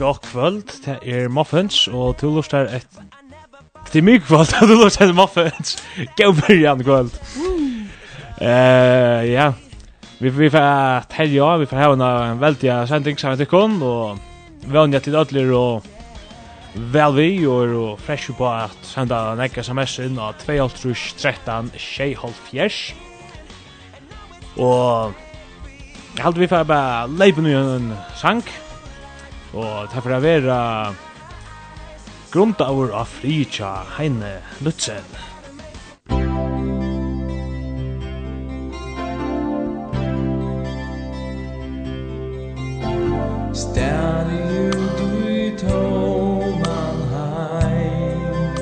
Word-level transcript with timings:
gott 0.00 0.26
kvöld. 0.32 0.64
Det 0.84 0.98
er 1.04 1.28
Muffins, 1.28 1.88
og 1.88 2.16
du 2.20 2.42
her 2.52 2.68
et... 2.76 2.86
Det 3.92 3.98
er 3.98 4.04
mye 4.06 4.20
kvöld, 4.20 4.54
du 4.68 4.74
lustar 4.74 5.06
her 5.06 5.12
Muffins. 5.12 5.76
Gå 6.16 6.32
byrjan 6.32 6.80
kvöld. 6.84 7.12
Uh, 8.40 9.20
ja, 9.28 9.52
vi, 10.18 10.28
vi 10.28 10.50
får 10.50 11.04
telja, 11.12 11.56
vi 11.60 11.66
får 11.66 11.76
ha 11.76 11.92
en 11.92 12.40
veldig 12.40 12.88
sending 12.88 13.20
sammen 13.20 13.38
til 13.38 13.46
kun, 13.46 13.82
og 13.82 14.18
vannja 14.72 14.98
til 14.98 15.18
ødler 15.20 15.52
og 15.52 15.84
vel 16.74 17.16
vi, 17.16 17.28
og, 17.46 17.76
og 17.76 18.00
fresh 18.00 18.32
på 18.38 18.48
at 18.48 18.80
senda 18.82 19.20
en 19.34 19.44
ekka 19.44 19.60
sms 19.66 19.98
inn 20.06 20.18
av 20.22 20.40
2.13 20.46 21.74
tjejhalvfjers. 21.76 22.80
Og 24.56 25.12
jeg 26.16 26.24
halte 26.24 26.40
vi 26.40 26.48
får 26.48 26.64
bare 26.64 27.08
leipen 27.20 27.46
i 27.46 27.56
en 27.58 27.92
sang, 28.16 28.40
og 28.44 28.69
Og 29.50 29.90
for 29.90 30.14
å 30.14 30.20
være 30.22 30.56
grunda 32.30 32.68
av 32.70 33.10
fritja 33.10 33.72
Heine 33.96 34.38
Lutzen. 34.62 35.08
Stærlig 43.50 44.70
du 44.96 45.10
i 45.26 45.50
toman 45.58 47.02
heim 47.10 48.54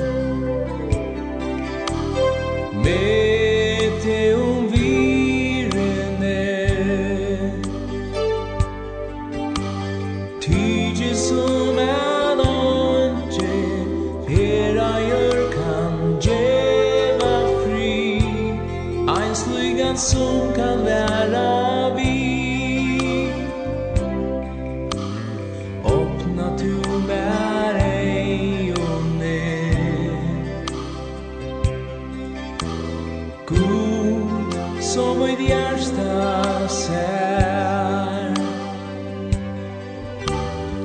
Med 2.81 3.28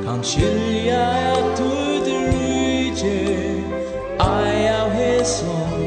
Kan 0.05 0.25
skilja 0.25 1.01
at 1.33 1.59
du 1.59 1.71
druje 2.05 3.65
Ai 4.21 4.69
av 4.69 4.91
hesson 4.91 5.84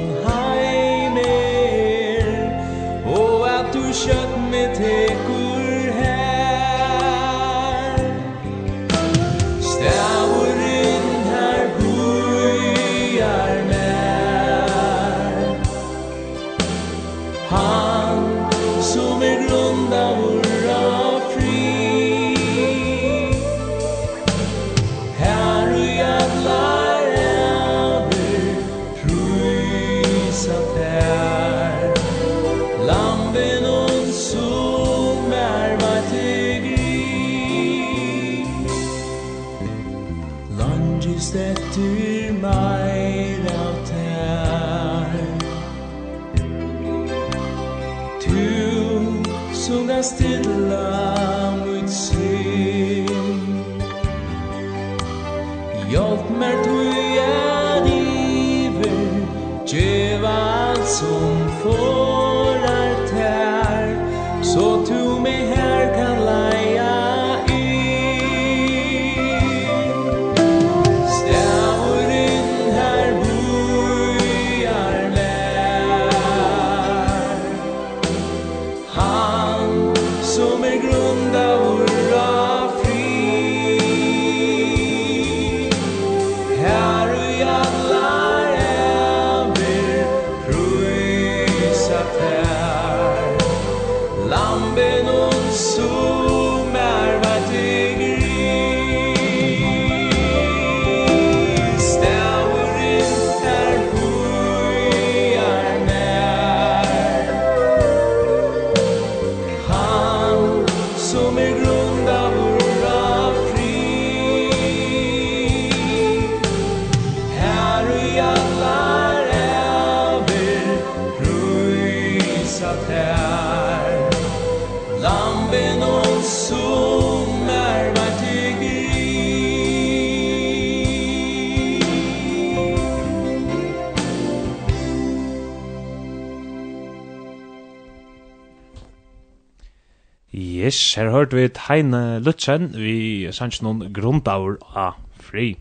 her 140.98 141.12
hørte 141.14 141.38
vi 141.38 141.50
Heine 141.68 142.20
Lutzen 142.26 142.72
vi 142.74 143.30
sanns 143.32 143.62
noen 143.62 143.92
grundaur 143.94 144.58
a 144.74 144.92
fri. 145.22 145.52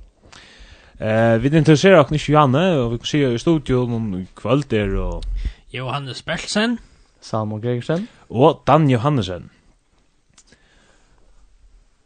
Eh, 0.97 1.37
vi 1.43 1.51
interesserer 1.53 2.01
oss 2.01 2.13
ikke 2.17 2.33
Janne, 2.33 2.65
og 2.81 2.95
vi 2.95 3.01
kan 3.03 3.11
se 3.11 3.21
i 3.35 3.41
studio 3.41 3.83
noen 3.91 4.25
kvölder 4.39 4.97
og... 4.97 5.27
Johannes 5.75 6.23
Bertelsen. 6.25 6.79
Salmo 7.21 7.61
Gregersen. 7.61 8.09
Og 8.31 8.63
Dan 8.67 8.89
Johannesen. 8.89 9.51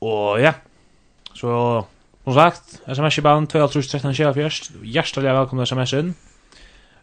Og 0.01 0.41
ja, 0.41 0.57
så 1.35 1.55
som 2.25 2.35
sagt, 2.35 2.81
sms 2.83 3.19
i 3.19 3.27
band 3.29 3.55
2.13.24, 3.55 4.83
hjertelig 4.83 5.35
velkommen 5.39 5.67
sms-en. 5.67 6.15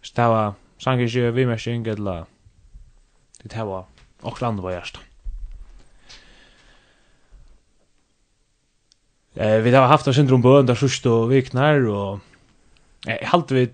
Så 0.01 0.13
det 0.15 0.31
var 0.33 0.56
sanger 0.83 1.07
ikke 1.07 1.33
vimersing, 1.39 1.88
eller 1.88 2.27
det 3.44 3.68
var 3.68 3.85
også 4.23 4.45
landa 4.45 4.65
var 4.65 4.75
hjertet. 4.75 5.06
Eh 9.39 9.61
vi 9.61 9.71
har 9.71 9.87
haft 9.87 10.07
en 10.07 10.13
syndrom 10.13 10.41
på 10.41 10.49
under 10.49 10.75
sista 10.75 11.25
viknar 11.25 11.87
och 11.87 12.19
eh 13.07 13.27
halt 13.27 13.51
vi 13.51 13.69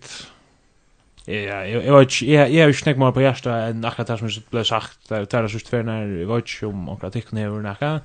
Ja, 1.25 1.65
jag 1.65 1.85
jag 1.85 1.99
vet 1.99 2.21
jag 2.21 2.51
jag 2.51 2.65
har 2.65 2.73
snäckt 2.73 2.99
mer 2.99 3.11
på 3.11 3.19
första 3.19 3.55
än 3.55 3.85
akkurat 3.85 4.07
det 4.07 4.17
som 4.17 4.29
blev 4.49 4.63
sagt 4.63 5.09
där 5.09 5.25
tar 5.25 5.43
det 5.43 5.49
sist 5.49 5.67
för 5.67 5.83
när 5.83 6.07
jag 6.07 6.35
vet 6.35 6.63
om 6.63 6.89
och 6.89 7.03
att 7.03 7.13
det 7.13 7.33
över 7.33 7.61
näka. 7.61 8.01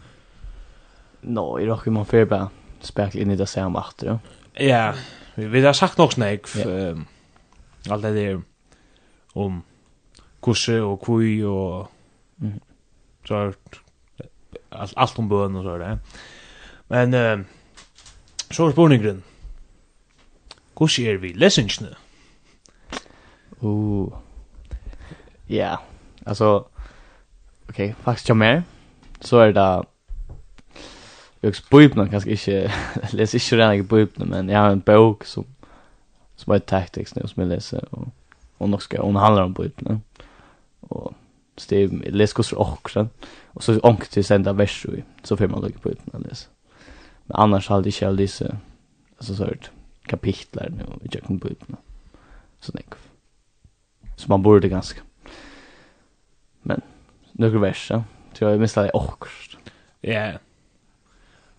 Nå, 1.20 1.60
i 1.60 1.66
rock 1.66 1.86
man 1.86 2.06
för 2.06 2.24
bara 2.24 2.50
spekla 2.80 3.20
in 3.20 3.30
i 3.30 3.36
det 3.36 3.46
sam 3.46 3.76
efter. 3.76 4.18
Ja, 4.54 4.94
vi 5.34 5.46
vi 5.46 5.66
har 5.66 5.72
sagt 5.72 5.98
nog 5.98 6.12
snäck 6.12 6.46
ehm 6.56 7.04
allt 7.90 8.02
det 8.02 8.12
där 8.12 8.40
om 9.32 9.62
kusse 10.42 10.80
och 10.80 11.02
kui 11.02 11.44
och 11.44 11.90
så 13.28 13.34
allt 14.70 14.92
allt 14.96 15.18
om 15.18 15.28
bön 15.28 15.56
och 15.56 15.64
så 15.64 15.78
där. 15.78 15.98
Men 16.88 17.14
eh 17.14 17.38
så 18.50 18.64
er 18.64 18.70
spurningren. 18.70 19.24
Hvordan 20.76 21.06
er 21.06 21.16
vi 21.16 21.32
lesingsene? 21.34 21.88
Uh, 23.60 24.12
ja, 25.50 25.76
yeah. 26.26 26.68
okej, 27.68 27.88
ok, 27.88 27.94
faktisk 28.04 28.28
jeg 28.28 28.36
mer, 28.36 28.62
så 29.20 29.36
är 29.38 29.52
det 29.52 29.84
Jeg 31.42 31.48
har 31.54 31.60
bøypene, 31.70 32.08
kanskje 32.08 32.30
ikke, 32.30 32.52
jeg 33.02 33.12
leser 33.12 33.38
ikke 33.38 33.62
rene 33.62 33.74
ikke 33.74 33.88
bøypene, 33.88 34.26
men 34.26 34.50
jeg 34.50 34.58
har 34.58 34.70
en 34.70 34.80
bok 34.80 35.24
som, 35.24 35.46
som 36.36 36.52
er 36.52 36.58
tactics 36.58 37.16
nu, 37.16 37.26
som 37.26 37.42
jeg 37.42 37.48
leser, 37.48 37.80
og, 37.92 38.08
og 38.58 38.68
nok 38.68 38.82
skal, 38.82 39.00
hun 39.00 39.16
handlar 39.16 39.42
om 39.42 39.54
bøypene, 39.54 40.00
og 40.82 41.14
så 41.58 41.66
det 41.70 41.82
er, 41.82 41.88
jeg 42.04 42.12
leser 42.12 42.36
hos 42.36 42.52
åkren, 42.52 43.10
og 43.54 43.62
så 43.62 43.80
ångt 43.82 44.08
til 44.10 44.24
senda 44.24 44.52
vers, 44.52 44.86
så 45.24 45.36
får 45.36 45.46
man 45.46 45.62
lukke 45.62 45.78
bøypene 45.78 46.14
og 46.14 46.20
leser. 46.28 46.48
Men 47.28 47.36
annars 47.36 47.68
har 47.68 47.82
det 47.82 47.92
ikke 47.92 47.98
själv 47.98 48.16
lite 48.16 48.58
altså, 49.18 49.36
så 49.36 49.44
här 49.44 49.70
kapitler 50.08 50.70
nu 50.70 50.84
i 51.04 51.08
Jacken 51.14 51.38
Bibeln. 51.38 51.76
Så 52.60 52.72
det. 52.72 52.82
Så 54.16 54.28
man 54.28 54.42
borde 54.42 54.68
ganska. 54.68 55.00
Men 56.62 56.82
noen 57.32 57.60
vers, 57.60 57.90
ja. 57.90 58.02
Tror 58.34 58.50
jeg 58.50 58.60
missade 58.60 58.86
det 58.86 58.92
också. 58.94 59.58
Ja. 60.00 60.10
Yeah. 60.10 60.38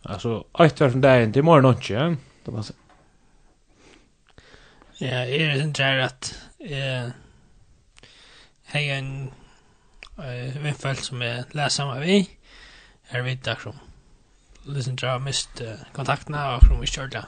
Alltså, 0.03 0.43
ett 0.59 0.81
vers 0.81 0.91
från 0.91 1.01
dagen 1.01 1.33
till 1.33 1.43
morgon 1.43 1.65
och 1.65 1.89
ja. 1.89 2.15
Det 2.45 2.51
var 2.51 2.61
så. 2.61 2.73
Ja, 4.99 5.23
jeg 5.23 5.41
er 5.41 5.61
inte 5.61 5.83
där 5.83 5.99
at 5.99 6.49
jeg 6.59 7.11
har 8.65 8.79
en 8.79 9.31
eh 10.17 10.63
vem 10.63 10.95
som 10.95 11.21
jeg 11.21 11.43
leser 11.53 11.83
av 11.83 12.03
i. 12.03 12.29
Her 13.03 13.21
vet 13.21 13.47
jag 13.47 13.61
som 13.61 13.79
liksom 14.65 14.97
to 14.97 15.07
har 15.07 15.23
mist 15.23 15.61
uh, 15.61 15.79
kontaktene 15.93 16.37
og 16.37 16.59
akkurat 16.59 16.81
vi 16.81 16.91
kjørt 16.91 17.15
det. 17.15 17.25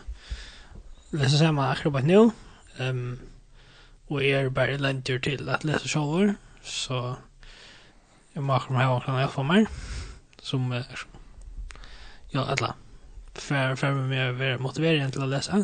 Lese 1.11 1.37
sammen 1.37 1.65
akkurat 1.65 2.07
nå. 2.07 2.31
Um, 2.79 3.19
og 4.09 4.23
jeg 4.23 4.45
er 4.45 4.49
bare 4.49 4.77
lenter 4.77 5.19
til 5.19 5.49
at 5.49 5.63
lese 5.63 5.87
sjåver, 5.87 6.33
så 6.63 7.15
jeg 8.35 8.43
må 8.43 8.55
akkurat 8.55 8.83
ha 8.83 8.95
akkurat 8.95 9.21
jeg 9.21 9.33
får 9.35 9.47
meg, 9.47 9.67
som 10.43 10.71
uh, 10.71 11.03
ja, 12.33 12.45
etla, 12.51 12.75
För 13.35 13.75
fer 13.75 13.93
med 13.95 14.09
meg 14.09 14.29
å 14.29 14.37
være 14.39 14.59
motiveren 14.59 15.11
til 15.11 15.23
å. 15.23 15.63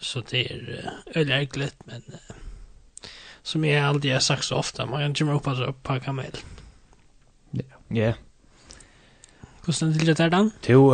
Så 0.00 0.20
det 0.20 0.50
är 0.50 0.84
uh, 0.84 1.16
øyelig 1.16 1.34
ergelig, 1.34 1.70
men 1.86 2.02
uh, 2.12 2.36
som 3.42 3.64
jag 3.64 3.84
aldri 3.84 4.10
har 4.10 4.20
sagt 4.20 4.44
så 4.44 4.56
ofta. 4.56 4.86
man 4.86 5.00
kan 5.00 5.10
ikke 5.10 5.66
upp 5.68 5.82
på 5.82 5.98
kamel. 6.00 6.36
Ja, 7.52 7.62
yeah. 7.62 7.96
yeah. 7.96 8.14
Hvordan 9.68 9.90
er 9.92 10.06
det 10.08 10.16
der 10.16 10.30
Dan? 10.32 10.46
Jo, 10.64 10.88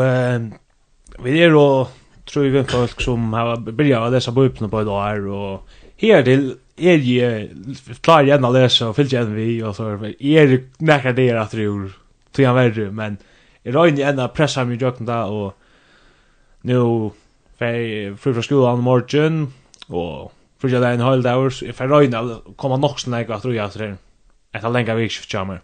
vi 1.23 1.38
er 1.38 1.53
jo, 1.55 1.87
tror 2.26 2.50
vi 2.50 2.62
folk 2.67 3.03
som 3.05 3.32
har 3.37 3.55
begynt 3.62 4.00
å 4.00 4.11
lese 4.11 4.35
bøypene 4.35 4.67
på 4.73 4.82
i 4.82 4.87
dag 4.88 5.03
her, 5.05 5.29
og 5.31 5.76
her 6.03 6.25
til 6.26 6.49
er 6.75 7.05
jeg 7.06 7.50
klar 8.03 8.25
igjen 8.26 8.43
å 8.43 8.50
lese 8.55 8.88
og 8.88 8.97
fyllt 8.97 9.12
igjen 9.15 9.35
vi, 9.37 9.62
og 9.62 9.76
så 9.76 9.93
er 9.94 10.09
jeg 10.19 10.65
det 11.15 11.29
at 11.38 11.55
det 11.55 11.69
gjør 11.69 11.93
til 12.35 12.49
han 12.49 12.56
verre, 12.59 12.88
men 12.91 13.19
jeg 13.62 13.76
røyner 13.76 14.00
igjen 14.03 14.23
å 14.25 14.32
presse 14.35 14.65
meg 14.67 14.82
i 14.82 14.82
jøkken 14.82 15.06
da, 15.06 15.21
og 15.31 15.55
nå 16.67 16.81
fer 17.61 18.17
fru 18.19 18.35
fra 18.35 18.43
skolan 18.43 18.82
morgen, 18.82 19.44
og 19.87 20.32
fru 20.59 20.73
fra 20.73 20.82
det 20.82 20.97
en 20.97 21.06
halv 21.06 21.23
dag, 21.23 21.47
jeg 21.62 21.79
fer 21.79 21.94
røyner 21.94 22.26
å 22.26 22.56
komme 22.59 22.81
nok 22.82 22.99
snakk 22.99 23.31
at 23.31 23.47
det 23.47 23.55
gjør 23.55 23.71
at 23.71 23.79
det 23.79 23.93
er 23.93 23.94
et 24.59 24.67
av 24.67 24.75
kommer. 25.31 25.62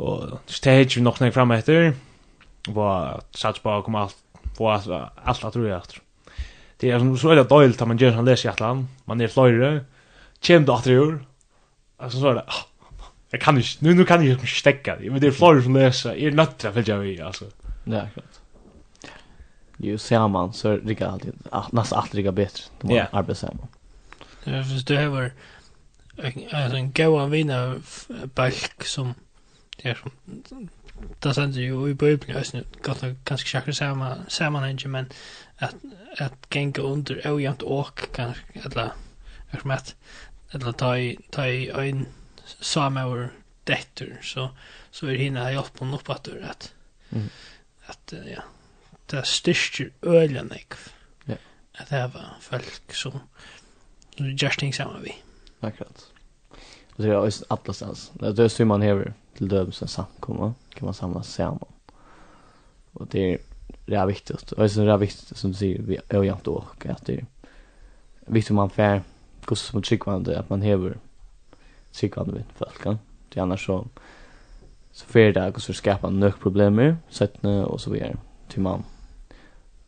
Og 0.00 0.38
det 0.48 0.72
er 0.72 0.84
ikke 0.84 1.02
nok 1.04 1.20
når 1.20 1.28
jeg 1.28 1.36
fremme 1.36 1.58
etter, 1.60 1.92
var 2.72 3.22
sats 3.36 3.60
på 3.62 3.72
å 3.72 3.82
alt, 4.00 4.18
få 4.56 4.70
alt 4.72 5.44
at 5.44 5.56
rolig 5.56 5.74
etter. 5.76 6.02
Det 6.80 6.90
er 6.90 6.98
som 6.98 7.12
så 7.18 7.30
veldig 7.30 7.46
døylt 7.50 7.82
at 7.82 7.88
man 7.88 8.00
gjør 8.00 8.16
han 8.18 8.26
leser 8.26 8.48
i 8.48 8.52
atlan, 8.52 8.86
man 9.06 9.22
er 9.22 9.30
fløyre, 9.30 9.72
kjem 10.42 10.66
det 10.66 10.74
atter 10.74 10.94
i 10.94 10.98
år, 10.98 11.16
så 12.10 12.22
er 12.32 12.40
det, 12.40 12.44
ah, 12.48 13.10
jeg 13.32 13.42
kan 13.44 13.58
ikke, 13.58 13.76
nu, 13.86 13.92
nu 13.94 14.04
kan 14.08 14.24
jeg 14.24 14.34
ikke 14.34 14.50
stekka 14.50 14.96
det, 14.98 15.12
men 15.12 15.22
det 15.22 15.30
er 15.30 15.36
fløyre 15.36 15.62
som 15.66 15.78
leser, 15.78 16.16
jeg 16.18 16.32
er 16.32 16.38
nødt 16.38 16.56
til 16.58 16.70
å 16.72 17.00
vi, 17.04 17.16
altså. 17.22 17.50
Ja, 17.86 18.06
klart. 18.14 18.40
Jo, 19.82 19.96
ser 19.98 20.26
man, 20.30 20.52
så 20.54 20.76
rikker 20.78 21.08
alltid, 21.08 21.38
nesten 21.74 21.98
alt 21.98 22.14
rikker 22.14 22.34
bedre, 22.34 22.68
det 22.80 22.88
må 22.88 22.94
yeah. 22.94 23.10
arbeid 23.12 23.38
sammen. 23.38 23.70
Ja, 24.46 24.62
hvis 24.66 24.84
du 24.86 24.94
har 24.98 25.06
en, 25.06 25.30
en, 26.18 26.42
en, 26.50 27.32
en, 27.34 27.50
en, 27.50 28.56
som 28.86 29.14
det 29.76 29.90
er 29.90 29.94
som 29.94 30.12
da 31.24 31.32
sender 31.32 31.62
jo 31.62 31.86
i 31.86 31.94
Bibeln 31.94 32.36
just 32.36 32.54
nu 32.54 32.64
gott 32.82 33.04
ganska 33.24 33.48
säkert 33.48 33.76
samma 33.76 34.16
sammanhang 34.28 34.78
men 34.86 35.12
at 35.58 35.74
at 36.18 36.32
genga 36.50 36.82
under 36.82 37.32
ojämnt 37.32 37.62
och 37.62 38.00
kanske 38.12 38.42
eller 38.54 38.92
är 39.50 39.58
som 39.60 39.70
att 39.70 39.94
eller 40.52 40.72
ta 40.72 40.98
i 40.98 41.18
ta 41.30 41.46
i 41.46 41.70
en 41.70 42.06
samöver 42.60 43.28
detter 43.66 44.18
så 44.22 44.50
så 44.90 45.06
er 45.06 45.16
hina 45.16 45.52
jag 45.52 45.72
på 45.72 45.84
något 45.84 46.10
at 46.10 46.28
att 46.28 46.28
at 46.42 46.72
att 47.86 48.14
ja 48.26 48.42
det 49.06 49.26
styrker 49.26 49.90
ölen 50.02 50.52
ik 50.52 50.74
ja. 51.24 51.36
At 51.74 51.88
det 51.90 52.10
var 52.14 52.36
folk 52.40 52.94
som 52.94 53.20
som 54.16 54.36
just 54.36 54.58
ting 54.58 54.72
samma 54.72 54.98
vi 54.98 55.14
akkurat 55.60 56.12
Och 56.96 57.02
det 57.02 57.08
är 57.08 57.24
ju 57.24 57.32
alla 57.48 57.72
stans. 57.72 58.12
Det 58.14 58.38
är 58.38 58.48
så 58.48 58.64
man 58.64 58.82
häver 58.82 59.14
till 59.36 59.48
döms 59.48 59.82
en 59.82 59.88
samkomma 59.88 60.54
kan 60.74 60.84
man 60.84 60.94
samlas 60.94 61.32
samman. 61.32 61.72
Och 62.92 63.06
det 63.10 63.34
är 63.34 63.38
det 63.86 63.94
är 63.94 64.06
viktigt. 64.06 64.52
Och 64.52 64.62
det 64.68 64.76
är 64.76 64.96
viktigt 64.96 65.36
som 65.38 65.50
du 65.50 65.56
säger 65.56 65.82
vi 65.82 65.98
är 66.08 66.22
jämt 66.22 66.46
och 66.46 66.86
att 66.86 67.06
det 67.06 67.14
är 67.14 67.26
viktigt 68.26 68.54
man 68.54 68.70
får 68.70 69.02
gå 69.44 69.54
som 69.54 69.82
tryggvande 69.82 70.38
att 70.38 70.50
man 70.50 70.62
häver 70.62 70.98
tryggvande 71.92 72.32
vid 72.32 72.44
folk. 72.54 72.98
Det 73.28 73.38
är 73.38 73.42
annars 73.42 73.66
så 73.66 73.86
så 74.92 75.06
får 75.06 75.20
det 75.20 75.44
att 75.44 75.62
så 75.62 75.72
skapar 75.72 76.10
man 76.10 76.32
problem 76.32 76.96
sätt 77.08 77.44
och 77.44 77.80
så 77.80 77.90
vidare 77.90 78.16
till 78.48 78.60
man 78.60 78.84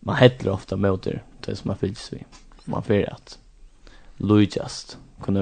man 0.01 0.17
heter 0.17 0.51
ofta 0.51 0.77
mot 0.77 1.03
det 1.03 1.21
det 1.41 1.57
som 1.57 1.69
man 1.69 1.77
fylls 1.77 2.13
vid. 2.13 2.25
Man 2.65 2.83
får 2.83 3.13
att 3.13 3.39
lojast 4.17 4.99
kunna 5.23 5.41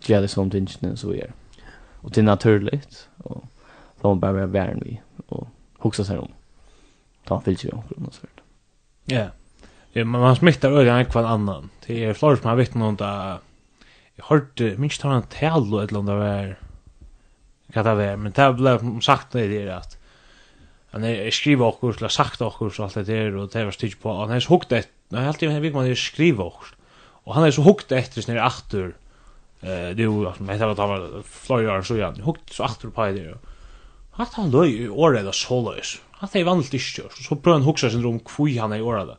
göra 0.00 0.20
det 0.20 0.28
som 0.28 0.50
tingene 0.50 0.96
så 0.96 1.08
vidare 1.08 1.32
och 2.00 2.10
det 2.10 2.20
är 2.20 2.24
naturligt 2.24 3.08
och 3.18 3.44
då 4.00 4.08
man 4.08 4.20
bara 4.20 4.32
vara 4.32 4.74
vi 4.74 5.00
och 5.26 5.48
huxa 5.78 6.04
sig 6.04 6.18
om 6.18 6.32
ta 7.24 7.36
en 7.36 7.42
filter 7.42 7.74
och 7.74 8.00
något 8.00 8.14
sånt. 8.14 8.40
Ja. 9.04 9.26
Ja, 9.92 10.04
men 10.04 10.20
man 10.20 10.36
smittar 10.36 10.70
ögon 10.70 10.96
en 10.96 11.04
kvar 11.04 11.24
annan. 11.24 11.70
Det 11.86 12.04
är 12.04 12.14
flera 12.14 12.36
som 12.36 12.48
har 12.48 12.56
vittnat 12.56 12.88
om 12.88 12.96
det. 12.96 13.38
Jag 14.14 14.24
hörde 14.24 14.76
minst 14.76 15.02
han 15.02 15.22
tal 15.22 15.74
och 15.74 15.82
ett 15.82 15.92
land 15.92 16.08
där 16.08 16.58
vad 17.74 17.84
det 17.84 17.94
var, 17.94 18.16
men 18.16 18.32
det 18.32 18.52
blev 18.52 19.00
sagt 19.00 19.32
det 19.32 19.46
där 19.48 19.66
att 19.66 19.98
han 20.90 21.04
är 21.04 21.30
skriva 21.30 21.66
okkur, 21.66 21.96
eller 21.96 22.08
sagt 22.08 22.40
och 22.40 22.72
så 22.72 22.82
allt 22.82 22.94
det 22.94 23.02
där 23.02 23.36
och 23.36 23.48
det 23.48 23.64
var 23.64 23.70
stitch 23.70 23.96
på 23.96 24.14
han 24.14 24.30
är 24.30 24.40
så 24.40 24.54
hukt 24.54 24.68
det. 24.68 24.88
Nej, 25.08 25.26
alltid 25.26 25.50
en 25.50 25.62
vik 25.62 25.74
man 25.74 25.96
skriva 25.96 26.44
och 26.44 26.64
och 27.24 27.34
han 27.34 27.44
är 27.44 27.50
så 27.50 27.62
hukt 27.62 27.92
efter 27.92 28.22
sin 28.22 28.38
åter 28.38 28.94
Eh 29.62 29.96
det 29.96 30.06
var 30.06 30.26
att 30.26 30.38
det 30.38 30.66
var 30.66 30.74
tar 30.74 31.22
flyer 31.22 31.82
så 31.82 31.94
igen. 31.94 32.20
Hukt 32.22 32.52
så 32.52 32.64
åter 32.64 32.90
på 32.90 33.06
det. 33.06 33.38
Hatt 34.10 34.34
han 34.34 34.50
løy 34.50 34.84
i 34.84 34.88
året 34.88 35.20
eller 35.20 35.32
såløys. 35.32 36.00
Hatt 36.20 36.34
han 36.34 36.46
vanligt 36.46 36.74
ikke, 36.74 37.08
så 37.08 37.34
prøver 37.34 37.58
han 37.58 37.66
huksa 37.66 37.90
sin 37.90 38.02
rum 38.04 38.20
kvui 38.20 38.58
han 38.58 38.72
i 38.72 38.80
året. 38.80 39.16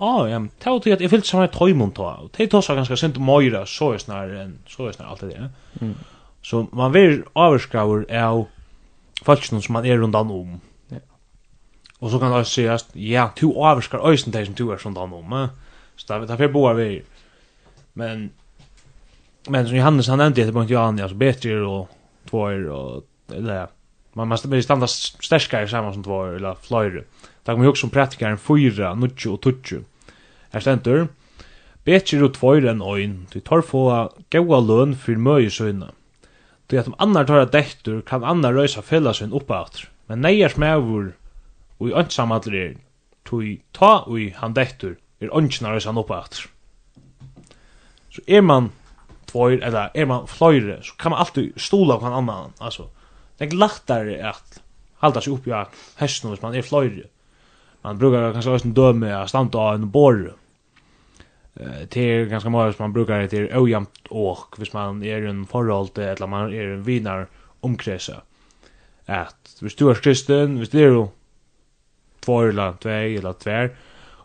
Ah, 0.00 0.26
ja, 0.28 0.46
ta 0.58 0.78
till 0.80 0.92
att 0.92 1.00
jag 1.00 1.10
fyllt 1.10 1.26
som 1.26 1.40
en 1.40 1.48
tøymon 1.48 1.92
ta, 1.92 2.28
det 2.36 2.46
tar 2.50 2.60
så 2.60 2.74
ganska 2.74 2.96
sent 2.96 3.18
mojra 3.18 3.66
så 3.66 3.92
är 3.92 3.98
snar, 3.98 4.52
så 4.68 4.86
är 4.86 4.92
snar, 4.92 5.06
allt 5.06 5.20
det 5.20 5.50
Mm. 5.80 5.94
Så 6.42 6.66
man 6.72 6.92
vil 6.92 7.22
avskravur 7.32 8.06
av 8.12 8.46
falskene 9.22 9.62
som 9.62 9.72
man 9.72 9.86
är 9.86 9.96
runt 9.96 10.14
om. 10.14 10.60
Och 11.98 12.10
så 12.10 12.18
kan 12.18 12.30
det 12.30 12.36
også 12.36 12.68
att 12.68 12.96
ja, 12.96 13.30
to 13.36 13.64
avskar 13.64 14.10
øysen 14.10 14.32
som 14.32 14.54
to 14.54 14.70
är 14.70 14.76
runt 14.76 14.98
om, 14.98 15.48
så 15.96 16.20
det 16.20 16.30
er 16.30 16.36
fyrir 16.36 16.52
boar 16.52 16.74
vi. 16.74 17.02
Men 17.94 18.30
men 19.48 19.66
som 19.66 19.76
Johannes 19.76 20.08
han 20.08 20.18
nämnde 20.18 20.44
det 20.44 20.52
på 20.52 20.62
inte 20.62 20.72
Johannes 20.72 21.02
alltså 21.02 21.16
bättre 21.16 21.66
och 21.66 21.88
tvåor 22.30 22.68
och 22.68 23.04
eller 23.32 23.68
man 24.12 24.28
måste 24.28 24.48
bli 24.48 24.62
stanna 24.62 24.86
starkare 24.86 25.68
samman 25.68 25.92
som 25.92 26.02
tvåor 26.02 26.36
eller 26.36 26.54
flöjr. 26.54 27.04
Tack 27.44 27.58
mig 27.58 27.68
också 27.68 27.80
som 27.80 27.90
praktikaren 27.90 28.38
fyra, 28.38 28.94
nutch 28.94 29.26
och 29.26 29.40
tutch. 29.40 29.72
Här 30.50 30.60
ständer 30.60 31.08
bättre 31.84 32.24
och 32.24 32.34
tvåor 32.34 32.66
än 32.66 32.82
ein 32.82 33.26
till 33.30 33.40
tar 33.40 33.62
få 33.62 34.12
goda 34.30 34.60
lön 34.60 34.96
för 34.96 35.16
möje 35.16 35.50
sjöna. 35.50 35.90
Det 36.66 36.78
att 36.78 36.84
de 36.84 36.94
andra 36.98 37.24
tar 37.24 37.46
däkter 37.46 38.00
kan 38.00 38.24
andra 38.24 38.52
rösa 38.52 38.82
fälla 38.82 39.14
sin 39.14 39.32
uppåt. 39.32 39.82
Men 40.06 40.20
nej 40.20 40.42
är 40.42 40.48
smävor 40.48 41.16
och 41.78 41.88
i 41.88 41.92
önsamheten 41.92 42.54
är 42.54 42.76
tog 43.24 43.60
ta 43.72 43.98
och 43.98 44.20
i 44.20 44.34
han 44.36 44.54
däkter 44.54 44.96
är 45.18 45.36
önsnar 45.36 45.72
rösa 45.72 45.90
uppåt. 45.90 46.48
Så 48.10 48.20
er 48.26 48.40
man 48.40 48.70
två 49.30 49.48
eller 49.56 49.94
er 49.94 50.08
man 50.10 50.26
fløyre, 50.28 50.80
så 50.82 50.96
kan 50.98 51.14
man 51.14 51.22
alltid 51.22 51.52
stola 51.56 51.98
på 51.98 52.06
en 52.06 52.18
annan 52.22 52.52
altså. 52.58 52.88
det 53.38 53.48
er 53.48 53.56
lättare 53.56 54.18
at 54.32 54.60
halda 55.00 55.22
seg 55.24 55.38
upp 55.38 55.48
i 55.48 55.56
hesten 56.00 56.30
hvis 56.30 56.42
man 56.42 56.54
er 56.54 56.66
fløyre. 56.66 57.08
man 57.82 57.98
brukar 57.98 58.32
kanskje 58.32 58.52
også 58.52 58.68
en 58.68 58.76
døme 58.76 59.14
av 59.16 59.30
standa 59.32 59.58
av 59.58 59.74
en 59.74 59.90
borr 59.90 60.30
det 61.90 61.96
är 62.00 62.24
ganska 62.24 62.50
mycket 62.50 62.78
man 62.78 62.92
brukar 62.92 63.18
det 63.18 63.28
til 63.28 63.48
ojämnt 63.52 64.08
åk, 64.10 64.58
hvis 64.58 64.72
man 64.72 65.02
er 65.02 65.26
en 65.26 65.46
förhåll 65.46 65.90
eller 65.96 66.26
man 66.26 66.52
er 66.52 66.74
en 66.74 66.86
vinar 66.86 67.26
omkresa 67.60 68.22
At 69.06 69.58
hvis 69.60 69.74
du 69.74 69.88
er 69.88 69.94
kristen 69.94 70.58
hvis 70.58 70.68
det 70.68 70.86
jo 70.86 71.10
två 72.20 72.40
eller 72.48 72.72
tvei, 72.80 73.16
eller 73.16 73.32
tver, 73.32 73.68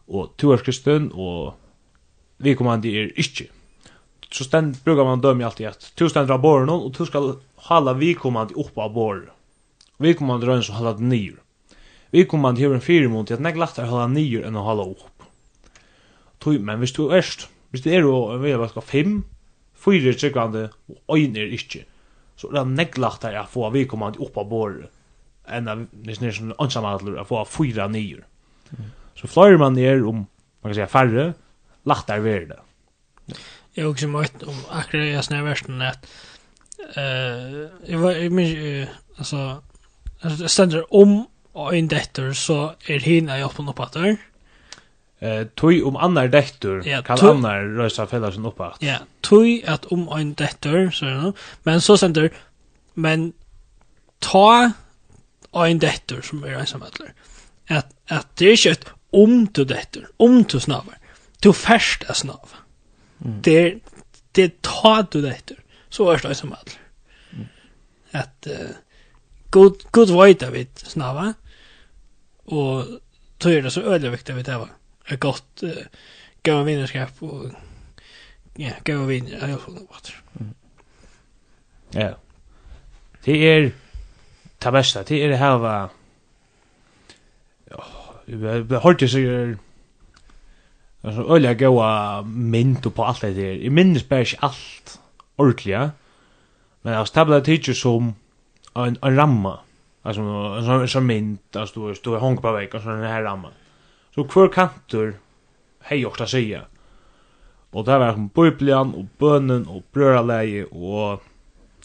og 0.08 0.36
två 0.38 0.54
er 0.54 0.58
kristen 0.58 1.12
og 1.14 1.54
vi 2.38 2.54
kommer 2.54 2.86
er 2.86 3.12
ikkje, 3.16 3.48
så 4.36 4.44
stend, 4.44 4.78
brukar 4.84 5.04
man 5.04 5.22
döma 5.22 5.46
alltid 5.46 5.68
att 5.68 5.92
du 5.96 6.10
ständer 6.10 6.34
av 6.34 6.42
borren 6.42 6.70
och 6.70 6.92
du 6.92 7.06
ska 7.06 7.36
hålla 7.56 7.94
vikommande 7.94 8.54
upp 8.54 8.78
av 8.78 8.94
borren. 8.94 9.30
Vikommande 9.98 10.48
rönns 10.48 10.70
och 10.70 10.76
hålla 10.76 10.94
det 10.94 11.04
nyr. 11.04 11.36
Vikommande 12.12 12.68
har 12.68 12.74
en 12.74 12.82
fyrmån 12.82 13.26
till 13.26 13.34
att 13.34 13.42
nägg 13.42 13.58
lättare 13.58 13.88
hålla 13.88 14.08
nyr 14.08 14.46
än 14.46 14.56
att 14.56 14.64
hålla 14.64 14.84
upp. 14.84 15.24
Tui, 16.40 16.60
men 16.60 16.80
hvis 16.80 16.94
du 16.94 17.08
erst, 17.16 17.48
hvis 17.72 17.84
det 17.84 17.96
er 17.96 18.04
jo, 18.04 18.38
vi 18.44 18.52
har 18.52 18.60
vært 18.60 18.84
fem, 18.84 19.24
fyra 19.74 20.12
er 20.12 20.20
tryggande 20.20 20.66
og 21.08 21.16
øyn 21.16 21.40
er 21.40 21.56
ikke, 21.56 21.86
så 22.36 22.52
er 22.52 22.60
det 22.60 22.66
nägg 22.76 23.00
lättare 23.00 23.40
att 23.40 23.50
få 23.50 23.70
vikommande 23.70 24.20
upp 24.20 24.38
av 24.38 24.50
borren 24.50 24.88
än 25.48 25.68
att 25.68 25.88
det 25.92 26.22
är 26.22 26.42
en 26.42 26.54
ansamhandlare 26.58 27.22
att 27.22 27.28
få 27.28 27.46
fyra 27.46 27.88
nyr. 27.88 28.26
Så 29.16 29.28
flyr 29.28 29.58
man 29.58 29.74
ner 29.74 30.06
om, 30.06 30.26
man 30.62 30.70
kan 30.70 30.76
säga 30.76 30.88
färre, 30.88 31.34
lättare 31.84 32.22
blir 32.22 32.46
det 32.46 32.60
jag 33.76 33.90
också 33.92 34.08
mött 34.08 34.44
om 34.44 34.56
akkurat 34.70 35.08
jag 35.08 35.26
snävar 35.26 35.50
värsten 35.50 35.82
att 35.82 36.08
eh 36.96 37.92
jag 37.92 38.00
var 38.00 38.12
jag 38.12 38.32
minns 38.32 38.90
alltså 39.18 39.62
alltså 40.22 40.48
ständer 40.48 40.94
om 40.94 41.28
och 41.52 41.76
en 41.76 41.88
dätter 41.88 42.34
så 42.34 42.74
är 42.88 43.00
hinna 43.00 43.40
jag 43.40 43.54
på 43.54 43.64
något 43.64 43.94
där. 43.94 44.18
Eh 45.20 45.48
tui 45.48 45.82
om 45.84 45.96
annar 45.96 46.28
dektur 46.28 46.88
ja, 46.88 47.02
kan 47.02 47.20
annar 47.20 47.62
rösa 47.62 48.08
fälla 48.08 48.32
sin 48.32 48.46
uppåt. 48.46 48.78
Ja, 48.80 48.98
tui 49.22 49.64
at 49.68 49.86
om 49.86 50.08
en 50.08 50.34
dättur 50.34 50.92
så 50.92 51.06
er 51.06 51.14
det. 51.14 51.34
Men 51.64 51.82
så 51.82 51.98
ständer 51.98 52.30
men 52.94 53.34
ta 54.20 54.72
en 55.54 55.80
dättur 55.80 56.22
som 56.22 56.44
er 56.44 56.60
ensam 56.60 56.82
eller. 56.82 57.14
At, 57.68 57.86
at 58.08 58.28
det 58.38 58.52
ikke 58.52 58.72
et 58.72 58.86
om 59.12 59.46
du 59.46 59.64
dättur, 59.66 60.08
om 60.18 60.44
du 60.44 60.60
snavar. 60.60 60.98
Du 61.44 61.54
färsta 61.54 62.14
snavar 62.14 62.65
Det 63.20 63.58
er 63.58 63.80
det 64.36 64.62
tar 64.62 65.08
du 65.14 65.22
det 65.22 65.56
Så 65.90 66.10
er 66.12 66.18
det 66.18 66.36
som 66.36 66.54
allt. 66.54 66.80
Att 68.12 68.48
uh, 68.48 68.76
god 69.52 69.92
god 69.92 70.44
av 70.44 70.52
vid 70.52 70.68
snava. 70.76 71.34
og 72.46 73.00
tog 73.40 73.52
är 73.52 73.62
det 73.62 73.72
så 73.72 73.82
öliga 73.82 74.12
viktigt 74.12 74.36
vid 74.36 74.46
det 74.46 74.58
va. 74.58 74.70
et 75.08 75.20
godt 75.20 75.64
uh, 75.64 75.86
gå 76.44 76.64
vinnerskap 76.64 77.22
og 77.22 77.52
ja, 78.58 78.72
gå 78.86 79.06
vinner 79.06 79.32
i 79.32 79.42
alla 79.42 79.58
fall 79.58 79.74
något. 79.74 80.14
Ja. 81.94 82.14
Det 83.26 83.48
er 83.50 83.72
det 84.64 84.72
beste, 84.72 85.04
Det 85.04 85.24
er 85.24 85.28
det 85.28 85.38
her 85.38 85.58
var, 85.58 85.90
Ja, 87.72 87.84
vi 88.26 88.48
har 88.48 88.80
hört 88.80 89.00
det 89.00 89.58
Det 91.06 91.12
er 91.12 91.16
så 91.20 91.36
øyla 91.36 91.52
gåa 91.54 92.22
mynd 92.26 92.82
på 92.82 93.04
alt 93.06 93.22
det 93.22 93.36
der. 93.36 93.60
Jeg 93.62 93.72
minnes 93.72 94.04
bare 94.04 94.26
ikke 94.26 94.40
alt 94.42 94.96
ordentlig, 95.38 95.72
ja. 95.72 95.90
Men 96.84 96.94
altså, 96.94 97.14
det 97.20 97.26
ble 97.28 97.38
tidsi 97.46 97.76
som 97.78 98.08
en, 98.76 98.98
en 99.04 99.20
ramma. 99.20 99.52
Altså, 100.02 100.24
en 100.26 100.66
sånn, 100.66 100.88
sånn 100.90 101.06
mynd, 101.06 101.38
altså, 101.54 101.78
du, 101.78 102.00
du 102.08 102.16
er 102.16 102.24
hong 102.24 102.40
på 102.42 102.56
vekk, 102.58 102.74
og 102.80 102.88
sånn 102.88 103.06
her 103.06 103.22
ramma. 103.22 103.54
Så 104.18 104.26
hver 104.26 104.50
kantur 104.50 105.14
hei 105.92 106.02
okta 106.10 106.26
sida. 106.26 106.64
Og 107.76 107.86
det 107.86 108.00
var 108.02 108.18
som 108.18 108.26
bøyblian, 108.34 108.98
og 108.98 109.06
bønnen, 109.22 109.70
og 109.70 109.86
brøralegje, 109.94 110.66
og 110.74 111.22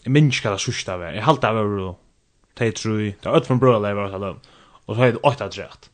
jeg 0.01 0.15
minns 0.17 0.41
ikke 0.41 0.49
hva 0.49 0.57
det 0.57 0.65
sørste 0.65 0.97
var. 0.97 1.13
Jeg 1.13 1.27
halte 1.29 1.53
av 1.53 1.61
var 1.61 1.77
jo, 1.85 1.93
det 2.57 2.71
er 2.71 2.77
tru, 2.81 2.97
det 3.05 3.29
var 3.29 3.37
ötfren 3.37 3.61
brøralegje 3.61 4.01
var 4.01 4.19
det, 4.25 4.35
og 4.87 4.95
så 4.95 5.01
hei 5.03 5.13
det 5.13 5.25
åtta 5.29 5.53
drett 5.53 5.90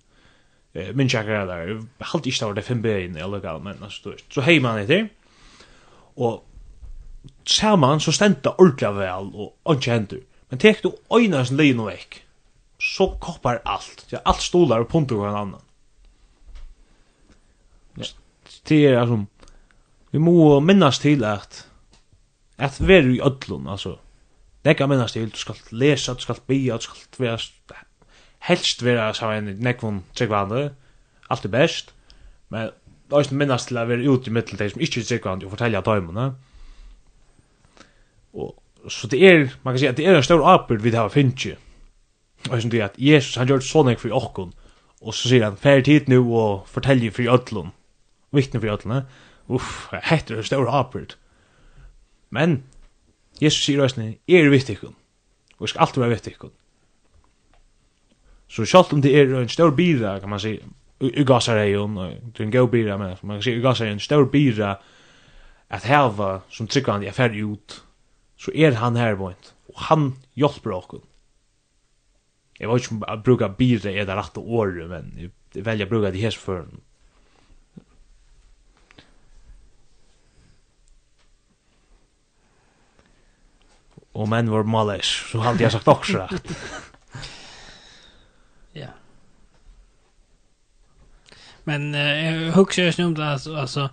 eh 0.73 0.93
men 0.93 1.07
jag 1.07 1.25
gör 1.25 1.47
där 1.47 1.81
halt 1.99 2.25
inte 2.25 2.53
det 2.53 2.61
fem 2.61 2.81
ben 2.81 3.17
eller 3.17 3.39
gal 3.39 3.61
men 3.61 3.83
alltså 3.83 4.13
så 4.29 4.41
hej 4.41 4.59
man 4.59 4.79
heter 4.79 5.09
och 6.15 6.47
Salman 7.45 7.99
så 7.99 8.11
stenta 8.11 8.55
ordla 8.59 8.91
vel 8.91 9.29
og 9.35 9.75
ikkje 9.75 9.93
hendur. 9.93 10.23
Men 10.49 10.59
tek 10.59 10.83
du 10.83 10.91
øyna 11.13 11.43
sin 11.45 11.57
leino 11.59 11.87
vekk, 11.87 12.21
så 12.79 13.09
koppar 13.21 13.61
alt. 13.65 14.05
Ja, 14.11 14.19
alt 14.25 14.43
stolar 14.43 14.83
og 14.83 14.91
punter 14.91 15.15
og 15.19 15.29
en 15.29 15.39
annan. 15.41 15.63
Det 18.67 18.79
er 18.87 18.99
altså, 18.99 19.23
vi 20.11 20.19
må 20.19 20.59
minnast 20.59 21.01
til 21.01 21.23
at 21.23 21.63
at 22.57 22.79
vi 22.87 22.93
er 22.93 23.09
i 23.13 23.21
ödlun, 23.21 23.69
altså. 23.69 23.97
Nekka 24.65 24.87
minnas 24.87 25.11
til, 25.11 25.29
du 25.29 25.37
skal 25.37 25.55
lesa, 25.71 26.13
du 26.13 26.19
skal 26.19 26.39
bia, 26.47 26.75
du 26.77 26.81
skal 26.81 26.97
vera 27.17 27.37
helst 28.39 28.83
vera 28.85 29.13
saman 29.13 29.47
en 29.47 29.63
nekvon 29.63 30.03
tryggvande, 30.15 30.71
alt 31.29 31.45
er 31.45 31.53
best, 31.53 31.93
men 32.49 32.69
det 33.09 33.17
er 33.17 33.35
minnast 33.35 33.71
til 33.71 33.79
å 33.79 33.85
vera 33.87 34.03
ut 34.03 34.27
i 34.27 34.33
middel 34.35 34.59
til 34.59 34.71
som 34.71 34.83
ikkje 34.83 35.01
er 35.01 35.09
tryggvande 35.11 35.47
og 35.47 35.55
fortelle 35.55 35.81
døymene. 35.83 36.27
Og 38.37 38.91
så 38.91 39.07
det 39.11 39.21
er, 39.23 39.47
man 39.63 39.73
kan 39.73 39.81
si 39.81 39.89
at 39.89 39.97
det 39.97 40.07
er 40.07 40.15
en 40.15 40.25
stor 40.25 40.43
apel 40.47 40.79
vi 40.83 40.91
det 40.93 40.99
har 40.99 41.09
finnst 41.11 41.47
Og 42.49 42.61
som 42.61 42.69
det 42.69 42.79
er 42.79 42.85
at 42.85 42.99
Jesus 43.01 43.35
han 43.35 43.47
gjør 43.49 43.63
sånn 43.65 43.89
ikke 43.91 44.05
for 44.05 44.19
åkken, 44.19 44.51
og 45.01 45.13
så 45.13 45.29
sier 45.29 45.43
han, 45.43 45.57
færre 45.57 45.81
tid 45.83 46.07
nu 46.07 46.19
og 46.37 46.67
fortelle 46.69 47.09
for 47.11 47.33
ødlån, 47.33 47.73
viktig 48.31 48.61
for 48.61 48.73
ødlån, 48.75 49.07
uff, 49.49 49.71
hette 49.91 50.35
er 50.35 50.43
en 50.43 50.47
stor 50.47 50.69
apel. 50.69 51.09
Men, 52.29 52.61
Jesus 53.41 53.65
sier 53.65 53.81
også, 53.83 54.05
er 54.27 54.49
viktig, 54.53 54.77
og 54.83 55.65
jeg 55.65 55.73
skal 55.73 55.81
alltid 55.87 56.01
være 56.03 56.15
viktig, 56.15 56.35
Så 58.47 58.65
självt 58.65 58.93
om 58.93 59.01
det 59.01 59.11
er 59.15 59.33
en 59.35 59.49
stor 59.49 59.71
bira 59.71 60.19
kan 60.19 60.29
man 60.29 60.39
si, 60.39 60.59
i 60.99 61.23
gasarejon 61.23 61.97
och 61.97 62.13
det 62.33 62.39
er 62.39 62.45
en 62.45 62.51
god 62.51 62.69
bira 62.69 62.97
men 62.97 63.17
man 63.21 63.37
kan 63.37 63.43
si, 63.43 63.51
i 63.51 63.61
gasarejon 63.61 63.99
en 63.99 63.99
stor 63.99 64.25
bira 64.25 64.77
at 65.69 65.83
heva, 65.83 66.41
som 66.49 66.67
trycker 66.67 66.91
han 66.91 67.03
i 67.03 67.09
affär 67.09 67.35
ut 67.35 67.83
så 68.37 68.51
er 68.55 68.79
han 68.79 68.95
her 68.95 69.17
vant 69.19 69.53
og 69.67 69.81
han 69.89 70.15
hjelper 70.35 70.71
okkur. 70.73 71.03
Jeg 72.59 72.69
vet 72.69 72.81
ikke 72.81 72.95
om 72.95 73.23
bruker 73.23 73.49
bira 73.57 73.91
är 73.91 74.05
det 74.05 74.15
rette 74.15 74.39
året 74.39 74.89
men 74.89 75.11
jeg 75.53 75.65
velger 75.65 75.85
å 75.85 75.89
bruke 75.89 76.11
det 76.11 76.21
her 76.21 76.31
för 76.31 76.65
Og 84.17 84.25
menn 84.25 84.49
var 84.49 84.65
malers, 84.65 85.09
så 85.29 85.43
hadde 85.45 85.61
jeg 85.61 85.71
sagt 85.75 85.87
også 85.91 86.23
rett. 86.23 86.47
Men 91.67 91.95
eh, 91.95 92.45
jag 92.45 92.51
huxar 92.51 92.83
ju 92.83 92.91
snumt 92.91 93.19
att 93.19 93.47
alltså 93.47 93.89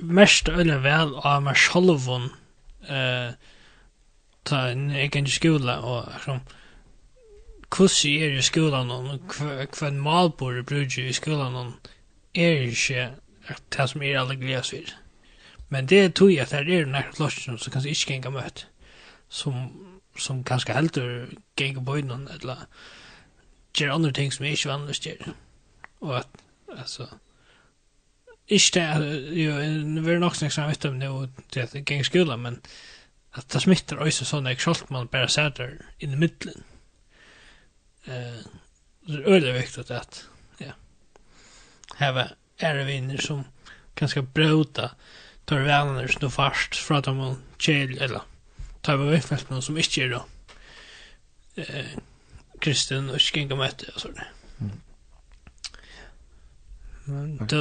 mest 0.00 0.48
eller 0.48 0.78
väl 0.78 1.14
av 1.14 1.42
mig 1.42 1.54
själv 1.54 2.08
eh 2.94 3.30
ta 4.42 4.58
en 4.68 4.90
egen 4.90 5.26
skola 5.26 5.78
och 5.80 6.04
liksom 6.14 6.40
kuss 7.68 8.04
är 8.04 8.28
ju 8.34 8.42
skolan 8.42 8.90
och 8.90 9.30
kvar 9.74 9.90
malbor 9.90 10.62
brukar 10.62 11.02
i 11.02 11.12
skolan 11.12 11.54
och 11.56 11.72
är 12.32 12.50
ju 12.50 12.68
inte 12.68 13.10
det 13.68 13.88
som 13.88 14.02
är 14.02 14.18
alla 14.18 14.34
gläs 14.34 14.72
vid. 14.72 14.90
Men 15.68 15.86
det 15.86 16.14
tror 16.14 16.32
jag 16.32 16.42
att 16.42 16.50
det 16.50 16.58
är 16.58 16.84
den 16.84 16.94
här 16.94 17.10
klossen 17.14 17.58
som 17.58 17.72
kanske 17.72 17.88
inte 17.88 18.12
gänga 18.12 18.30
möt 18.30 18.66
som, 19.28 19.54
som 20.18 20.44
kanske 20.44 20.72
heldur 20.72 21.28
gänga 21.56 21.98
innan 21.98 22.28
eller 22.28 22.56
gör 23.74 23.88
andra 23.88 24.12
ting 24.12 24.32
som 24.32 24.44
är 24.46 24.50
inte 24.50 24.68
vanligt 24.68 25.06
gör. 25.06 25.34
Og 26.00 26.16
at, 26.16 26.26
alltså, 26.68 27.06
ikke 28.48 28.80
det, 28.80 29.44
jo, 29.44 29.52
nu 29.84 30.10
er 30.10 30.18
nok 30.18 30.32
också 30.32 30.44
nästan 30.44 30.74
om 30.92 31.00
det 31.00 31.08
og 31.08 31.28
det 31.54 31.74
är 31.74 31.92
gäng 31.92 32.04
skola, 32.04 32.36
men 32.36 32.60
att 33.32 33.48
det 33.48 33.60
smittar 33.60 34.10
sånn, 34.10 34.46
jeg 34.46 34.58
exalt 34.58 34.90
man 34.90 35.06
bara 35.06 35.28
sätter 35.28 35.78
i 35.98 36.06
mitten. 36.06 36.64
Eh, 38.04 38.42
det 39.06 39.14
är 39.14 39.28
øyelig 39.28 39.54
viktig 39.54 39.90
at, 39.90 40.24
ja, 40.58 40.72
heve 41.96 42.30
ära 42.58 42.84
vinner 42.84 43.16
som 43.16 43.44
ganska 43.94 44.22
bröta 44.22 44.90
tar 45.44 45.60
vänner 45.60 46.06
som 46.08 46.30
fast 46.30 46.76
fra 46.76 46.98
att 46.98 47.08
og 47.08 47.16
har 47.16 47.36
eller 48.02 48.20
tar 48.82 48.96
vi 48.96 49.16
vänner 49.16 49.60
som 49.60 49.76
inte 49.76 50.02
är 50.02 50.08
då. 50.08 50.24
Eh, 51.54 51.86
kristen 52.60 53.10
och 53.10 53.20
skänka 53.20 53.56
möte 53.56 53.90
och 53.94 54.00
sådär. 54.00 54.32
Mm. 54.60 54.80
Det 57.10 57.58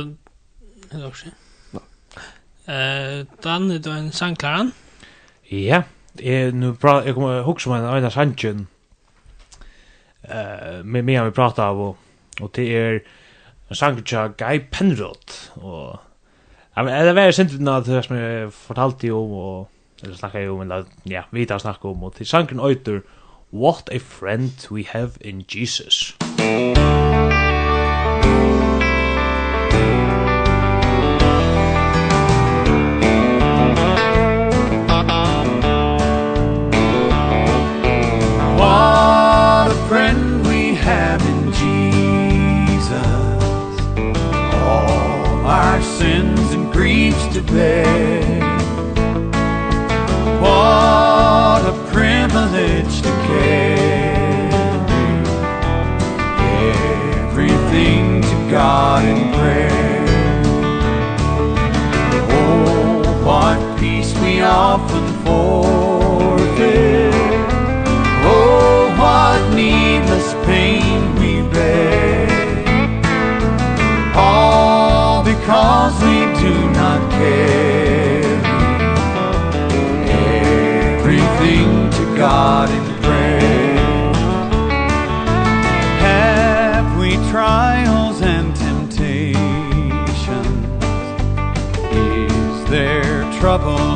er 0.91 0.97
det 0.97 1.05
også? 1.05 1.31
Nei. 1.73 1.85
Dan, 3.43 3.71
er 3.71 3.79
du 3.81 3.91
en 3.91 4.11
sangklaren? 4.11 4.73
Ja, 5.51 5.83
jeg, 6.21 6.51
nu 6.51 6.73
pra, 6.73 6.99
jeg 7.05 7.13
kommer 7.17 7.41
huske 7.41 7.71
meg 7.71 7.81
en 7.81 7.89
annen 7.89 8.13
sangkjen 8.13 8.67
uh, 10.29 10.85
med 10.85 11.01
meg 11.07 11.23
vi 11.25 11.33
pratet 11.33 11.63
av, 11.65 11.81
og, 11.81 11.97
og 12.41 12.51
det 12.55 12.67
er 12.77 12.99
en 13.69 13.79
sangkjen 13.79 14.35
Guy 14.37 14.61
Penrod, 14.71 15.39
og 15.57 15.97
ja, 16.75 16.83
men, 16.83 16.93
det 17.05 17.15
var 17.17 17.33
sint 17.33 17.55
ut 17.55 17.67
av 17.67 17.87
det 17.87 18.03
som 18.05 18.17
jeg 18.19 18.51
fortalte 18.53 19.13
om, 19.15 19.33
og 19.33 20.03
eller 20.03 20.15
snakket 20.15 20.45
jo 20.45 20.55
om, 20.55 20.61
eller, 20.63 20.85
ja, 21.09 21.25
vi 21.31 21.45
tar 21.49 21.59
snakket 21.59 21.89
om, 21.91 22.03
og 22.07 22.15
til 22.15 22.29
sangkjen 22.29 22.63
øyter 22.63 23.01
What 23.51 23.89
a 23.91 23.97
friend 23.97 24.69
we 24.71 24.85
have 24.85 25.17
in 25.21 25.43
Jesus. 25.49 26.15
Musikk 26.21 26.68
sins 45.99 46.53
and 46.53 46.71
griefs 46.71 47.27
to 47.33 47.41
bear. 47.41 48.28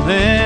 there 0.06 0.43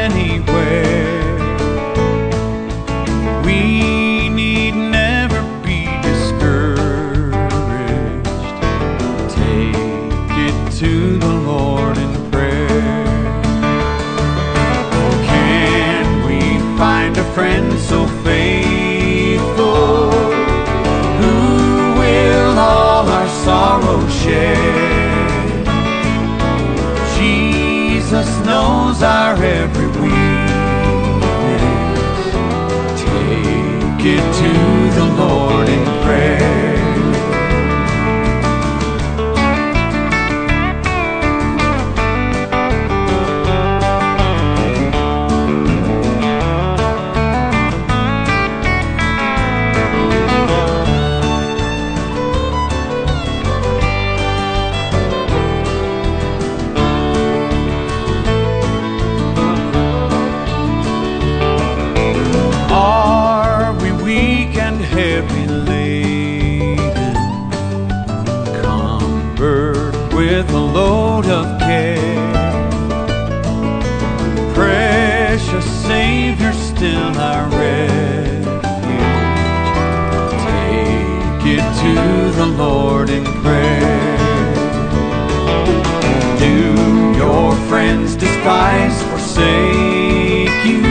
sacrifice 88.48 89.02
forsake 89.10 90.64
you. 90.64 90.82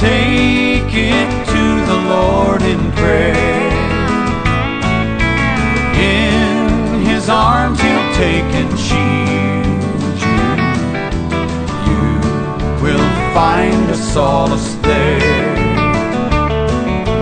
Take 0.00 0.92
it 0.94 1.28
to 1.52 1.64
the 1.90 1.98
Lord 2.08 2.62
in 2.62 2.80
prayer. 2.92 3.70
In 5.94 7.04
His 7.04 7.28
arms 7.28 7.80
He'll 7.80 8.14
take 8.14 8.48
and 8.60 8.78
shield 8.78 10.16
you. 10.24 10.42
You 11.88 12.04
will 12.82 13.08
find 13.34 13.90
a 13.90 13.96
solace 13.96 14.74
there. 14.76 15.56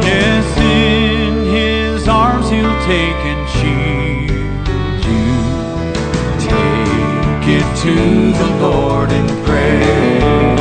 Yes, 0.09 0.47
in 0.59 1.35
His 1.53 2.07
arms 2.09 2.49
He'll 2.49 2.79
take 2.87 3.21
and 3.33 3.44
to 7.85 8.33
the 8.33 8.51
Lord 8.63 9.13
in 9.13 9.27
prayer. 9.45 10.57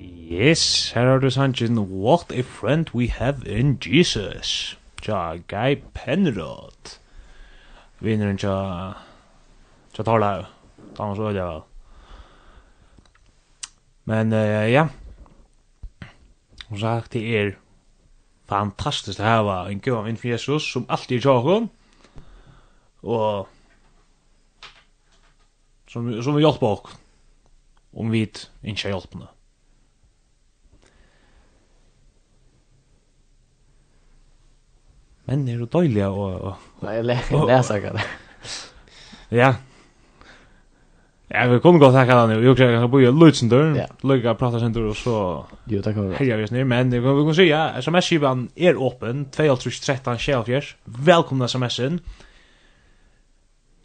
Yes, 0.00 0.92
her 0.92 1.02
er 1.02 1.18
du 1.18 1.28
sannsyn 1.28 1.76
What 1.76 2.32
a 2.32 2.42
friend 2.42 2.88
we 2.94 3.08
have 3.08 3.46
in 3.46 3.78
Jesus. 3.78 4.76
Tja, 5.02 5.36
Guy 5.48 5.82
Penrod. 5.92 6.98
Vinneren 8.00 8.38
tja 8.38 8.94
Tja 9.92 10.02
Tarlau 10.02 10.44
øyde 10.98 11.44
vel. 11.44 11.60
Men 14.04 14.32
uh, 14.32 14.72
ja. 14.72 14.88
Som 16.68 16.78
sagt, 16.78 17.12
det 17.12 17.38
er 17.38 17.50
fantastiskt 18.48 19.20
att 19.20 19.26
ha 19.26 19.68
en 19.68 19.80
gåva 19.80 20.08
inför 20.08 20.28
Jesus 20.28 20.72
som 20.72 20.84
alltid 20.88 21.24
jag 21.24 21.40
hon. 21.40 21.68
Och 23.00 23.48
som 25.88 26.22
som 26.22 26.34
vi 26.34 26.42
hjälper 26.42 26.66
oss 26.66 26.90
om 27.92 28.10
vi 28.10 28.30
inte 28.62 28.88
hjälper 28.88 29.18
oss. 29.18 29.28
Men 35.24 35.48
är 35.48 35.58
det 35.58 35.66
dåliga 35.66 36.10
och... 36.10 36.56
Nej, 36.80 36.96
jag 36.96 37.06
läser 37.46 37.80
det. 37.80 38.04
Ja, 39.28 39.54
Ja, 41.30 41.46
vi 41.46 41.58
kunne 41.60 41.78
godt 41.78 41.92
takka 41.92 42.14
han, 42.16 42.30
vi 42.40 42.46
jeg 42.46 42.56
kan 42.56 42.90
bo 42.90 42.98
i 42.98 43.10
Lutsendur, 43.12 43.76
lukka 44.02 44.32
prata 44.32 44.58
sendur 44.58 44.86
og 44.88 44.96
så 44.96 45.16
Jo, 45.68 45.82
takk 45.84 45.98
for 45.98 46.14
Herja 46.16 46.36
vi 46.36 46.46
oss 46.46 46.48
snir, 46.48 46.64
men 46.64 46.92
vi 46.92 47.00
kan 47.02 47.34
si, 47.36 47.50
ja, 47.50 47.80
sms-skivan 47.82 48.46
er 48.56 48.80
åpen, 48.80 49.26
2.13.24, 49.36 50.72
velkomna 51.04 51.44
sms-en 51.44 52.00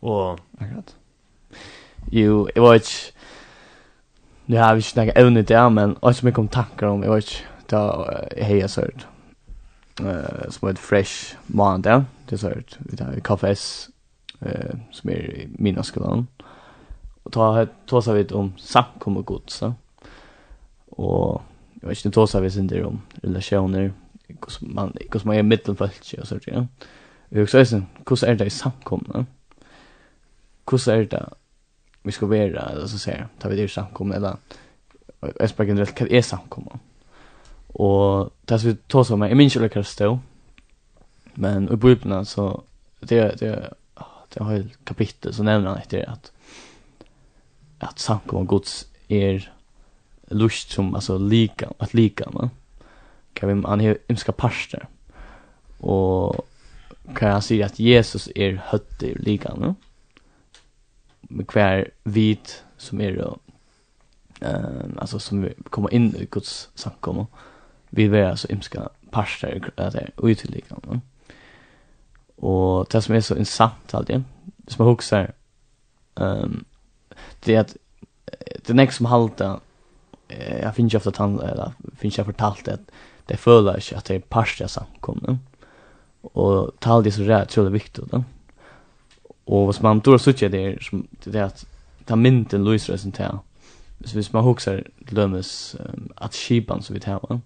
Og 0.02 0.40
Akkurat. 0.62 0.96
Jo, 2.12 2.48
jeg 2.56 2.64
var 2.64 2.74
ikke 2.74 3.12
Nu 4.48 4.58
har 4.58 4.74
vi 4.74 4.80
ikke 4.86 4.90
snakket 4.90 5.20
evne 5.20 5.44
til 5.44 5.72
men 5.72 5.98
også 6.02 6.26
mye 6.26 6.40
om 6.40 6.48
tankar 6.48 6.88
om, 6.88 7.04
jeg 7.04 7.12
var 7.12 7.18
ikke 7.18 7.44
Da 7.72 7.82
hei 8.40 8.62
jeg 8.62 8.70
sørt 8.70 9.08
uh, 10.00 10.48
Som 10.50 10.68
er 10.68 10.72
et 10.72 10.80
fresh 10.80 11.36
mandag, 11.48 12.06
det 12.30 12.40
sørt 12.40 12.80
Vi 12.80 12.96
tar 12.96 13.20
kfs, 13.20 13.90
som 14.92 15.10
er 15.10 15.20
i 15.44 15.48
minnaskolan 15.60 16.28
ta 17.34 17.66
ta 17.86 18.14
vi 18.14 18.24
om 18.26 18.54
samkomma 18.58 19.22
gods 19.22 19.54
så. 19.54 19.74
Och 20.90 21.42
jag 21.82 21.90
vet 21.90 22.06
inte 22.06 22.28
ta 22.28 22.40
vi 22.40 22.52
sen 22.52 22.68
det 22.68 22.84
om 22.84 23.02
relationer 23.22 23.94
kus 24.42 24.62
man 24.62 24.94
kus 25.12 25.26
man 25.26 25.36
är 25.36 25.44
mittenfältet 25.44 26.20
och 26.20 26.28
så 26.28 26.36
där. 26.36 26.68
Vi 27.30 27.48
så 27.48 27.58
är 27.58 27.66
det 27.66 27.84
kus 28.06 28.24
är 28.24 28.36
det 28.36 28.50
samkomna. 28.50 29.26
Kus 30.66 30.88
är 30.88 31.06
det 31.06 31.30
vi 32.04 32.12
ska 32.12 32.26
vara 32.26 32.70
eller 32.72 32.88
så 32.88 32.98
säger 33.00 33.28
tar 33.40 33.50
vi 33.50 33.56
det 33.56 33.68
samkomna 33.68 34.16
eller 34.16 34.38
jag 35.40 35.50
spelar 35.50 35.68
generellt 35.68 35.96
kan 35.96 36.08
är 36.08 36.22
samkomna. 36.22 36.80
Och 37.68 38.30
det 38.46 38.64
vi 38.64 38.76
tar 38.76 39.04
som 39.04 39.22
jag 39.22 39.38
minns 39.38 39.56
ju 39.56 39.60
det 39.60 39.84
stå. 39.84 40.20
Men 41.34 41.74
i 41.74 41.76
bibeln 41.76 42.26
så 42.26 42.64
det 43.00 43.40
det 43.40 43.74
det 44.34 44.44
har 44.44 44.54
ett 44.54 44.86
kapitel 44.86 45.34
så 45.34 45.44
nämner 45.44 45.70
han 45.70 45.78
efter 45.78 46.10
att 46.10 46.33
att 47.86 48.00
samkomma 48.00 48.44
Guds 48.44 48.88
är 49.08 49.54
lust 50.28 50.72
som 50.72 50.96
alltså 50.96 51.18
lika 51.18 51.70
att 51.78 51.94
lika 51.94 52.30
man 52.30 52.50
Kan 53.34 53.62
vi 53.62 53.68
han 53.68 53.82
är 53.82 53.98
imska 54.08 54.32
pastor. 54.32 54.88
Och 55.80 56.48
kan 57.16 57.30
jag 57.30 57.44
säga 57.44 57.66
att 57.66 57.80
Jesus 57.80 58.30
är 58.36 58.62
hött 58.66 59.02
lika 59.02 59.54
nu 59.54 59.76
med 61.22 61.48
kvar 61.48 61.90
vit 62.04 62.64
som 62.78 63.02
är 63.02 63.18
då 63.18 63.38
eh 64.42 64.86
alltså 64.98 65.20
som 65.20 65.50
kommer 65.70 65.94
in 65.94 66.16
i 66.16 66.28
Guds 66.32 66.70
samkomma. 66.76 67.28
Vi 67.90 68.08
vill 68.08 68.26
alltså 68.26 68.48
imska 68.52 68.90
pastor 69.12 69.72
att 69.76 69.94
det 69.94 70.00
är 70.00 70.30
utlika 70.30 70.76
va. 70.76 71.02
Och 72.36 72.88
det 72.92 73.02
som 73.02 73.16
är 73.16 73.22
så 73.22 73.36
intressant 73.36 73.94
alltid, 73.94 74.24
som 74.68 74.86
jag 74.86 75.04
ehm 75.12 75.34
um, 76.16 76.66
det 77.46 77.56
är 77.56 77.60
att 77.60 77.78
det 78.68 78.74
nästa 78.74 78.98
som 78.98 79.06
halta 79.06 79.60
jag 80.62 80.76
finns 80.76 80.94
ju 80.94 80.98
ofta 80.98 81.12
han 81.18 81.40
eller 81.40 81.72
finns 81.98 82.18
jag 82.18 82.26
fortalt 82.26 82.68
att 82.68 82.92
det 83.26 83.38
føler 83.40 83.78
ikke 83.80 83.98
at 83.98 84.08
det 84.08 84.16
er 84.16 84.30
parstja 84.30 84.68
samkomne. 84.68 85.40
Og 86.24 86.74
tal 86.82 87.04
det 87.04 87.14
så 87.14 87.24
det 87.24 87.36
er 87.36 87.48
utrolig 87.48 87.74
viktig. 87.74 88.04
Da. 88.12 88.24
Og 89.48 89.66
hvis 89.66 89.82
man 89.82 90.02
tror 90.02 90.18
så 90.18 90.32
det, 90.32 90.78
som, 90.82 91.08
det 91.26 91.36
er 91.36 91.46
at 91.46 91.66
ta 92.08 92.16
mynden 92.16 92.66
lyser 92.66 92.94
det 92.94 93.02
som 93.02 93.40
Så 94.06 94.14
hvis 94.14 94.34
man 94.34 94.44
huksar 94.44 94.82
lømmes 95.12 95.76
um, 95.80 96.12
at 96.18 96.34
skipan 96.34 96.82
som 96.82 96.94
vi 96.94 97.00
tar, 97.00 97.40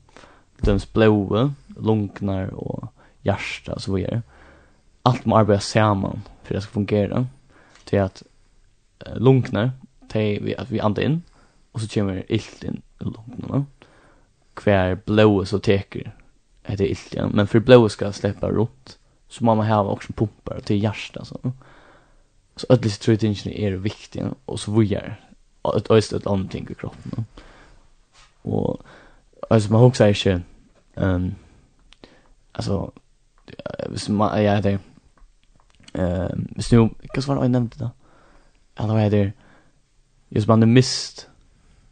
lømmes 0.66 0.86
blåe, 0.86 1.54
lungnar 1.78 2.50
og 2.54 2.88
hjärsta 3.24 3.72
vad 3.72 3.82
så 3.82 3.98
det? 3.98 4.22
Allt 5.04 5.26
man 5.26 5.40
arbetar 5.40 5.60
samman 5.60 6.22
för 6.44 6.56
att 6.56 6.62
det 6.62 6.62
ska 6.62 6.74
fungera. 6.74 7.28
Det 7.90 7.98
är 7.98 8.04
att 8.04 8.24
lungna 9.16 9.72
tei 10.10 10.40
vi, 10.40 10.56
at 10.58 10.72
vi 10.72 10.80
andar 10.80 11.04
inn, 11.04 11.24
og 11.74 11.82
så 11.82 11.90
kommer 11.94 12.24
ilt 12.30 12.64
inn 12.64 12.82
i 13.02 13.04
lungnar. 13.04 13.66
kvar 14.56 14.96
blåa 15.06 15.46
så 15.46 15.60
teker 15.60 16.12
det 16.68 16.82
er 16.82 16.90
ilt 16.90 17.14
ja 17.14 17.28
men 17.28 17.48
for 17.48 17.60
blåa 17.60 17.90
skal 17.90 18.14
släppa 18.14 18.50
rot, 18.50 18.98
så 19.30 19.46
må 19.46 19.56
man 19.56 19.68
ha 19.68 19.84
också 19.84 20.14
pumpar 20.14 20.60
till 20.60 20.84
hjärtat. 20.84 21.28
Så, 21.28 21.52
så 22.56 22.66
ödligt 22.70 23.02
tror 23.02 23.18
jag 23.22 23.24
inte 23.24 23.62
är 23.62 23.72
viktigt, 23.72 24.24
och 24.46 24.60
så 24.60 24.72
vujar 24.72 25.20
ett 25.78 25.92
öst 25.92 26.14
ett 26.14 26.28
annat 26.28 26.52
ting 26.52 26.68
i 26.72 26.74
kroppen. 26.74 27.12
No? 27.16 27.24
Och 28.42 28.82
alltså 29.50 29.72
man 29.72 29.84
också 29.84 30.04
är 30.04 30.42
ehm 30.96 31.36
alltså 32.52 32.92
hvis 33.90 34.10
man 34.10 34.44
ja 34.44 34.62
det 34.62 34.80
ehm 35.94 36.48
hvis 36.56 36.72
nu 36.72 36.78
vad 36.78 37.26
var 37.28 37.36
det 37.36 37.42
jag 37.42 37.52
nämnde 37.52 37.76
då? 37.80 37.90
eller 38.78 38.94
vad 38.94 39.12
det 39.12 39.32
just 40.30 40.48
man 40.48 40.74
mist 40.74 41.28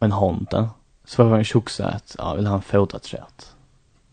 en 0.00 0.12
hand 0.12 0.46
då 0.50 0.68
så 1.04 1.24
var 1.24 1.30
det 1.30 1.38
en 1.38 1.44
tjocksa 1.44 1.88
att 1.88 2.16
ja 2.18 2.34
vill 2.34 2.46
han 2.46 2.62
fota 2.62 2.98
trätt 2.98 3.54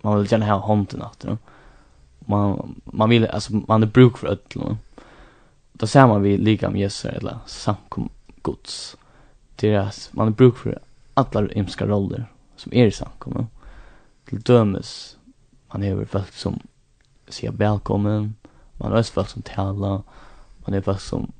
man 0.01 0.17
vill 0.17 0.31
gärna 0.31 0.45
ha 0.45 0.67
handen 0.67 1.01
åt 1.01 1.19
då 1.19 1.37
man 2.19 2.75
man 2.85 3.09
vill 3.09 3.27
alltså 3.27 3.53
man 3.53 3.83
är 3.83 3.87
bruk 3.87 4.17
för 4.17 4.27
öll 4.27 4.39
då 4.53 4.77
då 5.73 5.87
ser 5.87 6.07
man 6.07 6.21
vi 6.21 6.37
lika 6.37 6.69
med 6.69 6.81
Jesus 6.81 7.05
eller 7.05 7.37
samkom 7.45 8.09
Guds 8.43 8.97
deras 9.55 10.09
man 10.13 10.27
är 10.27 10.31
bruk 10.31 10.57
för 10.57 10.79
alla 11.13 11.51
imska 11.51 11.85
roller 11.85 12.25
som 12.55 12.73
är 12.73 12.85
i 12.85 12.91
samkommen 12.91 13.47
till 14.25 14.41
dömes 14.41 15.17
man 15.73 15.83
är 15.83 16.05
folk 16.05 16.33
som 16.33 16.59
säger 17.27 17.51
välkommen. 17.51 18.35
Man 18.73 18.93
är 18.93 19.03
folk 19.03 19.29
som 19.29 19.41
talar. 19.41 20.01
Man 20.65 20.73
är 20.73 20.81
folk 20.81 21.01
som 21.01 21.31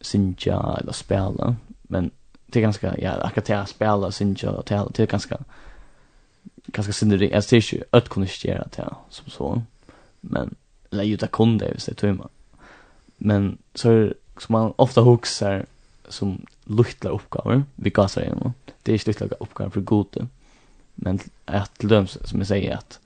synja 0.00 0.78
eller 0.80 0.92
spela 0.92 1.56
men 1.82 2.10
det 2.46 2.58
är 2.58 2.62
ganska 2.62 2.98
ja 2.98 3.12
akkurat 3.12 3.50
att 3.50 3.68
spela 3.68 4.10
synja 4.10 4.50
och 4.50 4.66
tala 4.66 4.90
det 4.94 5.02
är 5.02 5.06
ganska 5.06 5.38
ganska 6.66 6.92
synd 6.92 7.18
det 7.18 7.34
är 7.34 7.50
det 7.50 7.82
att 7.90 8.08
kunna 8.08 8.26
göra 8.44 8.68
det 8.76 8.94
som 9.08 9.30
så. 9.30 9.62
Men 10.20 10.54
eller 10.90 11.04
ju 11.04 11.16
där 11.16 11.26
kunde 11.26 11.72
det 11.72 11.80
så 11.80 11.94
tror 11.94 12.28
men 13.16 13.58
så 13.74 14.12
som 14.38 14.52
man 14.52 14.72
ofta 14.76 15.00
huxar 15.00 15.66
som 16.08 16.46
luktla 16.64 17.10
uppgåvor 17.10 17.64
vi 17.74 17.90
gasar 17.90 18.22
igen 18.22 18.52
det 18.82 18.92
är 18.92 18.94
inte 18.94 19.10
luktla 19.10 19.26
uppgåvor 19.40 19.70
för 19.70 19.80
gode 19.80 20.26
men 20.94 21.18
att 21.44 21.82
löms 21.82 22.18
som 22.24 22.38
jag 22.38 22.48
säger 22.48 22.76
att 22.76 22.98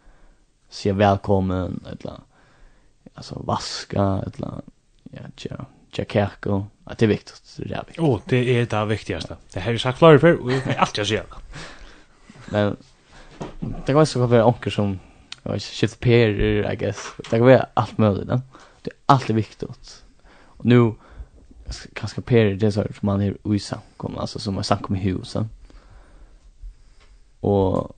se 0.69 0.93
välkommen 0.93 1.85
eller 1.91 2.21
alltså 3.15 3.39
vaska 3.39 4.03
eller 4.03 4.63
ja, 5.03 5.21
tja, 5.37 5.67
tja 5.95 6.05
kärko, 6.05 6.67
att 6.85 6.99
det 6.99 7.07
är 7.07 7.09
viktigt. 7.09 7.57
Det 7.57 7.75
är 7.75 7.85
viktigt. 7.87 7.99
Oh, 7.99 8.21
det 8.27 8.37
är 8.37 8.67
det 8.67 8.87
viktigaste. 8.87 9.37
Det 9.53 9.61
här 9.61 9.73
är 9.73 9.79
sagt 9.79 9.99
flera 9.99 10.19
för, 10.19 10.43
och 10.43 10.53
jag 10.53 10.77
alltid 10.79 10.99
jag 10.99 11.07
säger 11.07 11.25
Men, 12.47 12.77
det 13.61 13.87
kan 13.87 13.95
vara 13.95 14.07
så 14.07 14.27
vara 14.27 14.47
onker 14.47 14.71
som, 14.71 14.99
jag 15.43 15.53
vet 15.53 15.83
inte, 15.83 15.97
perer, 15.97 16.73
I 16.73 16.77
guess. 16.77 17.13
Det 17.17 17.31
kan 17.31 17.41
vara 17.41 17.67
allt 17.75 17.99
möjligt. 17.99 18.29
Ne? 18.29 18.41
Det 18.83 18.91
är 18.91 18.97
alltid 19.07 19.37
viktigt. 19.37 20.05
Och 20.43 20.65
nu, 20.65 20.95
kanske 21.93 22.21
perer, 22.21 22.55
det 22.55 22.67
är 22.67 22.71
så 22.71 22.83
som 22.83 23.07
man 23.07 23.23
är 23.23 23.37
uisa 23.45 23.81
kommer 23.97 24.21
alltså 24.21 24.39
som 24.39 24.59
är 24.59 24.63
samkom 24.63 24.97
i 24.97 24.99
husen. 24.99 25.49
Och, 27.41 27.97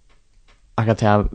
akkurat 0.74 0.98
det 0.98 1.06
här, 1.06 1.28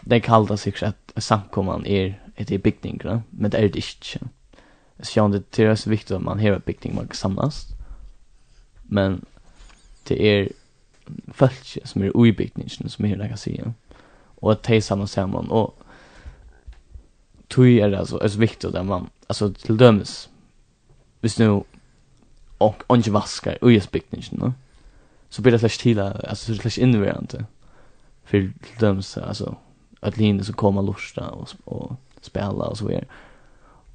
det 0.00 0.20
kallas 0.20 0.60
sig 0.60 0.74
att 0.82 1.12
samkomman 1.16 1.86
är 1.86 2.22
ett 2.36 2.50
i 2.50 2.58
byggningarna, 2.58 3.22
men 3.30 3.50
det 3.50 3.58
är 3.58 3.68
det 3.68 3.76
inte. 3.76 4.28
Så 5.00 5.18
jag 5.18 5.42
det 5.50 5.58
är 5.58 5.74
så 5.74 5.90
viktigt 5.90 6.10
att 6.10 6.22
man 6.22 6.38
hela 6.38 6.58
bygning 6.58 6.94
man 6.94 7.06
kan 7.06 7.16
samlas. 7.16 7.66
Men 8.82 9.24
det 10.04 10.28
är 10.28 10.48
folk 11.32 11.78
som 11.84 12.02
är 12.02 12.16
oibyggningen 12.16 12.88
som 12.88 13.04
är 13.04 13.16
det 13.16 13.28
jag 13.28 13.38
säga. 13.38 13.72
Och 14.24 14.52
att 14.52 14.62
det 14.62 14.82
samman 14.82 15.08
samman 15.08 15.50
och 15.50 15.78
tog 17.48 17.68
är 17.68 17.90
det 17.90 17.98
alltså 17.98 18.20
är 18.22 18.28
så 18.28 18.38
viktigt 18.38 18.74
att 18.74 18.86
man 18.86 19.10
alltså 19.26 19.52
till 19.52 19.76
dömes 19.76 20.28
visst 21.20 21.38
nu 21.38 21.62
och 22.58 22.82
inte 22.90 23.10
vaskar 23.10 23.58
och 23.64 23.72
just 23.72 23.90
bygningen. 23.90 24.54
Så 25.28 25.42
blir 25.42 25.52
det 25.52 25.58
slags 25.58 25.78
till 25.78 25.98
alltså 25.98 26.54
så 26.54 26.54
slags 26.54 26.78
invärande. 26.78 27.44
För 28.24 28.38
till 28.38 28.78
dömes 28.78 29.18
alltså 29.18 29.56
att 30.00 30.16
linje 30.16 30.44
så 30.44 30.52
kommer 30.52 30.82
lusta 30.82 31.28
och 31.30 31.48
och 31.64 31.92
spela 32.20 32.64
och 32.64 32.78
så 32.78 32.86
vidare. 32.86 33.04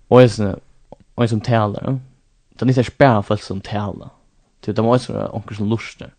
Och 0.08 0.32
sen 0.32 0.60
en 1.16 1.30
som 1.30 1.42
talar. 1.42 2.00
Det 2.50 2.66
är 2.66 2.70
inte 2.70 2.84
spär 2.84 3.22
folk 3.22 3.42
som 3.42 3.62
talar. 3.62 4.10
Typ 4.60 4.76
det 4.76 4.82
måste 4.82 5.14
vara 5.14 5.36
onkel 5.36 5.58
som 5.58 5.70
lustar. 5.70 6.14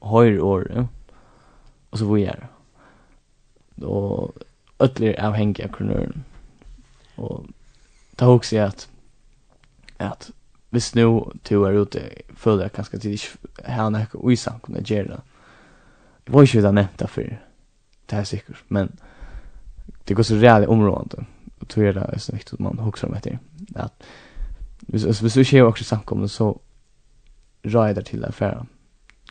Höjer 0.00 0.40
år. 0.40 0.88
Och 1.90 1.98
så 1.98 2.04
vad 2.04 2.18
gör 2.18 2.48
det? 3.74 3.86
Och 3.86 4.32
ödler 4.78 5.20
avhängiga 5.20 5.68
kronören. 5.68 6.24
Och 7.16 7.44
ta 8.16 8.24
ihåg 8.24 8.44
sig 8.44 8.58
att 8.58 8.88
att 9.96 10.30
hvis 10.70 10.94
nu 10.94 11.20
to 11.42 11.66
er 11.66 11.72
ute 11.72 12.00
føler 12.36 12.62
jeg 12.62 12.72
kanskje 12.72 12.96
at 12.96 13.04
jeg 13.04 13.12
ikke 13.12 13.72
har 13.72 13.90
noe 13.90 14.06
uisak 14.14 14.68
om 14.68 14.74
det 14.74 14.86
gjør 14.86 15.08
det. 15.08 15.20
Jeg 16.26 16.34
var 16.34 16.42
ikke 16.42 16.62
det 16.62 16.74
nevnt 16.74 17.00
derfor, 17.00 17.22
det 18.10 18.18
er 18.18 18.24
sikkert, 18.24 18.64
men 18.68 18.98
det 20.08 20.16
går 20.16 20.22
så 20.22 20.34
reale 20.34 20.68
området. 20.68 21.26
og 21.60 21.68
tror 21.68 21.86
jag 21.86 21.94
det 21.94 22.00
är 22.12 22.18
så 22.18 22.32
viktigt 22.32 22.52
att 22.52 22.60
man 22.60 22.78
huxar 22.78 23.08
om 23.08 23.14
etter 23.14 23.38
att 23.74 23.92
hvis 24.88 25.02
hvis 25.02 25.20
hvis 25.20 25.34
du 25.34 25.40
ikke 25.40 25.58
har 25.58 25.64
också 25.64 25.84
samkomne, 25.84 26.28
så 26.28 26.60
rider 27.64 28.02
till 28.02 28.24
affären. 28.24 28.68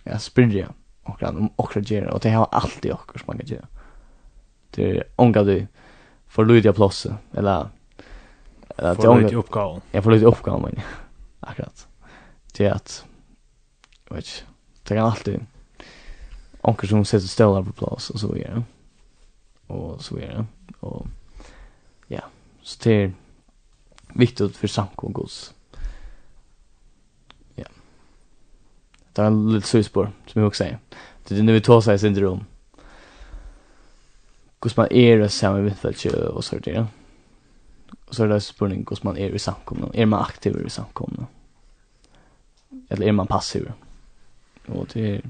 Ja, 0.06 0.18
springa 0.18 0.68
och 1.04 1.20
kan 1.20 1.38
om 1.38 1.52
och 1.56 1.76
göra 1.76 2.14
och 2.14 2.20
det 2.20 2.30
har 2.30 2.48
alltid 2.52 2.92
och 2.92 3.12
som 3.20 3.24
man 3.28 3.38
kan 3.38 3.48
göra. 3.48 3.68
Det 4.76 4.98
är 4.98 5.04
onga 5.16 5.44
du 5.44 5.68
för 6.28 6.46
Lucia 6.46 6.74
plus 6.74 7.08
eller 7.34 7.70
eller 8.78 8.96
det 8.96 9.08
onga 9.08 9.38
uppgåvan. 9.38 9.82
Ja, 9.92 10.02
för 10.02 10.12
Lucia 10.12 10.28
uppgåvan 10.28 10.62
men. 10.62 10.84
Akkurat. 11.40 11.88
Det 12.58 12.66
är 12.66 12.72
att 12.72 13.06
vet 14.10 14.46
det 14.84 14.96
kan 14.96 15.06
alltid 15.06 15.46
onka 16.62 16.88
som 16.88 17.06
sätter 17.06 17.28
stålar 17.28 17.64
på 17.64 17.72
plats 17.72 18.10
och 18.10 18.20
så 18.20 18.34
vidare. 18.34 18.64
Och 19.68 20.02
så 20.02 20.16
vidare. 20.16 20.46
Och 20.80 21.08
ja, 22.08 22.22
så 22.62 22.80
det 22.84 23.12
viktigt 24.14 24.58
för 24.58 24.68
samkom 24.68 25.14
gods. 25.14 25.54
Ja. 27.56 27.66
Det 29.14 29.22
är 29.22 29.26
en 29.26 29.54
liten 29.54 29.68
syspår 29.68 30.12
som 30.28 30.42
jag 30.42 30.48
också 30.48 30.64
säger. 30.64 30.80
Det 31.28 31.38
är 31.38 31.44
när 31.44 31.54
vi 31.54 31.62
tar 31.62 31.82
sig 31.82 31.96
i 31.96 32.00
syndrom. 32.00 32.46
Hvordan 34.60 34.74
man 34.76 34.92
är 34.92 35.18
det 35.18 35.30
samma 35.30 35.60
vittfältje 35.60 36.12
og 36.12 36.44
så 36.44 36.58
det. 36.58 36.88
Och 38.06 38.16
så 38.16 38.24
är 38.24 38.28
det 38.28 38.42
spørning 38.42 38.84
hvordan 38.84 39.06
man 39.06 39.18
är 39.18 39.36
i 39.36 39.40
samkomne. 39.40 39.88
Är 39.94 40.06
man 40.06 40.22
aktiv 40.22 40.66
i 40.66 40.70
samkomne? 40.70 41.26
Eller 42.90 43.08
är 43.08 43.12
man 43.12 43.28
passiv? 43.28 43.72
Och 44.68 44.88
det 44.94 45.16
är 45.16 45.22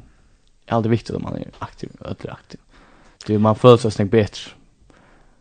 alltid 0.66 0.92
viktigt 0.92 1.16
om 1.16 1.24
man 1.24 1.36
är 1.36 1.52
aktiv. 1.60 1.90
Eller 2.00 2.32
aktiv. 2.34 2.60
Det 3.26 3.34
är 3.34 3.40
man 3.40 3.56
följs 3.56 3.96
sig 3.96 4.06
bättre. 4.06 4.52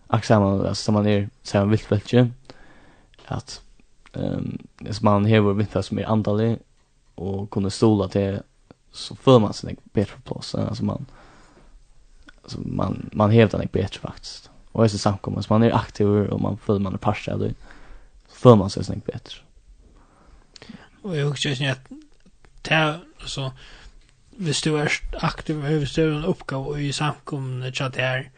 Aksamma, 0.06 0.68
alltså 0.68 0.92
man 0.92 1.06
är 1.06 1.30
samma 1.42 1.70
vittfältje 1.70 2.30
at 3.30 3.62
ehm 4.14 4.58
um, 4.80 4.96
man 5.02 5.26
hever 5.26 5.52
vinter 5.52 5.82
som 5.82 5.98
er 5.98 6.08
andalig 6.08 6.58
och 7.14 7.50
kunna 7.50 7.70
stola 7.70 8.08
till 8.08 8.40
så 8.92 9.16
får 9.16 9.38
man 9.40 9.52
sig 9.52 9.76
bättre 9.92 10.16
plats 10.24 10.54
alltså 10.54 10.84
man 10.84 11.06
alltså 12.42 12.60
man 12.60 13.10
man 13.12 13.30
hävdar 13.30 13.58
den 13.58 13.68
bättre 13.72 14.00
faktiskt 14.00 14.50
och 14.72 14.84
är 14.84 14.88
så 14.88 14.98
samkommer 14.98 15.44
man 15.48 15.62
är 15.62 15.74
aktiv 15.74 16.06
och 16.06 16.40
man 16.40 16.56
får 16.56 16.78
man 16.78 16.94
är 16.94 16.98
passad 16.98 17.54
så 18.28 18.34
får 18.36 18.56
man 18.56 18.70
sig 18.70 18.84
snäggt 18.84 19.06
bättre 19.06 19.38
och 21.02 21.16
jag 21.16 21.30
husker 21.30 21.50
ikke 21.50 21.70
at 21.70 21.80
det 22.62 23.00
så 23.26 23.50
hvis 24.38 24.62
du 24.62 24.76
er 24.76 24.92
aktiv 25.22 25.56
hvis 25.56 25.92
du 25.92 26.02
er 26.02 26.18
en 26.18 26.24
oppgave 26.24 26.82
i 26.82 26.92
samkomne 26.92 27.72
chat 27.72 27.96
her 27.96 28.30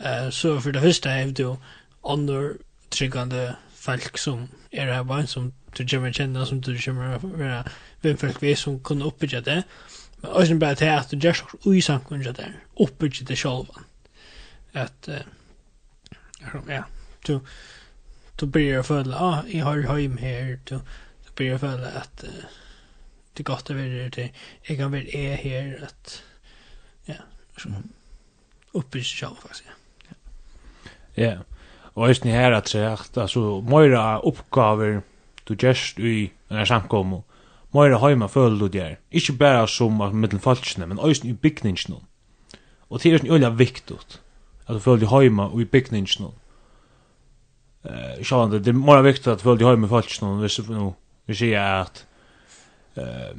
eh 0.00 0.30
så 0.30 0.60
för 0.60 0.72
det 0.72 0.80
första 0.80 1.10
er 1.10 1.32
du 1.32 1.56
under 2.02 2.52
tryggande 2.90 3.56
folk 3.88 4.18
som 4.20 4.48
er 4.72 4.92
her 4.92 5.02
bare, 5.08 5.26
som 5.26 5.52
du 5.78 5.84
kommer 5.88 6.12
kjenne, 6.12 6.46
som 6.46 6.60
du 6.60 6.74
kommer 6.84 7.18
være 7.24 7.62
hvem 8.02 8.20
folk 8.20 8.42
vi 8.42 8.54
som 8.54 8.78
kunne 8.84 9.08
oppbygge 9.08 9.40
det 9.46 9.62
men 10.22 10.30
også 10.30 10.58
bare 10.58 10.74
til 10.74 10.84
at 10.84 11.10
du 11.10 11.16
gör 11.16 11.32
sånt 11.32 11.66
oisankunniga 11.66 12.32
där 12.32 12.52
uppbygga 12.76 13.24
det 13.24 13.38
selv. 13.38 13.66
At, 14.72 15.08
uh, 15.08 16.68
ja 16.68 16.82
du 17.26 17.40
du 18.40 18.46
börjar 18.46 18.82
føle, 18.82 19.16
ah 19.16 19.44
jeg 19.54 19.64
har 19.64 19.98
hem 19.98 20.16
her, 20.16 20.56
du 20.70 20.80
du 21.38 21.58
føle 21.58 21.86
at 21.86 22.24
uh, 22.24 22.44
det 23.36 23.40
er 23.40 23.44
godt 23.44 23.64
gott 23.64 23.70
över 23.70 24.10
til, 24.10 24.30
jeg 24.68 24.76
kan 24.76 24.92
være 24.92 25.16
är 25.16 25.36
her, 25.36 25.84
at, 25.84 26.24
ja 27.08 27.14
så, 27.58 27.68
oppbygge 27.68 27.84
uppbygga 28.74 29.04
selv, 29.04 29.36
faktisk, 29.42 29.64
ja. 29.66 30.14
Ja 31.24 31.38
og 31.98 32.08
eisne 32.08 32.30
her 32.30 32.54
at 32.54 32.68
sagt, 32.70 33.18
altså, 33.18 33.60
moira 33.66 34.20
oppgaver 34.22 35.00
du 35.48 35.54
gjerst 35.58 35.98
i 35.98 36.28
denne 36.50 36.66
samkommu, 36.66 37.22
moira 37.74 37.98
heima 37.98 38.28
føler 38.30 38.58
du 38.58 38.68
der, 38.72 38.98
ikkje 39.10 39.34
bæra 39.38 39.66
som 39.66 40.00
at 40.04 40.14
mittel 40.14 40.38
falskne, 40.38 40.86
men 40.86 41.00
eisne 41.02 41.32
i 41.32 41.32
bygningsnum. 41.32 42.04
Og 42.90 43.02
det 43.02 43.10
er 43.10 43.18
eisne 43.18 43.34
øyla 43.34 43.50
viktigt, 43.50 44.20
at 44.68 44.74
du 44.74 44.78
føler 44.78 45.04
du 45.04 45.16
heima 45.16 45.48
og 45.48 45.60
i 45.60 45.64
bygningsnum. 45.64 46.36
Eh, 47.84 48.22
sjåan, 48.22 48.52
det 48.52 48.68
er 48.68 48.78
moira 48.78 49.02
viktigt 49.02 49.32
at 49.32 49.42
du 49.42 49.48
føler 49.48 49.58
du 49.58 49.66
heima 49.66 49.86
i 49.86 49.90
falskene, 49.90 50.38
hvis 50.38 50.60
vi 50.68 50.74
nu, 50.74 50.94
vi 51.26 51.34
sier 51.34 51.82
at 51.82 52.06
eh, 52.96 53.34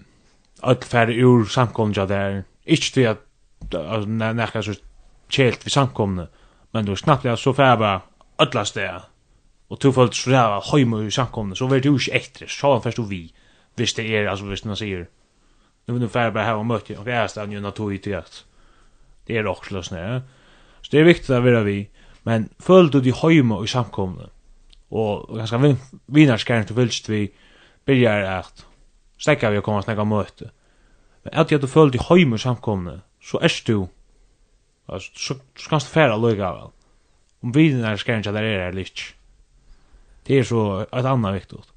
öll 0.63 0.84
færre 0.84 1.15
ur 1.24 1.48
samkommu 1.48 1.95
ja 1.95 2.06
der, 2.06 2.41
ikkje 2.65 2.93
til 2.93 3.10
at, 3.13 3.26
altså, 3.72 4.10
nekka 4.10 4.62
så 4.62 4.76
kjelt 5.32 5.65
vi 5.65 5.72
samkommu, 5.72 6.28
men 6.74 6.86
du 6.86 6.95
snabbt, 6.95 7.26
ja, 7.26 7.36
så 7.36 7.54
færre 7.54 8.02
öllast 8.39 8.73
det. 8.73 9.02
Och 9.67 9.78
du 9.82 9.93
följt 9.93 10.13
så 10.13 10.30
där 10.30 10.78
hemma 10.78 11.04
i 11.04 11.12
samkomna 11.12 11.56
så 11.56 11.67
vet 11.67 11.84
du 11.84 11.89
ju 11.89 12.13
efter 12.13 12.47
så 12.47 12.73
han 12.73 12.82
först 12.82 12.99
vi 12.99 13.34
visst 13.75 13.95
det 13.95 14.17
är 14.17 14.28
alltså 14.28 14.45
visst 14.45 14.65
man 14.65 14.78
säger 14.78 15.08
nu 15.86 15.93
vill 15.93 16.02
du 16.02 16.10
färra 16.10 16.32
bara 16.32 16.43
ha 16.43 16.54
och 16.54 16.65
möte 16.65 16.97
och 16.97 17.08
är 17.08 17.28
stan 17.28 17.52
ju 17.52 17.60
naturligt 17.60 18.08
att 18.08 18.45
det 19.25 19.38
är 19.38 19.47
också 19.47 19.73
lös 19.73 19.91
nä. 19.91 20.21
Så 20.82 20.88
det 20.91 20.99
är 20.99 21.04
viktigt 21.04 21.30
att 21.30 21.43
vara 21.43 21.63
vi 21.63 21.89
men 22.23 22.49
följt 22.60 22.91
du 22.91 23.02
de 23.02 23.12
hemma 23.12 23.63
i 23.63 23.67
samkomna 23.67 24.30
och 24.89 25.38
ganska 25.38 25.58
vin 25.58 25.78
vinnarskärn 26.06 26.65
till 26.65 26.75
vilst 26.75 27.10
vi 27.10 27.32
börjar 27.86 28.21
att 28.21 28.65
stäcka 29.17 29.49
vi 29.49 29.58
och 29.58 29.63
komma 29.63 29.82
snacka 29.82 30.04
möte. 30.04 30.49
Men 31.23 31.34
att 31.34 31.52
jag 31.52 31.62
du 31.62 31.67
följt 31.67 31.95
i 31.95 31.99
hemma 32.10 32.36
i 32.36 32.39
samkomna 32.39 33.02
så 33.21 33.39
är 33.39 33.65
du 33.65 33.88
alltså 34.86 35.12
så, 35.13 35.34
så, 35.34 35.39
så 35.58 35.69
kan 35.69 35.80
du 35.80 35.86
färra 35.86 36.17
lugga 36.17 36.54
väl 36.54 36.67
om 37.41 37.52
vidnar 37.52 37.97
ska 37.97 38.15
inte 38.15 38.32
där 38.32 38.43
är 38.43 38.73
lich. 38.73 39.13
Det 40.23 40.39
är 40.39 40.43
så 40.43 40.80
ett 40.80 41.06
annat 41.06 41.36
viktigt. 41.36 41.73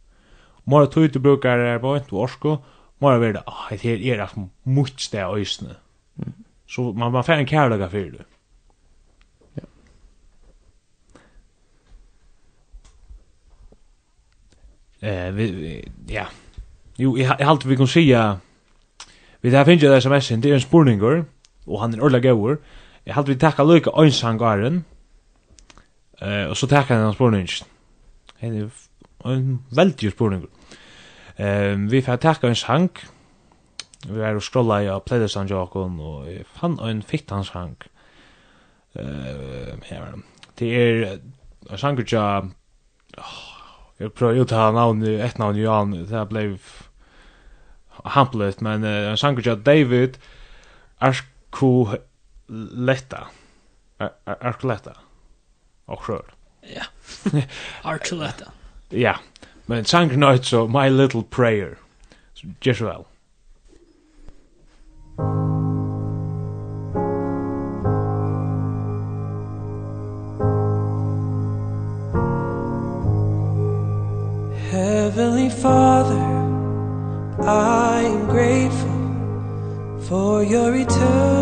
Mora 0.65 0.87
tog 0.87 1.11
du 1.11 1.19
brukar 1.19 1.59
det 1.59 1.79
på 1.79 1.95
ett 1.97 2.13
orsko, 2.13 2.59
mora 2.99 3.19
vill 3.19 3.33
det, 3.33 3.43
ah, 3.47 3.69
det 3.71 3.85
är 3.85 4.19
det 4.19 4.29
som 4.29 4.51
måste 4.63 5.17
det 5.17 5.25
ösne. 5.25 5.77
Så 6.67 6.93
man 6.93 7.13
man 7.13 7.25
får 7.25 7.33
en 7.33 7.47
kärlek 7.47 7.91
för 7.91 8.11
det. 8.11 8.25
Ja. 9.55 9.63
Eh, 15.09 15.33
vi, 15.33 15.51
vi, 15.51 15.89
ja. 16.07 16.27
Jo, 16.97 17.19
jag 17.19 17.41
jag 17.41 17.47
halte 17.47 17.69
vi 17.69 17.77
kan 17.77 17.87
säga 17.87 18.39
vi 19.41 19.51
där 19.51 19.65
finnes 19.65 19.83
jo 19.83 19.91
det 19.91 19.97
SMS, 19.97 20.29
det 20.29 20.51
er 20.51 20.55
en 20.55 20.61
spurningur 20.61 21.25
og 21.67 21.81
han 21.81 21.95
er 21.95 22.03
ordla 22.03 22.19
goer. 22.19 22.57
Jeg 23.07 23.15
halte 23.15 23.33
vi 23.33 23.39
takka 23.39 23.65
lukka 23.65 23.91
Einsangaren. 23.91 24.85
Eh 26.23 26.45
och 26.45 26.57
så 26.59 26.67
tackar 26.67 26.97
han 26.97 27.15
spårning. 27.15 27.47
Han 28.41 28.57
är 28.57 28.71
en 29.25 29.65
väldig 29.69 30.13
spårning. 30.13 30.47
Ehm 31.37 31.89
vi 31.89 32.03
får 32.03 32.17
tacka 32.17 32.49
en 32.49 32.57
sank. 32.57 32.99
Vi 34.09 34.21
är 34.23 34.37
och 34.37 34.53
scrolla 34.53 34.83
i 34.83 35.01
Playlist 35.07 35.37
on 35.37 35.47
Jokon 35.47 36.01
och 36.01 36.27
fann 36.55 36.79
en 36.79 37.03
fittans 37.03 37.49
sank. 37.49 37.83
Eh 38.93 39.75
här. 39.83 40.13
Det 40.55 40.67
är 40.67 41.19
en 41.71 41.79
sank 41.79 42.13
ja. 42.13 42.49
Jag 43.97 44.15
prövar 44.15 44.41
att 44.41 44.49
ta 44.49 44.71
namn 44.71 45.03
ett 45.21 45.39
namn 45.39 45.57
Johan 45.57 46.07
det 46.07 46.27
blev 46.27 46.63
hamplet 47.89 48.61
men 48.61 48.85
en 48.85 49.17
sank 49.17 49.47
ja 49.47 49.55
David 49.55 50.19
Ashku 50.99 51.87
Letta. 52.47 53.27
Ashku 54.25 54.69
Letta 54.69 54.97
och 55.93 56.03
skör. 56.03 56.25
Ja. 56.61 56.83
Archuleta. 57.83 58.45
Ja. 58.89 59.17
Men 59.67 59.85
sang 59.85 60.21
night 60.21 60.45
så 60.45 60.67
My 60.69 60.91
Little 60.91 61.23
Prayer. 61.31 61.77
Så 62.35 62.47
just 62.61 62.81
well. 62.81 63.05
Heavenly 74.71 75.51
Father, 75.51 76.17
I 77.47 78.03
am 78.03 78.27
grateful 78.29 80.01
for 80.09 80.43
your 80.43 80.73
return. 80.73 81.42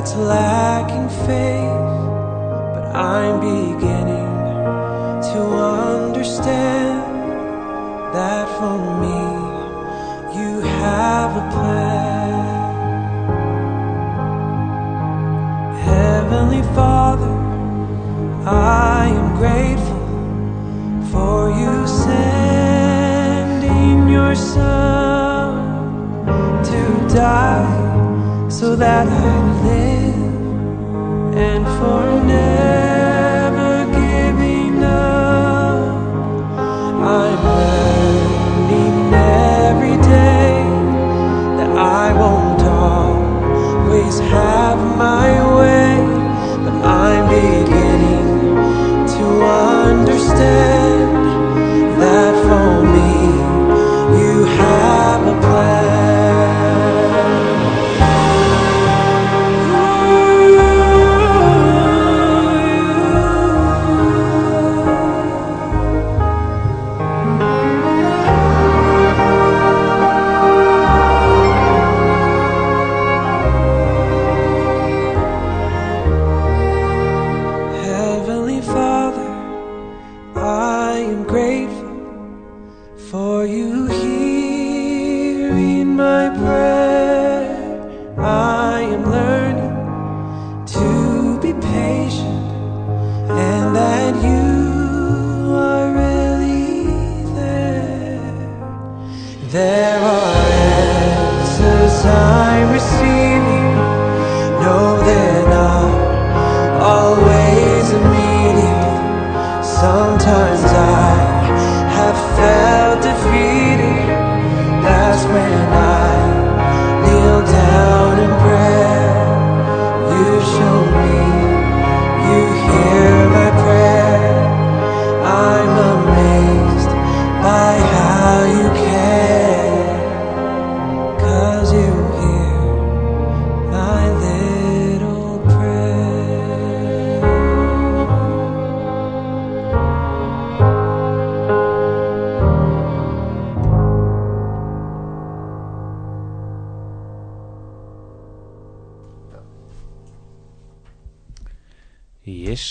that's 0.00 0.16
lacking 0.16 1.10
faith 1.26 1.92
but 2.72 2.86
i'm 2.96 3.38
beginning 3.38 4.32
to 5.30 5.40
understand 6.00 7.02
that 8.14 8.48
for 8.56 8.78
me 9.02 9.20
you 10.38 10.60
have 10.60 11.30
a 11.36 11.44
plan. 11.54 12.40
Heavenly 15.84 16.62
father 16.74 17.34
i 18.48 19.06
am 19.06 19.36
grateful 19.36 19.89
that 28.80 29.06
I 29.06 29.62
live 29.62 30.14
and 31.36 31.64
for 31.66 32.26
now. 32.26 32.49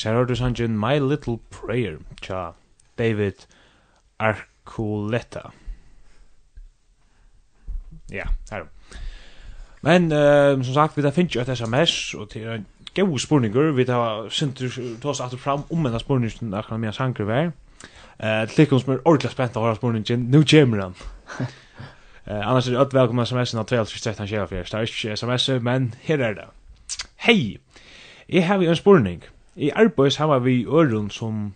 Her 0.03 0.13
har 0.13 0.23
du 0.23 0.35
sangen 0.35 0.79
My 0.79 0.99
Little 0.99 1.37
Prayer, 1.51 1.97
tja 2.21 2.51
David 2.97 3.45
Arculeta. 4.19 5.51
Ja, 8.11 8.23
her. 8.51 8.65
Men 9.81 10.11
uh, 10.11 10.63
som 10.63 10.73
sagt, 10.73 10.97
vi 10.97 11.01
har 11.01 11.11
finnst 11.11 11.35
jo 11.35 11.41
et 11.41 11.57
sms, 11.57 12.13
og 12.13 12.29
til 12.29 12.47
en 12.47 12.65
god 12.95 13.19
spurninger 13.19 13.71
vi 13.71 13.85
har 13.87 14.29
sindur 14.29 14.69
oss 15.05 15.19
atur 15.19 15.37
fram 15.37 15.63
om 15.69 15.85
enn 15.85 15.99
spurningen 15.99 16.53
akkurat 16.53 16.79
mia 16.79 16.91
sanger 16.91 17.27
vær. 17.27 17.51
Uh, 18.19 18.47
Tilkom 18.49 18.79
som 18.79 18.93
er 18.93 19.03
ordentlig 19.05 19.31
spent 19.31 19.55
av 19.55 19.63
hva 19.63 19.75
spurningen, 19.75 20.27
nu 20.31 20.43
kommer 20.43 20.81
han. 20.83 20.95
uh, 21.39 21.47
annars 22.49 22.67
er 22.67 22.75
det 22.75 22.79
öll 22.79 22.93
velkomna 22.93 23.25
sms'en 23.25 23.59
av 23.59 23.67
12.13.24, 23.71 24.47
det 24.51 24.73
er 24.73 24.87
ikke 24.87 25.15
sms, 25.15 25.49
men 25.61 25.93
her 26.03 26.19
er 26.19 26.33
det. 26.33 26.47
Hei, 27.15 27.59
jeg 28.29 28.47
har 28.47 28.63
en 28.63 28.75
spurning 28.75 29.23
i 29.59 29.71
arbeid 29.75 30.11
sammen 30.15 30.43
vi 30.45 30.63
øren 30.65 31.09
som 31.11 31.53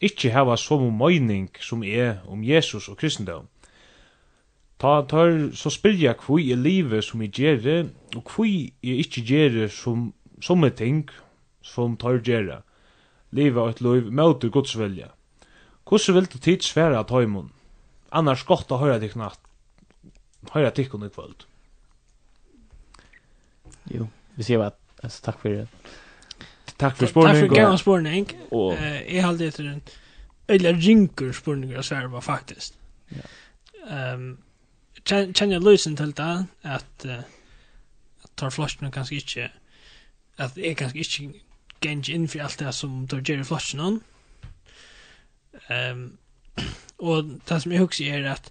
ikke 0.00 0.30
har 0.30 0.56
som 0.56 0.92
mening 0.92 1.48
som 1.60 1.82
er 1.82 2.20
om 2.28 2.44
Jesus 2.44 2.88
og 2.88 2.96
kristendom. 2.96 3.48
Ta 4.80 5.02
tar 5.08 5.50
så 5.54 5.70
spyrja 5.70 6.12
kvui 6.12 6.50
i 6.52 6.54
livet 6.54 7.04
som 7.04 7.22
i 7.22 7.28
gjere, 7.28 7.88
og 8.16 8.24
kvui 8.24 8.72
i 8.82 8.96
ikke 9.00 9.24
gjere 9.24 9.68
som 9.68 10.12
somme 10.40 10.70
ting 10.70 11.08
som 11.62 11.96
tar 11.96 12.20
gjerre. 12.24 12.62
Livet 13.32 13.62
og 13.62 13.70
et 13.70 13.80
liv 13.80 14.12
møte 14.12 14.50
Guds 14.50 14.78
velja. 14.78 15.10
Hvordan 15.88 16.14
vil 16.14 16.26
du 16.32 16.38
tid 16.38 16.60
svære 16.62 16.92
sværa 16.92 17.02
tøymon? 17.04 17.52
Annars 18.12 18.44
godt 18.44 18.72
å 18.72 18.78
høyra 18.80 18.98
tikkun 18.98 19.22
natt. 19.22 19.40
høyra 20.52 20.70
tikkun 20.70 21.04
i 21.04 21.08
kvöld. 21.08 21.44
Jo, 23.90 24.08
vi 24.36 24.42
sier 24.42 24.58
bare, 24.58 24.72
altså 25.02 25.22
takk 25.22 25.38
for 25.42 25.48
det. 25.48 25.68
Takk 26.80 26.96
for 26.96 27.10
spurning. 27.10 27.36
Takk 27.36 27.48
for 27.48 27.56
gammel 27.56 27.78
spurning. 27.78 28.30
Og 28.50 28.72
jeg 28.80 29.24
halde 29.24 29.48
etter 29.50 29.68
en 29.68 29.82
øyla 30.50 30.72
ringur 30.76 31.32
spurning 31.36 31.74
av 31.76 31.84
Sverre 31.86 32.22
faktisk. 32.22 32.78
Ja. 33.10 34.14
Um, 34.14 34.38
kjenner 35.04 35.56
jeg 35.56 35.64
løsen 35.64 35.96
til 35.96 36.12
det 36.16 36.32
at 36.62 37.06
uh, 37.08 37.22
at 38.24 38.32
tar 38.36 38.52
flasjene 38.54 38.90
kanskje 38.92 39.16
ikke 39.16 39.50
at 40.40 40.56
jeg 40.56 40.76
kanskje 40.76 40.98
ikke 41.04 41.40
genj 41.80 42.10
inn 42.14 42.28
for 42.28 42.44
alt 42.44 42.60
det 42.60 42.74
som 42.76 43.06
tar 43.08 43.22
gjør 43.24 43.42
i 43.42 43.48
flashene. 43.48 43.90
Um, 45.70 46.04
og 46.98 47.40
det 47.48 47.62
som 47.62 47.72
jeg 47.72 47.80
husker 47.80 48.18
er 48.18 48.32
at 48.32 48.50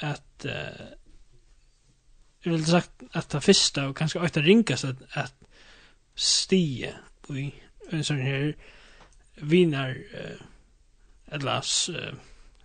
at 0.00 0.46
uh, 0.46 0.86
jeg 2.44 2.52
vil 2.52 2.66
sagt 2.66 3.02
at 3.14 3.32
det 3.32 3.42
første 3.42 3.82
og 3.82 3.94
kanskje 3.94 4.20
øyla 4.22 4.44
ringast 4.44 4.84
at, 4.84 4.96
at 5.12 5.34
stige 6.18 6.94
i 7.28 7.54
en 7.90 8.04
sån 8.04 8.20
här 8.20 8.54
vinar 9.34 9.90
uh, 9.90 10.40
eller 11.26 11.62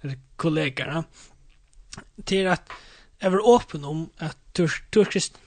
uh, 0.04 0.14
kollegorna 0.36 1.04
till 2.24 2.48
att 2.48 2.70
jag 3.20 3.32
var 3.32 3.56
öppen 3.56 3.86
om 3.86 4.10
att 4.18 4.54
turk, 4.54 4.92
turkiskt 4.92 5.38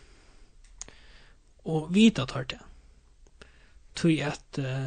och 1.56 1.96
vita 1.96 2.26
tar 2.26 2.44
det 2.44 2.60
tog 3.94 4.20
att 4.20 4.58
uh, 4.58 4.84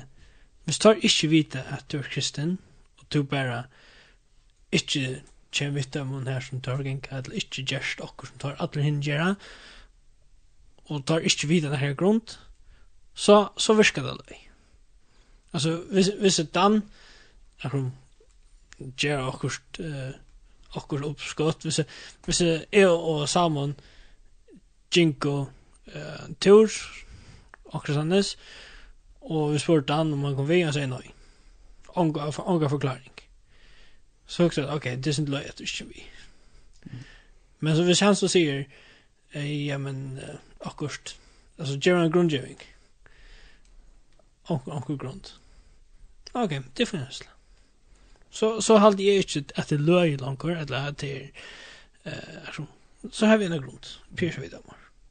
vi 0.63 0.73
tar 0.73 0.93
inte 0.93 1.27
vita 1.27 1.59
att 1.61 1.89
du 1.89 1.99
är 1.99 2.03
kristen 2.03 2.57
och 2.95 3.09
tog 3.09 3.25
bara 3.25 3.63
inte 4.71 5.21
kjem 5.51 5.73
vita 5.73 6.01
om 6.01 6.09
hon 6.09 6.27
här 6.27 6.41
som 6.41 6.61
tar 6.61 6.83
genka 6.83 7.17
eller 7.17 7.33
inte 7.33 7.61
gjerst 7.61 7.99
okkur 7.99 8.27
som 8.27 8.37
tar 8.37 8.55
atler 8.59 8.83
hinn 8.83 9.01
gjerra, 9.01 9.35
og 10.85 11.05
tar 11.05 11.19
inte 11.19 11.47
vita 11.47 11.69
den 11.69 11.79
här 11.79 11.93
grund 11.93 12.37
så, 13.19 13.47
så 13.57 13.73
virkar 13.73 14.03
det 14.03 14.11
løy. 14.11 14.37
Alltså 15.53 15.75
hvis, 15.91 16.09
hvis 16.19 16.35
det 16.35 16.53
dan, 16.53 16.83
akkur, 17.63 17.91
ger 18.97 19.27
akkurat, 19.27 19.79
eh 19.79 20.13
akkurat 20.75 21.05
uppskott 21.05 21.63
hvis, 21.63 21.79
hvis 22.25 22.41
är 22.71 22.87
og 22.87 23.29
Salmon, 23.29 23.75
Jinko, 24.95 25.45
eh 25.87 26.29
tur, 26.41 26.69
akkurat 27.73 27.95
sannes, 27.95 28.37
og 29.21 29.53
vi 29.53 29.59
spurte 29.59 29.93
han 29.93 30.13
om 30.13 30.23
han 30.23 30.35
kom 30.35 30.49
vi, 30.49 30.61
han 30.61 30.73
sier 30.73 30.87
nei. 30.87 31.11
Onga, 31.95 32.31
onga 32.39 32.69
forklaring. 32.69 33.11
Så 34.27 34.45
också 34.45 34.67
okej, 34.67 34.95
det 34.95 35.09
är 35.09 35.19
inte 35.19 35.31
löjligt 35.31 35.53
att 35.53 35.59
inte 35.59 35.83
vi. 35.83 36.03
Men 37.59 37.75
så 37.75 37.83
hvis 37.83 37.99
han 37.99 38.15
så 38.15 38.27
sier, 38.27 38.65
eh, 39.33 39.67
ja 39.67 39.77
men, 39.77 40.19
uh, 40.23 40.35
akkurat, 40.59 41.15
alltså, 41.57 41.75
ger 41.75 41.95
han 41.95 42.11
grundgivning. 42.11 42.57
Mm 42.57 42.78
onkel 44.49 44.73
onkel 44.73 44.97
grund. 44.97 45.33
Ok, 46.33 46.53
det 46.77 46.85
finnes 46.89 47.19
det. 47.19 47.29
Så, 48.29 48.61
så 48.61 48.77
halt 48.77 48.99
jeg 49.01 49.23
ikke 49.23 49.43
at 49.57 49.69
det 49.69 49.79
løy 49.81 50.17
langer, 50.21 50.59
eller 50.61 50.91
at 50.91 51.01
det 51.01 51.13
er, 51.15 51.29
uh, 52.05 52.53
så, 52.53 52.65
så 53.11 53.25
har 53.25 53.37
vi 53.37 53.45
en 53.45 53.61
grund, 53.61 53.97
pyrs 54.17 54.37
vi 54.37 54.49
dem. 54.51 54.69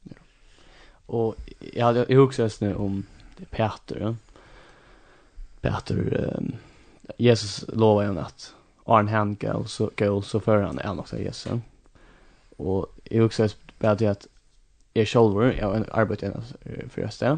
Ja. 0.09 0.21
Og 1.07 1.35
jeg 1.73 1.85
hadde 1.85 2.05
jo 2.09 2.27
også 2.27 2.47
snu 2.49 2.73
om 2.75 3.05
Peter, 3.51 3.99
ja. 3.99 4.13
Peter, 5.61 6.37
um, 6.37 6.55
Jesus 7.19 7.65
lovar 7.73 8.05
jo 8.05 8.19
at 8.19 8.53
Arn 8.87 9.07
han 9.07 9.35
går 9.35 9.65
så, 9.65 9.89
går, 9.97 10.21
så 10.21 10.39
før 10.39 10.65
han 10.65 10.79
er 10.79 10.93
nok 10.93 11.13
Jesus. 11.13 11.51
Og 12.59 12.89
jeg 13.11 13.23
også 13.23 13.55
bare 13.79 13.95
til 13.95 14.05
at 14.05 14.27
jeg 14.95 15.07
sjølver, 15.07 15.51
jeg 15.51 15.67
har 15.67 15.85
arbeidet 15.91 16.55
for 16.89 17.01
et 17.01 17.13
sted, 17.13 17.37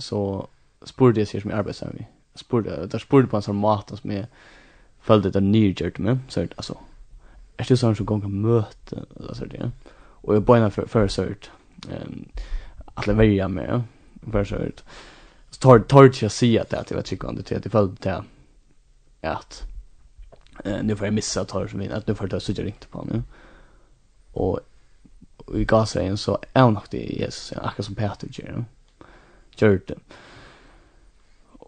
så 0.00 0.46
spurte 0.86 1.20
jeg 1.20 1.28
sig 1.28 1.42
som 1.42 1.50
jeg 1.50 1.58
arbeider 1.58 1.78
sammen 1.78 1.96
med. 1.98 2.06
Spurte, 2.36 2.88
der 2.92 2.98
spurte 2.98 3.28
på 3.28 3.36
en 3.36 3.42
sånn 3.42 3.60
mat 3.60 3.92
som 3.94 4.10
jag 4.10 4.26
följde 5.00 5.30
där 5.30 5.40
nyrgjørt 5.40 5.98
med. 5.98 6.18
Så 6.28 6.40
att 6.40 6.52
altså, 6.56 6.74
er 7.58 7.64
det 7.68 7.76
sånn 7.76 7.96
som 7.96 8.06
gånger 8.06 8.28
möte? 8.28 9.04
Alltså 9.28 9.44
det. 9.44 9.70
Och 10.22 10.34
jag 10.34 10.42
började 10.42 10.70
för, 10.70 10.86
för 10.86 11.08
så 11.08 11.22
att 11.22 11.50
um, 11.88 12.28
at 12.94 13.06
jeg 13.06 13.16
värja 13.16 13.48
med. 13.48 13.68
Ja. 13.68 13.82
För 14.32 14.44
så 14.44 14.56
att 14.56 14.84
så 15.50 15.60
tar, 15.60 15.78
tar 15.78 16.04
inte 16.04 16.78
at 16.78 16.90
jeg 16.90 16.96
vet 16.96 17.12
ikke 17.12 17.28
om 17.28 17.36
det 17.36 17.46
til 17.46 17.54
at 17.54 17.64
jeg 17.64 17.72
følte 17.72 18.02
det 18.02 18.24
at 19.22 19.66
eh, 20.64 20.82
nu 20.82 20.96
får 20.96 21.06
jeg 21.06 21.14
missa 21.14 21.44
tar 21.44 21.66
som 21.66 21.78
min, 21.78 21.92
at 21.92 22.08
nu 22.08 22.14
får 22.14 22.26
jeg 22.26 22.30
ta 22.30 22.40
sutt 22.40 22.58
jeg 22.58 22.66
ringte 22.66 22.90
på 22.90 22.98
han, 22.98 23.14
ja. 23.14 23.20
Og, 24.34 24.60
og 25.46 25.58
i 25.60 25.64
gasveien 25.64 26.16
så 26.16 26.36
er 26.54 26.62
han 26.62 26.72
nok 26.72 26.92
det 26.92 27.02
Jesus, 27.20 27.52
ja, 27.52 27.60
akkurat 27.62 27.86
som 27.86 27.94
Peter 27.94 28.28
gjør, 28.28 28.52
ja. 28.56 28.64
Gjør 29.58 29.78
det 29.88 29.98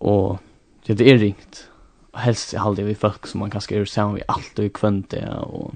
og 0.01 0.39
det 0.87 1.01
er 1.01 1.19
ringt. 1.19 1.71
Og 2.13 2.21
helst 2.21 2.53
jeg 2.55 2.63
halde 2.63 2.85
vi 2.87 2.95
folk 2.95 3.27
som 3.27 3.41
man 3.43 3.51
kanskje 3.51 3.81
er 3.81 3.89
sammen 3.91 4.19
vi 4.19 4.29
alt 4.29 4.59
og 4.59 4.65
i 4.65 4.75
kvønte, 4.75 5.23
og 5.43 5.75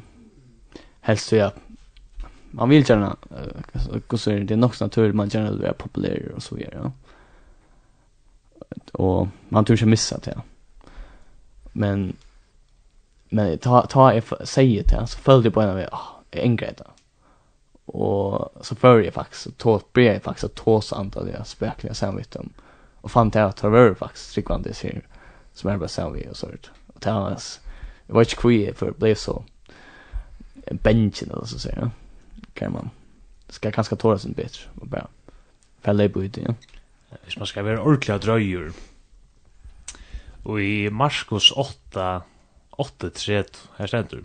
helst 1.08 1.32
så 1.32 1.36
ja, 1.36 1.48
man 2.52 2.70
vil 2.70 2.84
gjerne, 2.84 3.14
uh, 3.30 4.00
det 4.12 4.50
er 4.50 4.56
nok 4.56 4.74
så 4.74 4.84
naturlig, 4.84 5.16
man 5.16 5.28
gjerne 5.28 5.50
vil 5.50 5.62
være 5.62 5.74
populær 5.74 6.34
og 6.34 6.42
så 6.42 6.54
videre. 6.54 6.84
ja. 6.84 6.90
Og 8.94 9.28
man 9.50 9.64
tror 9.64 9.74
ikke 9.74 9.86
missa 9.86 10.16
det. 10.16 10.32
ja. 10.36 10.40
Men, 11.72 12.16
men 13.30 13.58
ta, 13.58 13.82
ta 13.86 14.08
jeg 14.12 14.22
sier 14.44 14.86
det, 14.88 15.02
så 15.08 15.18
føler 15.18 15.48
jeg 15.48 15.52
på 15.52 15.62
en 15.62 15.68
av, 15.72 15.76
det, 15.76 15.88
ah, 15.92 16.08
jeg 16.34 16.44
engrer 16.44 16.78
det. 16.78 16.88
Og 17.88 18.64
så 18.64 18.74
føler 18.74 19.04
jeg 19.04 19.12
faktisk, 19.12 19.54
så 19.62 19.78
ber 19.94 20.10
jeg 20.10 20.24
faktisk 20.24 20.50
å 20.50 20.56
ta 20.62 20.70
oss 20.76 20.92
andre 20.92 21.24
det 21.28 21.44
spreklige 21.48 21.94
samvittet 21.96 22.40
om, 22.42 22.50
och 23.00 23.10
fann 23.10 23.30
det 23.30 23.44
att 23.44 23.56
det 23.56 23.68
var 23.68 23.94
faktiskt 23.94 24.32
tryggvande 24.34 24.74
serier 24.74 25.06
som 25.52 25.70
är 25.70 25.76
bara 25.76 25.88
sen 25.88 26.12
vi 26.12 26.28
och 26.30 26.36
sånt. 26.36 26.70
Och 26.86 27.00
det 27.00 27.12
var 27.12 27.30
det 28.06 28.12
var 28.12 28.22
inte 28.22 28.36
kvi 28.36 28.72
för 28.74 28.86
det 28.86 28.98
blev 28.98 29.14
så 29.14 29.44
benchen 30.70 31.30
eller 31.30 31.44
så 31.44 31.58
säger 31.58 31.78
jag. 31.78 31.90
Kan 32.54 32.72
man 32.72 32.90
ska 33.48 33.70
kanske 33.70 33.96
tåla 33.96 34.18
sin 34.18 34.32
bättre 34.32 34.70
och 34.80 34.86
bara 34.86 35.06
fälla 35.80 36.04
i 36.04 36.08
bud 36.08 36.38
ja. 36.46 36.54
Hvis 37.24 37.36
man 37.36 37.46
ska 37.46 37.62
vara 37.62 37.82
ordentliga 37.82 38.18
dröjor. 38.18 38.72
Och 40.42 40.60
i 40.60 40.90
Marskos 40.90 41.52
8 41.52 42.22
8:3 42.70 43.44
här 43.76 43.86
ständer. 43.86 44.22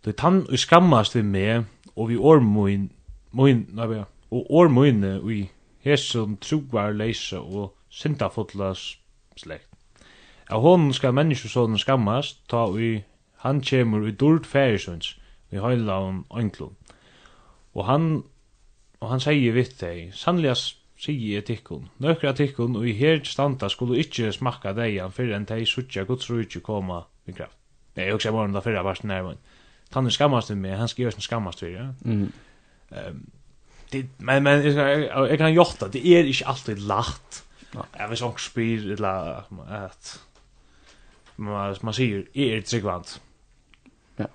Du 0.00 0.12
tann 0.12 0.46
och 0.46 0.58
skammas 0.60 1.16
vi 1.16 1.22
med 1.22 1.64
och 1.94 2.10
vi 2.10 2.16
ormoin, 2.16 2.88
moin, 3.30 3.66
min 3.68 3.88
nej 3.88 4.04
och 4.28 4.56
orm 4.56 4.74
min 4.74 5.26
vi 5.26 5.50
här 5.82 5.96
som 5.96 6.36
troar 6.36 6.92
läsa 6.92 7.40
och 7.40 7.76
syndafotla 7.94 8.74
slekt. 9.38 9.70
Av 10.52 10.60
honom 10.60 10.92
skal 10.92 11.14
menneskesonen 11.16 11.80
skammast, 11.80 12.42
ta 12.50 12.66
vi 12.74 12.98
han 13.44 13.62
kjemur 13.64 14.08
i 14.08 14.12
dult 14.12 14.46
færisøns, 14.48 15.14
vi 15.50 15.60
høyla 15.60 15.98
om 16.04 16.24
øynklun. 16.34 16.76
Og 17.74 17.86
han, 17.88 18.08
og 19.00 19.10
han 19.10 19.22
sier 19.22 19.56
vitt 19.56 19.78
deg, 19.80 20.12
sannlega 20.16 20.56
sier 21.00 21.38
jeg 21.38 21.46
tikkun, 21.48 21.88
nøkra 22.02 22.32
tikkun, 22.36 22.76
og 22.78 22.86
i 22.88 22.94
her 22.98 23.22
standa 23.28 23.68
skulle 23.72 23.98
ikkje 24.00 24.32
smakka 24.36 24.74
deian 24.76 25.12
fyrir 25.12 25.36
enn 25.36 25.48
dei 25.48 25.64
suttja 25.68 26.06
Guds 26.08 26.30
rujtje 26.30 26.62
koma 26.64 27.02
vi 27.26 27.34
kraft. 27.36 27.56
Nei, 27.94 28.08
jeg 28.08 28.16
hugsa 28.16 28.32
bare 28.34 28.50
om 28.50 28.54
det 28.56 28.64
fyrra 28.64 28.82
varsin 28.82 29.10
nærmann. 29.10 29.40
Skammast 29.94 30.50
vi 30.50 30.58
meg, 30.58 30.78
han 30.78 30.90
skal 30.90 31.12
sin 31.14 31.22
skammast 31.22 31.62
vi, 31.62 31.74
ja. 31.76 31.90
Mm. 32.02 32.30
Um, 32.90 33.20
det, 33.92 34.06
men, 34.18 34.42
men, 34.42 34.64
jeg, 34.64 34.74
jeg, 34.74 35.26
jeg 35.30 35.38
kan 35.38 35.54
jota, 35.54 35.88
det 35.92 36.02
er 36.02 36.26
ikkje 36.26 36.48
alltid 36.50 36.82
lagt 36.88 37.43
Jag 37.74 38.08
vet 38.08 38.20
inte 38.20 38.40
spyr 38.40 38.92
eller 38.92 39.32
att 39.86 40.20
man 41.36 41.76
man 41.80 41.94
säger 41.94 42.26
är 42.32 42.56
det 42.56 42.68
segvant. 42.68 43.20
Ja. 44.16 44.26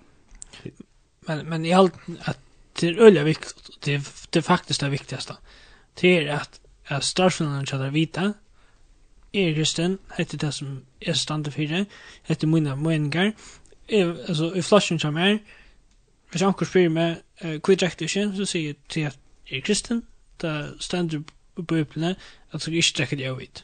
Men 1.20 1.50
men 1.50 1.66
i 1.66 1.74
allt 1.74 1.94
att 2.22 2.40
det 2.80 2.88
är 2.88 3.00
öliga 3.00 3.24
viktigt 3.24 3.70
det 3.86 4.02
det 4.30 4.42
faktiskt 4.42 4.80
det 4.80 4.90
viktigaste. 4.90 5.38
Det 6.02 6.18
är 6.18 6.34
att 6.34 6.60
att 6.86 7.04
starfinnen 7.04 7.66
chatta 7.66 7.90
vita 7.90 8.34
är 9.32 9.54
kristen, 9.54 9.98
heter 10.18 10.38
det 10.38 10.52
som 10.52 10.86
är 11.00 11.14
standard 11.14 11.54
för 11.54 11.68
det 11.68 11.86
heter 12.24 12.48
mina 12.48 12.76
meningar 12.76 13.34
alltså 14.28 14.56
i 14.56 14.62
flashen 14.62 15.00
som 15.00 15.18
är 15.18 15.40
Hvis 16.30 16.42
anker 16.46 16.68
spyr 16.70 16.90
meg, 16.94 17.22
hva 17.42 17.74
er 17.74 17.80
drektig 17.82 18.06
ikke, 18.06 18.28
så 18.38 18.46
sier 18.46 18.74
jeg 18.74 18.76
til 18.90 19.08
at 19.10 19.18
jeg 19.50 19.58
er 19.58 19.66
kristen, 19.66 20.04
da 20.42 20.52
stender 20.80 21.24
bøyblene, 21.64 22.16
at 22.52 22.66
du 22.66 22.72
ikke 22.72 22.98
drekker 22.98 23.18
det 23.18 23.28
avvitt. 23.30 23.64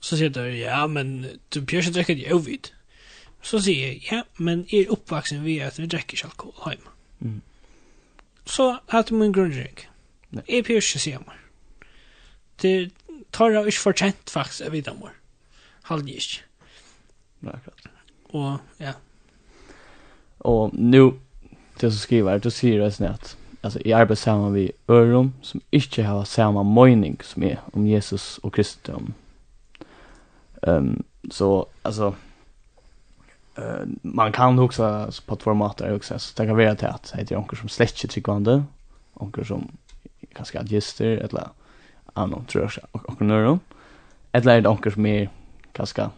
Og 0.00 0.04
så 0.08 0.16
sier 0.16 0.32
du, 0.32 0.40
ja, 0.40 0.86
men 0.86 1.26
du 1.54 1.60
bør 1.60 1.82
ikke 1.82 1.94
drekke 1.98 2.16
det 2.18 2.30
avvitt. 2.32 2.72
Så 3.42 3.60
sier 3.64 3.86
jeg, 3.86 4.02
ja, 4.10 4.22
men 4.38 4.66
jeg 4.72 4.86
er 4.86 4.94
oppvaksen 4.96 5.44
ved 5.44 5.64
at 5.64 5.78
vi 5.80 5.86
drekker 5.86 6.16
ikke 6.16 6.28
alkohol 6.28 6.74
hjemme. 6.74 6.92
Mm. 7.20 7.40
Så 8.46 8.78
hadde 8.88 9.14
min 9.14 9.32
grunndrink. 9.32 9.88
Jeg 10.48 10.64
bør 10.64 10.80
ikke 10.80 11.02
si 11.02 11.10
mer. 11.10 11.40
Det 12.62 12.92
tar 13.32 13.50
jeg 13.50 13.66
ikke 13.66 13.80
fortjent 13.80 14.30
faktisk 14.30 14.66
av 14.66 14.72
videre 14.72 14.94
mer. 15.00 15.16
Halvlig 15.88 16.20
ikke. 16.20 16.44
Nei, 17.40 17.56
akkurat. 17.56 17.90
Og, 18.30 18.58
ja. 18.80 18.92
Og 20.40 20.74
nu, 20.74 21.18
det 21.80 21.92
som 21.92 22.00
skriver, 22.00 22.38
du 22.38 22.50
sier 22.50 22.82
det 22.82 22.92
snett 22.94 23.36
alltså 23.60 23.80
i 23.80 23.92
arbetar 23.92 24.14
samman 24.14 24.52
vi 24.52 24.72
öron 24.88 25.32
som 25.42 25.60
inte 25.70 26.02
har 26.02 26.24
samma 26.24 26.62
mening 26.62 27.16
som 27.22 27.42
är 27.42 27.58
om 27.72 27.86
Jesus 27.86 28.38
och 28.38 28.54
kristendom. 28.54 29.14
Ehm 30.62 30.76
um, 30.76 31.02
så 31.30 31.66
alltså 31.82 32.14
uh, 33.58 33.86
man 34.02 34.32
kan 34.32 34.58
också 34.58 35.10
på 35.26 35.36
två 35.36 35.54
måter 35.54 35.94
också 35.94 36.18
så 36.18 36.42
det 36.42 36.46
kan 36.46 36.56
vara 36.56 36.74
till 36.74 36.88
att 36.88 37.12
heter 37.16 37.36
onkel 37.36 37.58
som 37.58 37.68
släcker 37.68 38.08
tyckande 38.08 38.62
onkel 39.14 39.46
som 39.46 39.68
kanske 40.34 40.60
adjuster 40.60 41.06
eller 41.06 41.48
annan 42.12 42.44
tror 42.44 42.72
jag 42.76 43.00
och 43.06 43.20
nörron 43.20 43.60
eller 44.32 44.56
är 44.56 44.60
det 44.60 44.68
onkel 44.68 44.92
som 44.92 45.06
är 45.06 45.30
kanske 45.72 46.10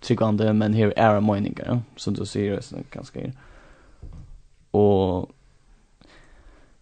tryggande 0.00 0.52
men 0.52 0.74
här 0.74 0.92
är 0.96 1.20
meningar 1.20 1.82
som 1.96 2.14
du 2.14 2.26
säger 2.26 2.60
så 2.60 2.76
ganska 2.90 3.20
och 4.70 5.30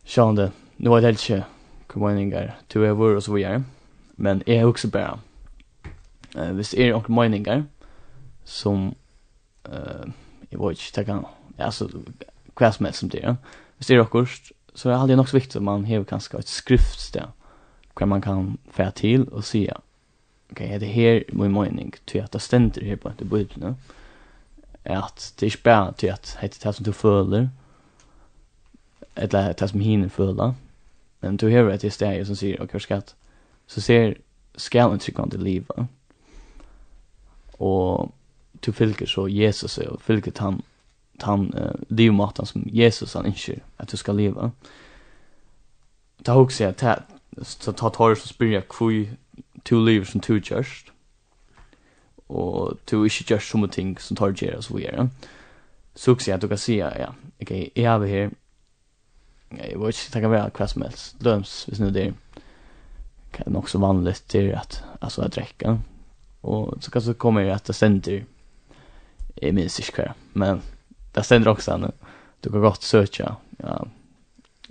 Sjående, 0.05 0.51
nå 0.79 0.95
er 0.97 1.01
det 1.01 1.13
helt 1.13 1.31
ikke 1.31 1.45
hvor 1.93 2.09
meninger 2.09 2.51
du 2.73 2.83
er 2.85 2.97
vår 2.97 3.17
og 3.17 3.23
så 3.23 3.33
videre. 3.33 3.65
Men 4.17 4.43
jeg 4.47 4.57
er 4.57 4.67
også 4.67 4.91
bare, 4.91 5.19
uh, 6.37 6.51
hvis 6.57 6.71
det 6.71 6.87
er 6.87 6.97
noen 6.97 7.15
meninger 7.15 7.63
som, 8.45 8.95
uh, 9.69 10.09
jeg 10.51 10.61
vet 10.61 10.79
ikke, 10.79 10.93
det 10.97 11.07
kan, 11.07 11.25
altså, 11.59 11.89
hva 12.59 12.73
som 12.73 12.87
helst 12.87 13.05
som 13.05 13.13
det 13.13 13.25
er. 13.25 13.37
Hvis 13.77 13.87
det 13.87 13.97
er 13.97 14.03
akkurat, 14.03 14.53
så 14.75 14.89
er 14.89 14.93
det 14.93 15.01
aldri 15.01 15.17
nok 15.17 15.29
så 15.29 15.37
viktig 15.37 15.57
at 15.61 15.69
man 15.69 15.85
har 15.87 16.05
kanskje 16.09 16.39
et 16.39 16.49
skriftsted, 16.49 17.33
hva 17.99 18.07
man 18.09 18.25
kan 18.25 18.59
få 18.73 18.91
til 18.97 19.29
og 19.31 19.45
si, 19.45 19.67
ok, 20.51 20.61
er 20.61 20.79
det 20.79 20.89
her 20.89 21.23
min 21.33 21.53
mening, 21.53 21.95
til 22.07 22.19
at 22.19 22.33
det 22.33 22.43
stender 22.43 22.85
her 22.85 22.97
på 22.97 23.13
etter 23.13 23.29
bøyden, 23.29 23.77
at 24.85 25.33
det 25.39 25.47
er 25.47 25.51
ikke 25.51 25.63
bare 25.65 25.93
til 25.93 26.07
at 26.07 26.37
det 26.41 26.57
er 26.57 26.65
det 26.65 26.75
som 26.75 26.85
du 26.85 26.93
føler, 26.93 27.49
eller 29.17 29.53
det 29.53 29.71
som 29.71 29.81
hinner 29.81 30.09
føla. 30.09 30.55
Men 31.21 31.37
du 31.37 31.51
hör 31.51 31.71
at 31.71 31.83
det 31.83 31.93
steg 31.93 32.27
som 32.27 32.37
sier, 32.37 32.63
ok, 32.63 32.81
skatt, 32.81 33.15
så 33.67 33.81
ser 33.81 34.15
skalen 34.57 35.01
ikke 35.01 35.13
gå 35.13 35.29
til 35.31 35.41
livet. 35.41 35.87
Og 37.59 38.13
du 38.67 38.73
fylker 38.73 39.07
så 39.07 39.27
Jesus 39.27 39.79
og 39.79 40.01
fylker 40.03 40.33
han, 40.41 40.61
han 41.23 41.55
uh, 41.55 41.75
livmaten 41.89 42.47
som 42.47 42.63
Jesus 42.67 43.13
han 43.13 43.27
ønsker 43.27 43.61
at 43.79 43.93
du 43.93 43.97
skal 43.97 44.17
leva. 44.17 44.51
Ta 46.25 46.33
hok 46.33 46.51
seg 46.51 46.75
at 46.83 47.03
så 47.43 47.73
ta 47.73 47.89
tar 47.89 48.15
så 48.15 48.29
spyr 48.29 48.53
jeg 48.53 48.63
hvor 48.79 48.93
to 49.65 49.85
liv 49.85 50.05
som 50.05 50.21
to 50.21 50.35
kjørst. 50.35 50.93
Og 52.29 52.79
to 52.87 53.05
ikke 53.05 53.25
kjørst 53.25 53.51
som 53.51 53.69
ting 53.69 54.01
som 54.01 54.17
tar 54.17 54.33
kjøres 54.33 54.71
og 54.71 54.81
gjør. 54.81 55.09
Så 55.95 56.11
hok 56.11 56.21
seg 56.21 56.35
at 56.35 56.43
du 56.43 56.49
kan 56.49 56.59
si, 56.59 56.77
ja, 56.77 57.13
ok, 57.41 57.51
jeg 57.51 57.85
er 57.85 58.07
her, 58.07 58.31
jag 59.59 59.87
vet 59.87 60.07
inte, 60.07 60.19
det 60.19 60.21
kan 60.21 60.31
vara 60.31 60.51
vad 60.59 60.71
som 60.71 60.83
helst. 60.83 61.21
Döms, 61.21 61.69
hvis 61.69 61.81
nu 61.81 61.91
det 61.91 62.03
är 62.03 62.15
kan 63.33 63.63
så 63.67 63.79
vanligt 63.79 64.29
till 64.29 64.55
att 64.55 64.83
alltså 65.01 65.23
att 65.23 65.33
dricka. 65.33 65.81
Och 66.41 66.85
så 66.85 66.91
kan 66.91 67.03
så 67.03 67.15
kommer 67.15 67.45
det 67.45 67.55
att 67.55 67.65
det 67.65 67.73
ständer 67.73 68.25
i 69.37 69.53
minst 69.53 69.79
inte 69.79 70.15
men 70.33 70.61
det 71.13 71.23
ständer 71.23 71.51
också 71.51 71.77
nu. 71.77 71.91
Du 72.41 72.51
kan 72.51 72.61
gott 72.61 72.83
söka 72.83 73.37
ja, 73.59 73.87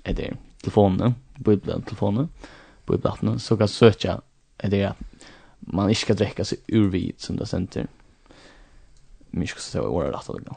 är 0.04 0.14
det 0.14 0.34
telefonen, 0.62 1.16
bubblan 1.36 1.82
telefonen, 1.82 2.30
bubblan 2.86 3.40
så 3.40 3.58
kan 3.58 3.68
söka 3.68 4.22
är 4.58 4.70
det 4.70 4.94
man 5.60 5.90
inte 5.90 6.02
ska 6.02 6.14
dricka 6.14 6.46
sig 6.46 6.58
ur 6.68 6.90
vid 6.90 7.14
som 7.18 7.38
det 7.38 7.46
ständer. 7.46 7.88
Men 9.30 9.42
jag 9.42 9.50
ska 9.50 9.60
säga 9.60 9.84
året 9.84 10.16
att 10.16 10.28
det 10.28 10.34
går. 10.34 10.56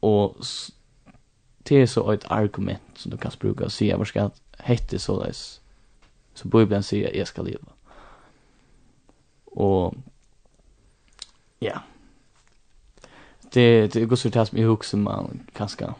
Och 0.00 0.36
det 1.58 1.76
är 1.76 1.86
så 1.86 2.12
ett 2.12 2.24
argument 2.30 2.82
som 2.94 3.10
du 3.10 3.16
kan 3.16 3.32
bruka 3.40 3.64
och 3.64 3.72
säga 3.72 3.96
var 3.96 4.04
ska 4.04 4.30
hette 4.58 4.98
så 4.98 5.22
där 5.22 5.32
så 6.34 6.48
bibeln 6.48 6.82
säger 6.82 7.16
jag 7.16 7.28
ska 7.28 7.42
leva 7.42 7.72
och 9.44 9.94
ja. 11.58 11.82
Det 13.52 13.92
det 13.92 14.04
går 14.04 14.16
så 14.16 14.30
tas 14.30 14.52
mig 14.52 14.62
ihåg 14.62 14.84
som 14.84 15.02
man 15.02 15.40
kanske 15.52 15.94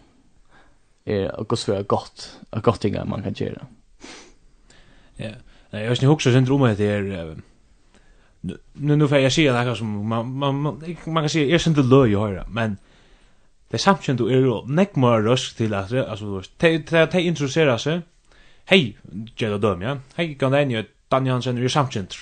är 1.05 1.41
och 1.41 1.49
går 1.49 1.57
så 1.57 1.73
är 1.73 1.83
gott 1.83 2.39
och 2.51 2.63
gott 2.63 2.85
inga 2.85 3.05
man 3.05 3.23
kan 3.23 3.35
göra 3.37 3.67
ja. 5.17 5.31
Nej 5.71 5.85
jag 5.85 5.97
syns 5.97 6.11
också 6.11 6.33
syndrom 6.33 6.63
det 6.63 6.87
är 6.87 7.37
nu 8.41 8.97
nu 8.97 9.09
får 9.09 9.19
jag 9.19 9.33
säga 9.33 9.53
det 9.53 9.59
här 9.59 9.75
som 9.75 10.07
man 10.07 10.33
man 10.33 10.53
man 11.07 11.23
kan 11.23 11.29
se 11.29 11.55
är 11.55 11.59
synd 11.59 11.77
det 11.77 11.83
löj 11.83 12.15
höra 12.15 12.47
men 12.49 12.77
det 13.71 13.81
samkjent 13.81 14.21
er 14.25 14.47
jo 14.47 14.63
nekk 14.67 14.97
mer 14.97 15.25
røsk 15.27 15.57
til 15.59 15.75
at 15.77 15.93
altså 15.93 16.25
du 16.25 16.37
vet 16.39 16.89
te 17.13 17.23
introducera 17.23 17.77
seg 17.79 18.03
hei 18.71 18.97
Jella 19.41 19.59
Døm 19.61 19.83
ja? 19.85 19.99
Hei 20.17 20.35
kan 20.41 20.53
det 20.53 20.63
enige 20.65 20.87
Daniel 21.13 21.39
Hansen 21.39 21.59
er 21.59 21.73
samkjent 21.73 22.17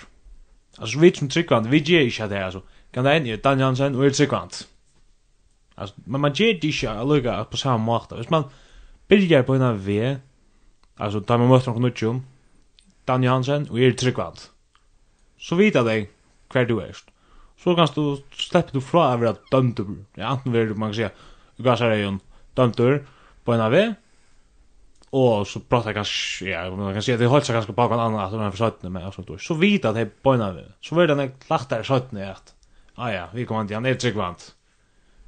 altså 0.78 1.00
vi 1.00 1.12
som 1.14 1.28
tryggvand 1.28 1.70
vi 1.70 1.80
gjør 1.80 2.10
ikke 2.10 2.28
det 2.28 2.42
altså. 2.42 2.62
Kan 2.92 3.04
det 3.04 3.16
enige 3.16 3.36
Dan 3.36 3.60
Jansen 3.60 3.94
er 3.94 4.10
tryggvand. 4.10 4.66
Altså 5.76 5.94
men 6.06 6.20
man 6.20 6.32
gjør 6.32 6.52
det 6.52 6.64
ikke 6.64 6.90
allukka 6.90 7.42
på 7.50 7.56
samme 7.56 7.84
måte 7.84 8.16
hvis 8.16 8.30
man 8.30 8.44
byrjar 9.08 9.42
på 9.42 9.54
en 9.54 9.62
av 9.62 9.86
vi 9.86 10.00
altså 10.98 11.20
da 11.20 11.36
man 11.36 11.48
møter 11.48 11.72
noen 11.72 11.90
utjum 11.90 12.22
Daniel 13.08 13.32
Hansen 13.32 13.68
og 13.70 13.80
er 13.80 13.92
tryggvand. 13.92 14.48
Så 15.38 15.56
vita 15.56 15.82
deg 15.84 16.08
hver 16.52 16.64
du 16.64 16.78
er, 16.80 16.96
så 17.60 17.74
kanst 17.76 17.94
du 17.94 18.16
slepper 18.32 18.72
du 18.72 18.80
fra 18.80 19.10
å 19.12 19.18
være 19.20 19.36
dømt 19.52 19.80
ja? 20.16 20.32
Enten 20.32 20.52
vil 20.52 20.68
du 20.68 20.74
man 20.74 20.92
kan 20.92 21.10
Gazarejon 21.58 22.20
dømtur 22.56 23.00
på 23.44 23.54
en 23.54 23.60
av 23.60 23.72
vi. 23.72 23.84
Og 25.16 25.46
så 25.46 25.60
pratar 25.60 25.90
jag 25.90 25.94
kanske, 25.94 26.48
ja, 26.50 26.70
man 26.70 26.92
kan 26.92 27.02
si 27.02 27.14
at 27.14 27.20
det 27.20 27.28
holdt 27.30 27.46
seg 27.46 27.56
ganske 27.56 27.72
bak 27.72 27.92
en 27.94 28.02
annan 28.02 28.20
at 28.20 28.32
de 28.32 28.40
är 28.40 28.50
för 28.50 28.58
sötne 28.58 28.90
med 28.90 29.06
och 29.06 29.14
sånt. 29.14 29.42
Så 29.42 29.54
vita 29.54 29.88
att 29.88 29.94
det 29.94 30.22
på 30.22 30.32
en 30.32 30.42
av 30.42 30.54
vi. 30.54 30.64
Så 30.80 30.94
var 30.94 31.06
det 31.06 31.22
en 31.22 31.32
klart 31.46 31.68
där 31.68 31.82
sötne 31.82 32.30
att, 32.30 32.54
ah 32.94 33.10
ja, 33.10 33.28
vi 33.32 33.46
kommer 33.46 33.66
til 33.66 33.76
han 33.76 33.86
er 33.86 33.94
tryggvant. 33.94 34.54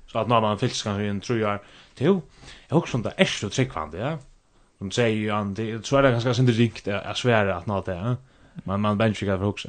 Så 0.06 0.18
att 0.18 0.28
när 0.28 0.40
man 0.40 0.58
fylls 0.58 0.82
kanske 0.82 1.04
en 1.04 1.20
trujar, 1.20 1.58
jo, 1.98 2.22
jeg 2.68 2.76
husker 2.76 2.76
också 2.76 2.98
det 2.98 3.12
er 3.18 3.24
så 3.24 3.48
tryggvant, 3.48 3.94
ja. 3.94 4.18
De 4.78 4.90
säger 4.90 5.16
ju 5.16 5.30
han 5.30 5.54
det 5.54 5.86
så 5.86 5.96
är 5.96 6.02
det 6.02 6.10
ganska 6.10 6.34
synd 6.34 6.48
rikt 6.48 6.88
att 6.88 7.16
svära 7.16 7.56
att 7.56 7.66
något 7.66 7.88
är. 7.88 8.16
Men 8.64 8.80
man 8.80 8.98
benchikar 8.98 9.38
för 9.38 9.44
också. 9.44 9.68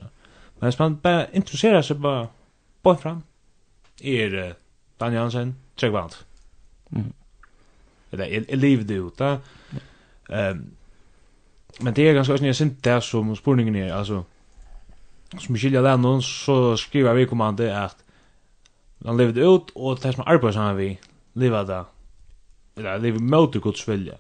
Men 0.60 0.68
hvis 0.68 0.80
man 0.80 1.00
bara 1.04 1.26
intresserar 1.32 1.82
sig 1.82 1.96
bara 1.96 2.28
bara 2.82 2.98
fram. 2.98 3.24
Är 4.02 4.56
Daniel 4.98 5.22
Hansen, 5.22 5.56
tryggvant. 5.76 6.26
Mm. 6.90 7.14
Eller 8.12 8.26
jag 8.26 8.88
det 8.88 8.94
ut 8.94 9.18
da. 9.18 9.40
Um, 10.30 10.72
men 11.80 11.94
det 11.94 12.08
är 12.08 12.14
ganska 12.14 12.38
snärt 12.38 12.56
sent 12.56 12.84
det 12.84 13.02
som 13.02 13.36
spurningen 13.36 13.76
er, 13.76 13.94
altså, 13.94 14.24
som 15.38 15.56
skiljer 15.56 15.82
där 15.82 15.98
noen, 15.98 16.22
så 16.22 16.78
skriver 16.78 17.14
vi 17.14 17.26
kommande 17.26 17.70
at 17.70 17.96
han 19.06 19.18
lever 19.18 19.34
det 19.34 19.46
ut 19.46 19.72
og 19.76 20.02
det 20.02 20.14
som 20.16 20.24
arbetar 20.28 20.60
han 20.60 20.78
vi 20.78 20.98
lever 21.34 21.64
det, 21.64 21.86
Eller 22.78 22.98
lever 22.98 23.20
mot 23.20 23.54
det 23.54 23.62
Guds 23.62 23.88
vilja. 23.88 24.16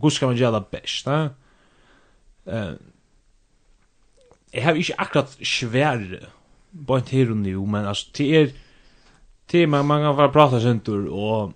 Gud 0.00 0.10
skal 0.10 0.28
man 0.28 0.36
gjøre 0.36 0.52
det 0.60 0.66
best, 0.66 1.06
da. 1.06 1.28
Eh 2.46 2.74
Jeg 4.52 4.64
har 4.64 4.74
ikke 4.74 5.00
akkurat 5.00 5.38
svære 5.46 6.26
på 6.86 6.96
en 6.96 7.08
her 7.10 7.30
og 7.30 7.36
nu 7.36 7.66
Men 7.66 7.86
altså 7.86 8.08
Det 8.18 8.40
er 8.40 8.48
Det 9.52 9.62
er 9.62 9.66
man, 9.66 9.86
man 9.86 10.02
kan 10.02 10.16
bare 10.16 10.32
prata 10.32 10.60
sentur 10.60 11.12
Og 11.12 11.54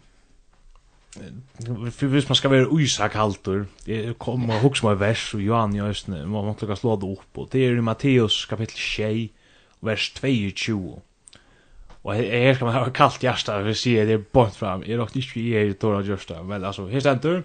för 1.90 2.06
hvis 2.06 2.28
man 2.28 2.36
ska 2.36 2.48
vara 2.48 2.68
oisak 2.68 3.14
halter 3.14 3.66
det 3.86 4.18
kommer 4.18 4.60
hugsa 4.60 4.88
my 4.88 4.94
vers 4.94 5.34
och 5.34 5.42
Johan 5.42 5.76
i 5.76 5.80
östen 5.80 6.30
man 6.30 6.44
måste 6.44 6.66
lyckas 6.66 6.80
slå 6.80 6.96
det 6.96 7.06
upp 7.06 7.38
och 7.38 7.48
det 7.52 7.58
är 7.58 7.76
i 7.76 7.80
Matteus 7.80 8.46
kapitel 8.46 8.76
6 8.76 9.32
vers 9.80 10.12
22 10.54 11.02
Och 12.04 12.14
här 12.14 12.54
ska 12.54 12.64
man 12.64 12.74
ha 12.74 12.90
kallt 12.90 13.22
hjärta 13.22 13.62
för 13.62 13.70
att 13.70 13.76
se 13.76 14.04
det 14.04 14.12
är 14.12 14.24
bort 14.32 14.54
fram. 14.54 14.82
Är 14.82 14.96
råkte 14.96 15.18
inte 15.18 15.40
i 15.40 15.50
er 15.50 15.64
i 15.64 15.74
tåra 15.74 16.02
hjärta. 16.02 16.42
Men 16.42 16.64
alltså, 16.64 16.86
här 16.86 17.00
ständer. 17.00 17.42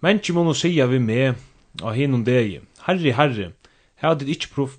Men 0.00 0.12
inte 0.12 0.32
må 0.32 0.54
säga 0.54 0.86
vi 0.86 0.98
med 0.98 1.34
av 1.82 1.92
hinnom 1.92 2.24
dig. 2.24 2.60
Herre, 2.78 3.12
herre, 3.12 3.52
här 3.94 4.08
har 4.08 4.16
vi 4.24 4.34
prof 4.54 4.78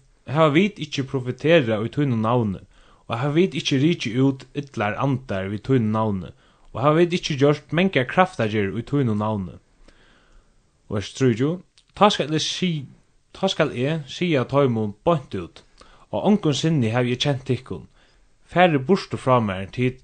inte 0.78 1.04
profetera 1.04 1.78
ut 1.78 1.92
tunna 1.92 2.16
navn, 2.16 2.60
Och 3.08 3.18
har 3.18 3.30
vi 3.30 3.44
ikke 3.44 3.78
riktigt 3.78 4.16
ut 4.16 4.46
ytlar 4.54 4.94
antar 4.94 5.44
vid 5.44 5.64
tunna 5.64 6.00
navnet 6.00 6.36
og 6.74 6.82
hava 6.82 7.02
vit 7.02 7.14
ikki 7.20 7.38
gjørt 7.38 7.74
menga 7.76 8.04
kraftager 8.10 8.74
í 8.74 8.84
tøynum 8.90 9.22
navni. 9.22 9.60
Og 10.90 11.00
er 11.00 11.06
strúju, 11.06 11.52
ta 11.94 12.10
skal 12.10 12.34
jeg 12.34 12.46
si, 12.46 12.72
ta 13.34 13.50
skal 13.50 13.74
eg 13.78 14.10
sia 14.10 14.44
tøymum 14.50 14.96
bant 15.06 15.36
ut, 15.38 15.64
og 16.10 16.26
onkun 16.30 16.58
sinni 16.58 16.94
havi 16.94 17.14
jeg 17.14 17.22
kjent 17.26 17.46
tikkun. 17.50 17.86
Færre 18.46 18.82
burstu 18.82 19.18
frá 19.18 19.40
mær 19.42 19.70
tid, 19.74 20.02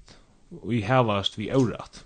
og 0.62 0.72
í 0.74 0.82
hevast 0.86 1.38
vi 1.38 1.50
órætt. 1.54 2.04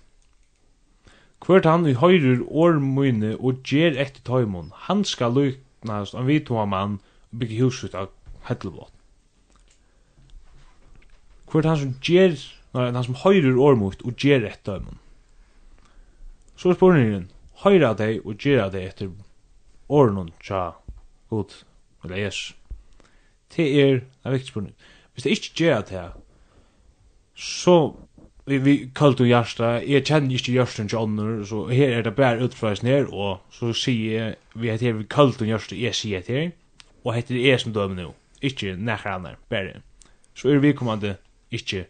Hvert 1.45 1.67
han 1.69 1.85
í 1.85 1.93
høyrur 2.01 2.41
årmøyne 2.49 3.35
og 3.37 3.61
ger 3.69 3.97
etter 4.01 4.23
tøymum, 4.25 4.71
han 4.87 5.03
skal 5.05 5.37
luknast 5.37 6.17
an 6.17 6.25
við 6.25 6.47
tøyman 6.49 6.71
mann 6.73 6.99
og 7.29 7.41
bygge 7.41 7.61
huset 7.61 7.97
av 7.97 8.09
Hellebot. 8.49 8.93
Hvert 11.51 11.69
han 11.69 11.81
som 11.81 11.93
ger 12.01 12.33
når 12.75 12.91
han 12.91 13.05
som 13.07 13.15
høyrer 13.23 13.55
ormukt 13.55 14.03
og 14.03 14.19
gjer 14.19 14.43
et 14.43 14.65
dømen. 14.67 14.99
Så 16.59 16.69
er 16.69 16.75
spurningen, 16.75 17.29
høyra 17.63 17.93
deg 17.95 18.25
og 18.27 18.35
gjer 18.35 18.67
deg 18.73 18.89
etter 18.89 19.13
ornun 19.87 20.33
tja 20.43 20.73
god, 21.31 21.55
eller 22.03 22.19
jes. 22.25 22.41
Det 23.55 23.67
er 23.79 24.01
en 24.01 24.35
viktig 24.35 24.51
spurning. 24.51 24.75
Hvis 25.13 25.23
det 25.23 25.37
ikke 25.37 25.55
gjer 25.61 25.87
det, 25.87 26.03
så 27.35 27.77
vi, 28.45 28.59
vi 28.59 28.75
kallt 28.95 29.23
og 29.23 29.31
hjärsta, 29.31 29.71
jeg 29.87 30.03
kjenner 30.05 30.35
ikke 30.35 30.57
hjärsten 30.57 30.91
til 30.91 30.99
ånder, 30.99 31.43
så 31.47 31.65
her 31.71 31.95
er 31.95 32.03
det 32.05 32.15
bare 32.19 32.43
utfrøys 32.43 32.83
ned, 32.83 33.07
og 33.07 33.39
så 33.55 33.71
sier 33.73 34.19
jeg, 34.19 34.37
vi 34.53 34.69
heter 34.69 34.91
her, 34.91 34.99
vi 34.99 35.07
kallt 35.09 35.41
og 35.41 35.49
hjärsta, 35.49 35.79
jeg 35.79 35.95
sier 35.95 36.27
det 36.27 36.35
her, 36.35 36.53
og 37.05 37.15
heter 37.15 37.39
det 37.39 37.47
jeg 37.47 37.63
som 37.63 37.73
dømer 37.73 38.01
nå, 38.01 38.13
ikke 38.43 38.75
nekker 38.75 39.15
andre, 39.15 39.35
bare. 39.49 39.79
Så 40.35 40.51
er 40.51 40.59
vi 40.59 40.75
kommande, 40.75 41.15
ikke 41.55 41.87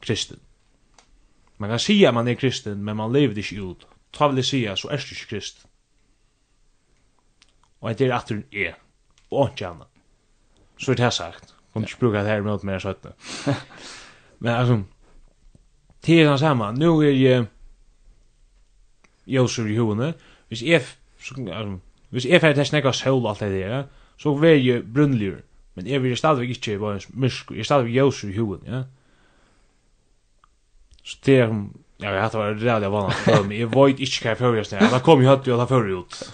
kristen. 0.00 0.38
Man 1.58 1.70
kan 1.70 1.78
sige 1.78 2.08
at 2.08 2.14
man 2.14 2.28
er 2.28 2.34
kristen, 2.34 2.84
men 2.84 2.96
man 2.96 3.12
lever 3.12 3.36
ikke 3.36 3.62
ut. 3.62 3.86
Ta 4.12 4.26
vil 4.26 4.36
jeg 4.36 4.44
sige, 4.44 4.76
så 4.76 4.88
er 4.88 4.96
du 4.96 5.02
ikke 5.10 5.26
kristen. 5.28 5.70
Og 7.80 7.98
det 7.98 8.06
er 8.06 8.14
at 8.14 8.28
du 8.28 8.34
er, 8.34 8.72
og 9.30 9.50
ikke 9.50 9.66
annet. 9.66 9.86
Så 10.78 10.90
er 10.90 10.94
det 10.94 11.02
her 11.02 11.10
sagt. 11.10 11.54
Kom 11.72 11.82
ikke 11.82 11.98
bruka 12.00 12.18
det 12.18 12.26
her 12.26 12.42
med 12.42 12.58
mer 12.62 12.78
søttene. 12.78 13.12
men 14.38 14.52
altså, 14.52 14.82
det 16.06 16.22
er 16.22 16.30
det 16.30 16.40
samme. 16.40 16.72
Nå 16.72 17.00
er 17.00 17.10
jeg 17.10 17.46
Josef 19.26 19.66
i 19.66 19.76
hovene. 19.76 20.14
Hvis 20.48 20.62
jeg, 20.62 20.82
så, 21.20 21.34
altså, 21.52 21.78
hvis 22.10 22.26
jeg 22.26 22.40
ferdig 22.40 22.56
til 22.56 22.66
snakka 22.66 22.92
sol 22.92 23.26
alt 23.28 23.40
det 23.40 23.52
der, 23.52 23.84
så 24.18 24.34
vil 24.34 24.64
jeg 24.64 24.82
brunnligur. 24.94 25.36
Men 25.74 25.86
jeg 25.86 26.02
vil 26.02 26.16
stadigvæk 26.16 26.48
ikke 26.48 26.80
være 26.80 27.00
mysk, 27.08 27.50
jeg 27.50 27.58
er 27.58 27.62
stadigvæk 27.62 27.96
Josef 27.96 28.30
i 28.30 28.36
hovene, 28.36 28.76
ja. 28.76 28.82
Så 31.08 31.18
det 31.24 31.38
är 31.38 31.48
Ja, 32.00 32.14
jag 32.14 32.22
hade 32.22 32.38
varit 32.38 32.62
rädd 32.62 32.82
jag 32.82 32.90
var 32.90 33.02
något 33.02 33.14
för 33.14 33.44
mig. 33.44 33.60
Jag 33.60 33.66
vet 33.66 34.00
inte 34.00 34.24
vad 34.24 34.30
jag 34.30 34.38
förrör 34.38 34.56
just 34.56 34.72
nu. 34.72 34.78
Jag 34.80 35.02
kom 35.02 35.22
ju 35.22 35.28
hött 35.28 35.40
och 35.40 35.46
jag 35.48 35.68
förrör 35.68 36.00
ut. 36.00 36.32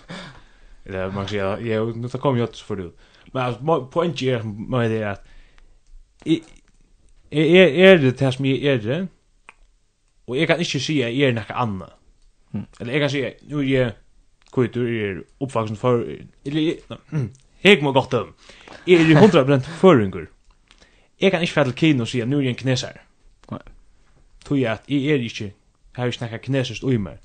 Eller 0.84 1.06
man 1.06 1.14
kan 1.14 1.28
säga, 1.28 1.60
jag 1.60 1.96
nu 1.96 2.08
kom 2.08 2.36
ju 2.36 2.40
hött 2.40 2.58
för 2.58 2.80
ut. 2.80 2.98
Men 3.32 3.42
alltså, 3.42 3.88
poängen 3.92 4.14
är 4.18 4.42
med 4.42 4.90
det 4.90 5.04
att 5.04 5.26
är 7.30 7.66
är 7.90 7.98
det 7.98 8.18
det 8.18 8.32
som 8.32 8.44
jag 8.46 8.58
är 8.58 8.78
det? 8.78 9.06
Och 10.24 10.36
jag 10.36 10.48
kan 10.48 10.58
inte 10.58 10.80
säga 10.80 11.10
jag 11.10 11.28
är 11.28 11.32
något 11.32 11.50
annat. 11.50 11.92
Eller 12.80 12.92
jag 12.92 13.02
kan 13.02 13.10
säga, 13.10 13.30
nu 13.48 13.58
är 13.58 13.82
jag 13.82 13.92
kvitt 14.52 14.76
ur 14.76 14.88
er 14.88 15.24
uppvaksen 15.38 15.76
för... 15.76 16.18
Eller, 16.44 16.74
jag 17.60 17.82
må 17.82 17.92
gott 17.92 18.14
om. 18.14 18.34
Jeg 18.86 19.00
er 19.00 19.10
i 19.10 19.14
hundra 19.14 19.44
brent 19.44 19.66
føringer. 19.66 20.26
Jag 21.20 21.30
kan 21.32 21.40
inte 21.40 21.52
fälla 21.52 21.72
Kino 21.72 22.02
och 22.02 22.08
säga, 22.08 22.26
nu 22.26 22.36
är 22.36 22.42
jag 22.42 22.50
en 22.50 22.56
kineser. 22.56 22.90
Mm 22.90 23.13
tog 24.44 24.58
jag 24.58 24.72
att 24.72 24.82
jag 24.86 25.00
är 25.00 25.18
inte, 25.18 25.44
jeg 25.44 25.52
har 25.96 26.06
ikke 26.06 26.18
snackat 26.18 26.42
kinesiskt 26.42 26.84
ui 26.84 26.98
meg, 26.98 27.18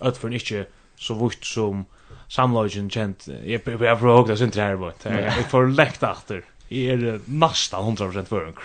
øtføren 0.00 0.32
inte 0.32 0.66
så 0.96 1.14
vukt 1.14 1.46
som 1.46 1.86
samlagen 2.28 2.90
kjent, 2.90 3.28
jeg 3.46 3.62
prøver 3.62 4.06
å 4.06 4.16
håkta 4.20 4.36
sin 4.36 4.50
til 4.50 4.62
her, 4.62 4.92
jeg 5.04 5.46
får 5.50 5.72
lekt 5.74 6.02
efter. 6.02 6.42
jeg 6.70 6.86
er 6.86 7.20
nästan 7.26 7.96
100% 7.96 8.28
førung. 8.30 8.58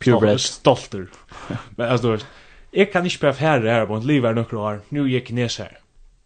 Purebred. 0.00 0.38
Stolter. 0.38 1.06
Men 1.76 1.86
altså, 1.86 2.18
jag 2.72 2.92
kan 2.92 3.04
inte 3.04 3.18
behöva 3.18 3.38
færre 3.38 3.70
här 3.70 3.86
på 3.86 3.96
ett 3.96 4.04
liv 4.04 4.24
her 4.24 4.34
några 4.34 4.58
år, 4.58 4.80
nu 4.88 5.04
är 5.04 5.08
jeg 5.08 5.26
kines 5.26 5.58
här. 5.58 5.78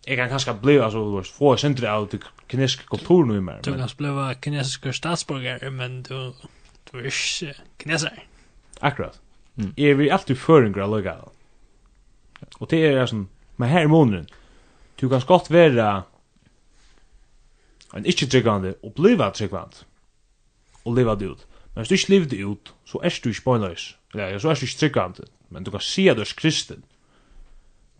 Jag 0.07 0.17
kan 0.17 0.29
kanske 0.29 0.55
bli, 0.55 0.81
alltså 0.81 1.17
altså, 1.17 1.35
få 1.35 1.57
sindre 1.57 1.91
av 1.93 2.07
till 2.07 2.21
kinesiske 2.49 2.85
kulturen 2.87 3.37
i 3.37 3.41
meg. 3.41 3.65
Du 3.65 3.75
kan 3.75 3.89
bli 3.97 4.35
kinesiske 4.43 4.93
statsborgare, 4.93 5.71
men 5.71 6.03
du, 6.03 6.33
du 6.93 6.99
er 6.99 7.05
ikke 7.05 7.55
kineser. 7.79 8.25
Akkurat. 8.81 9.21
Mm. 9.59 9.73
Jeg 9.77 9.99
vil 9.99 10.13
alltid 10.15 10.39
føringer 10.39 10.85
av 10.85 10.93
løyga. 10.95 11.17
Og 12.61 12.71
det 12.71 12.81
er 12.87 13.09
sånn, 13.11 13.27
men 13.59 13.73
her 13.73 13.87
er 13.87 13.91
måneden, 13.91 14.29
du 14.99 15.09
kan 15.11 15.23
godt 15.27 15.51
være 15.51 15.89
en 17.97 18.07
ikke-tryggvande 18.07 18.77
og 18.85 18.95
bliva 18.99 19.31
tryggvande 19.35 19.87
og 20.85 20.95
leva 20.95 21.17
det 21.19 21.33
ut. 21.33 21.47
Men 21.75 21.83
hvis 21.83 21.91
du 21.91 21.97
ikke 21.99 22.13
lever 22.15 22.31
det 22.31 22.45
ut, 22.45 22.73
så 22.87 23.01
er 23.03 23.19
du 23.23 23.29
ikke 23.31 23.45
bøgnløys. 23.45 23.89
Eller 24.15 24.39
så 24.39 24.51
er 24.51 24.55
du 24.59 24.67
ikke 24.67 24.81
tryggvande. 24.85 25.27
Men 25.51 25.65
du 25.65 25.71
kan 25.71 25.85
si 25.85 26.09
at 26.09 26.17
du 26.17 26.23
er 26.23 26.35
kristen. 26.37 26.85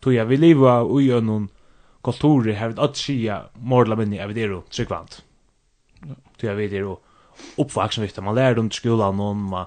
Tog 0.03 0.15
jeg, 0.15 0.29
vi 0.29 0.39
lever 0.39 0.71
av 0.71 0.91
ui 0.91 1.09
noen 1.21 1.49
kulturer 2.07 2.55
her 2.55 2.71
vi 2.71 2.79
ikke 2.79 3.01
sier 3.01 3.49
morla 3.59 3.97
minni 3.99 4.21
er 4.23 4.31
vi 4.31 4.39
det 4.39 4.47
er 4.47 4.57
tryggvande. 4.71 5.25
Tog 6.39 6.47
jeg, 6.47 6.57
vi 6.57 6.69
er 6.71 6.87
jo 6.87 6.99
oppvaksen 7.59 8.05
vitt. 8.05 8.19
Man 8.23 8.39
lærer 8.39 8.59
om 8.63 8.71
skolan 8.71 9.17
man 9.19 9.45
man 9.51 9.67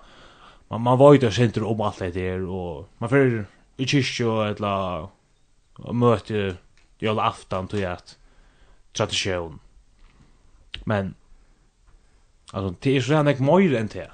man 0.72 0.82
man 0.82 0.98
var 0.98 1.14
ju 1.14 1.20
där 1.20 1.32
center 1.32 1.64
om 1.64 1.82
allt 1.82 2.00
det 2.00 2.12
där 2.12 2.42
och 2.46 2.90
man 2.98 3.10
för 3.10 3.46
i 3.78 3.88
kyrkjo 3.88 4.42
eller 4.42 5.08
möte 5.94 6.58
i 7.00 7.08
alla 7.08 7.24
aftan 7.24 7.68
till 7.68 7.88
att 7.88 8.18
tradition. 8.94 9.60
Men 10.86 11.14
alltså 12.52 12.76
det 12.80 12.98
är 12.98 13.02
så 13.02 13.14
här 13.14 13.24
nek 13.24 13.40
mer 13.40 13.76
än 13.76 13.88
det. 13.88 14.12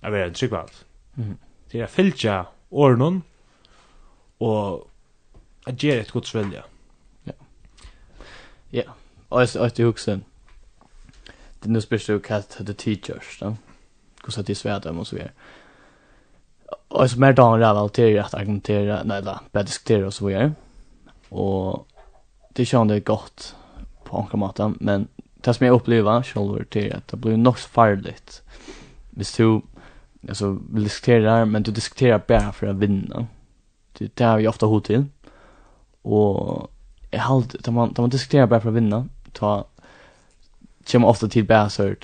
Jag 0.00 0.10
vet 0.10 0.28
inte 0.28 0.56
riktigt. 0.56 0.84
Mm. 1.16 1.36
Det 1.70 1.80
är 1.80 1.86
filcha 1.86 2.46
ornon 2.68 3.22
och 4.38 4.90
att 5.64 5.82
ge 5.82 5.98
ett 5.98 6.10
gott 6.10 6.34
vilja. 6.34 6.64
Ja. 7.24 7.32
Ja. 8.70 8.82
Och 9.28 9.48
så 9.48 9.64
att 9.64 9.74
du 9.74 9.86
också 9.86 10.20
det 11.60 11.68
nu 11.68 11.80
spyrs 11.80 12.06
du 12.06 12.20
kallt 12.20 12.58
det 12.60 12.74
teachers, 12.74 13.38
då. 13.40 13.56
Hur 14.24 14.30
så 14.30 14.42
det 14.42 14.54
svärd 14.54 14.82
dem 14.82 14.98
och 14.98 15.06
så 15.06 15.16
vidare 15.16 15.32
og 16.90 17.10
så 17.10 17.20
mer 17.20 17.32
dagen 17.32 17.62
rädd 17.62 17.92
til 17.94 18.18
at 18.18 18.34
argumentere, 18.34 19.04
nei 19.04 19.20
da, 19.20 19.38
bare 19.52 19.64
diskutere 19.64 20.06
og 20.06 20.12
så 20.12 20.26
videre. 20.26 20.54
Og 21.30 21.86
det 22.56 22.66
kjønner 22.68 22.94
det 22.94 23.04
godt 23.04 23.56
på 24.04 24.16
olika 24.16 24.36
måten, 24.36 24.76
men 24.80 25.08
det 25.44 25.54
som 25.54 25.66
jag 25.66 25.74
upplever 25.74 26.22
själv 26.22 26.64
til 26.70 26.90
at 26.94 27.10
det 27.10 27.20
blir 27.20 27.36
nok 27.36 27.58
så 27.58 27.68
farligt. 27.68 28.42
hvis 29.10 29.32
du 29.32 29.62
alltså 30.28 30.58
vill 30.70 30.84
diskutera 30.84 31.44
men 31.44 31.62
du 31.62 31.70
diskuterar 31.70 32.18
bara 32.28 32.52
för 32.52 32.66
att 32.66 32.76
vinna. 32.76 33.26
Det 33.98 34.16
det 34.16 34.24
har 34.24 34.38
vi 34.38 34.48
ofta 34.48 34.66
hot 34.66 34.84
till. 34.84 35.04
Och 36.02 36.70
jag 37.10 37.20
har 37.20 37.36
alltid, 37.36 37.60
att 37.68 37.74
man 37.74 37.90
att 37.90 37.98
man 37.98 38.10
diskuterar 38.10 38.46
bara 38.46 38.60
för 38.60 38.68
att 38.68 38.74
vinna. 38.74 39.08
Ta 39.32 39.64
kommer 40.92 41.08
ofta 41.08 41.28
till 41.28 41.44
bara 41.44 41.68
så 41.68 41.94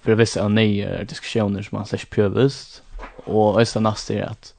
för 0.00 0.14
vissa 0.14 0.44
av 0.44 0.50
nya 0.50 1.04
diskussioner 1.04 1.62
som 1.62 1.78
man 1.78 1.86
slash 1.86 2.06
prövast 2.10 2.82
och 3.24 3.60
östra 3.60 3.80
nästa 3.80 4.14
är 4.14 4.22
att 4.22 4.54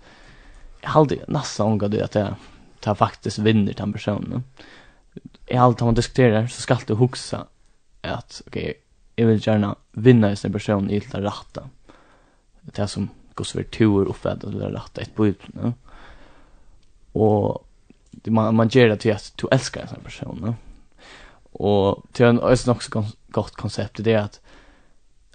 jag 0.82 0.90
hade 0.90 1.18
nästan 1.28 1.68
ångar 1.68 1.88
det 1.88 2.02
att 2.02 2.16
jag 2.16 2.36
tar 2.80 2.96
faktiskt 2.96 3.40
vinner 3.40 3.74
den 3.74 3.94
personen. 3.94 4.44
I 5.48 5.56
allt 5.56 5.82
man 5.82 5.94
diskuterar 5.94 6.48
så 6.48 6.62
ska 6.62 6.78
du 6.88 6.94
huxa 6.94 7.48
att 8.02 8.42
okej, 8.48 8.62
okay, 8.62 8.74
jag 9.16 9.28
vill 9.28 9.48
gärna 9.48 9.76
vinna 9.92 10.32
i 10.32 10.36
sin 10.36 10.54
person 10.54 10.90
i 10.90 11.00
det 11.00 11.22
rätta. 11.22 11.70
Det 12.62 12.88
som 12.88 13.10
går 13.34 13.46
så 13.46 13.58
vitt 13.58 13.72
tur 13.72 14.08
och 14.08 14.18
för 14.18 14.36
det 14.36 14.70
rätta 14.70 15.02
ett 15.02 15.16
bud, 15.16 15.36
no? 15.48 15.74
Och 17.12 17.68
man 18.26 18.56
man 18.56 18.68
ger 18.68 18.90
det 18.90 18.98
till 18.98 19.14
att 19.14 19.34
du 19.36 19.48
älskar 19.52 19.86
person 20.04 20.38
no? 20.42 20.56
Och 21.60 22.04
till 22.12 22.26
en 22.26 22.40
östra 22.40 22.72
också 22.72 23.06
gott 23.28 23.56
koncept 23.56 24.04
det 24.04 24.14
är 24.14 24.20
att 24.20 24.42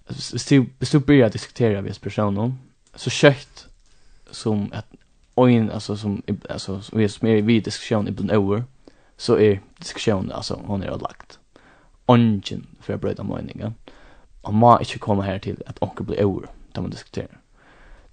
Hvis 0.08 0.46
du, 0.46 0.66
hvis 0.78 0.90
du 0.90 0.98
börjar 0.98 1.30
diskutera 1.30 1.80
vid 1.80 2.00
personen 2.00 2.58
så 2.96 3.10
kött 3.10 3.66
som 4.30 4.72
att 4.72 4.86
oin 5.34 5.70
alltså 5.70 5.96
som 5.96 6.22
alltså 6.50 6.80
vi 6.92 7.04
är 7.04 7.24
mer 7.24 7.42
vid 7.42 7.64
diskussion 7.64 8.08
i 8.08 8.32
över 8.32 8.64
så 9.16 9.38
är 9.38 9.60
diskussion 9.78 10.32
alltså 10.32 10.60
hon 10.64 10.82
är 10.82 10.98
lagt 10.98 11.38
ongen 12.06 12.66
för 12.80 12.94
att 12.94 13.00
bryta 13.00 13.22
meningen. 13.22 13.74
Och 14.42 14.54
man 14.54 14.80
inte 14.80 14.98
komma 14.98 15.22
här 15.22 15.38
till 15.38 15.62
att 15.66 15.82
onkel 15.82 16.06
blir 16.06 16.20
över 16.20 16.48
där 16.72 16.80
man 16.80 16.90
diskuterar 16.90 17.40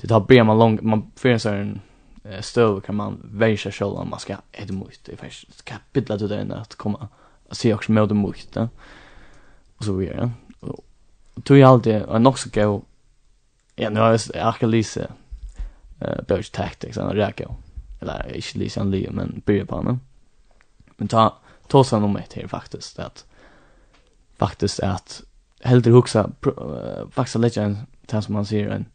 det 0.03 0.07
tar 0.07 0.19
bra 0.19 0.43
man 0.43 0.59
lång 0.59 0.79
man 0.81 1.11
för 1.15 1.29
en 1.29 1.39
sån 1.39 1.79
stöv 2.41 2.81
kan 2.81 2.95
man 2.95 3.19
välja 3.23 3.57
sig 3.57 3.71
själv 3.71 3.93
om 3.93 4.09
man 4.09 4.19
ska 4.19 4.33
ett 4.51 4.67
det 4.67 4.73
mot. 4.73 4.99
Det 5.05 5.17
faktiskt 5.17 5.57
ska 5.57 5.75
bidla 5.93 6.17
till 6.17 6.29
den 6.29 6.51
att 6.51 6.75
komma 6.75 7.07
och 7.49 7.57
se 7.57 7.73
också 7.73 7.91
med 7.91 8.07
det 8.09 8.13
mot 8.13 8.53
det 8.53 8.69
och 9.77 9.83
så 9.83 9.93
vidare 9.93 10.31
och 10.59 10.85
tog 11.43 11.57
jag 11.57 11.69
alltid 11.69 11.95
en 11.95 12.27
också 12.27 12.49
gå 12.53 12.81
Ja, 13.75 13.89
nu 13.89 13.99
har 13.99 14.11
jag 14.11 14.47
akkurat 14.47 14.71
lyse 14.71 15.07
uh, 16.01 16.21
Birch 16.27 16.51
Tactics, 16.51 16.97
han 16.97 17.07
har 17.07 17.15
räkat. 17.15 17.51
Eller 18.01 18.35
inte 18.35 18.57
lyse 18.57 18.79
han 18.79 18.91
lyser, 18.91 19.11
men 19.11 19.41
börjar 19.45 19.65
på 19.65 19.75
honom. 19.75 19.99
Men 20.97 21.07
ta, 21.07 21.37
ta 21.67 21.83
sig 21.83 21.99
nog 21.99 22.19
ett 22.19 22.33
här 22.33 22.47
faktiskt. 22.47 22.99
Att, 22.99 23.25
faktiskt 24.37 24.79
att 24.79 25.23
hellre 25.61 25.91
huxa, 25.91 26.31
uh, 26.47 27.09
faktiskt 27.11 27.35
lägga 27.35 27.63
en, 27.63 27.77
det 28.01 28.21
som 28.21 28.33
man 28.33 28.45
säger, 28.45 28.69
en 28.69 28.85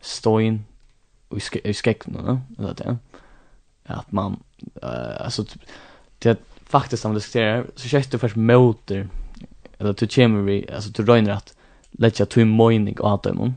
stoin 0.00 0.64
i, 1.30 1.40
ske, 1.40 1.70
i 1.70 1.74
skäckna, 1.74 2.40
eller 2.58 2.74
det. 2.74 2.96
Att 3.84 4.12
man, 4.12 4.42
uh, 4.82 5.22
alltså, 5.24 5.44
det 6.18 6.38
faktiskt 6.64 7.04
han 7.04 7.14
diskuterar, 7.14 7.66
så 7.74 7.88
känns 7.88 8.06
det 8.06 8.18
först 8.18 8.36
motor, 8.36 9.08
eller 9.78 9.92
du 9.92 10.06
kommer 10.06 10.42
vi, 10.42 10.70
alltså 10.74 10.90
du 10.90 11.04
röjner 11.04 11.30
att 11.30 11.54
lägga 11.90 12.26
tog 12.26 12.46
mojning 12.46 13.00
och 13.00 13.22
dem, 13.22 13.54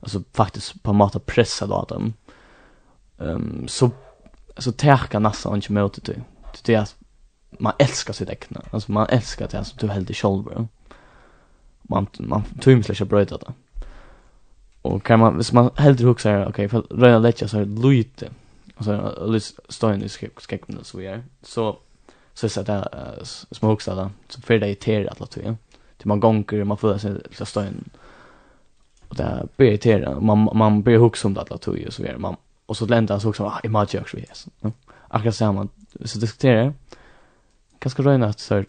alltså 0.00 0.22
faktiskt 0.32 0.82
på 0.82 0.92
mat 0.92 1.16
att 1.16 1.26
pressa 1.26 1.66
då 1.66 1.84
dem. 1.88 2.12
Ehm 3.18 3.28
um, 3.28 3.68
så 3.68 3.90
så 4.56 4.72
tärka 4.72 5.18
nästan 5.18 5.54
inte 5.54 5.72
mot 5.72 6.04
det. 6.04 6.20
Det 6.64 6.74
är 6.74 6.78
att 6.78 6.96
man 7.58 7.72
älskar 7.78 8.12
sitt 8.12 8.28
äckna. 8.28 8.62
Alltså 8.70 8.92
man 8.92 9.06
älskar 9.08 9.48
det 9.48 9.64
som 9.64 9.78
du 9.80 9.88
helt 9.88 10.10
i 10.10 10.14
shoulder. 10.14 10.68
Man 11.82 12.06
man 12.18 12.42
tumslar 12.60 12.94
sig 12.94 13.06
bröt 13.06 13.28
det. 13.28 13.52
Och 14.82 15.02
kan 15.04 15.20
man 15.20 15.36
hvis 15.36 15.52
man 15.52 15.70
helt 15.76 16.00
ihåg 16.00 16.20
så 16.20 16.28
här 16.28 16.48
okej 16.48 16.68
för 16.68 16.80
röna 16.80 17.18
läcka 17.18 17.48
så 17.48 17.64
lite. 17.64 18.30
Alltså 18.76 19.26
lite 19.26 19.62
stone 19.68 20.04
i 20.04 20.08
skäckmen 20.08 20.84
så 20.84 20.98
vi 20.98 21.06
är. 21.06 21.24
Så 21.42 21.78
så 22.34 22.48
så 22.48 22.62
där 22.62 23.18
smokes 23.50 23.84
där 23.84 24.10
så 24.28 24.40
för 24.40 24.58
det 24.58 24.68
är 24.68 24.74
till 24.74 25.08
att 25.08 25.20
låta 25.20 25.40
ju. 25.40 25.54
Till 25.96 26.08
man 26.08 26.20
gånger 26.20 26.64
man 26.64 26.76
får 26.76 26.98
sig 26.98 27.16
så 27.32 27.46
stoin. 27.46 27.90
Och 29.10 29.16
det 29.16 29.46
blir 29.56 29.68
irriterande. 29.68 30.20
Man, 30.20 30.48
man 30.54 30.82
blir 30.82 30.98
hooks 30.98 31.24
om 31.24 31.34
det 31.34 31.40
alla 31.40 31.58
tog 31.58 31.84
och 31.86 31.92
så 31.92 32.02
vidare. 32.02 32.18
Man, 32.18 32.36
och 32.66 32.76
så 32.76 32.86
länder 32.86 33.14
han 33.14 33.20
så 33.20 33.28
också, 33.28 33.44
ah, 33.44 33.60
imagine 33.64 34.02
också 34.02 34.16
vi 34.16 34.22
är 34.22 34.34
så. 34.34 34.50
No? 34.60 34.72
Akkurat 35.08 35.36
så 35.36 35.44
här 35.44 35.52
man, 35.52 35.68
så 36.04 36.18
diskuterar 36.18 36.62
jag. 36.62 36.72
Ganska 37.80 38.02
röjna 38.02 38.26
att 38.26 38.40
så 38.40 38.54
här, 38.54 38.66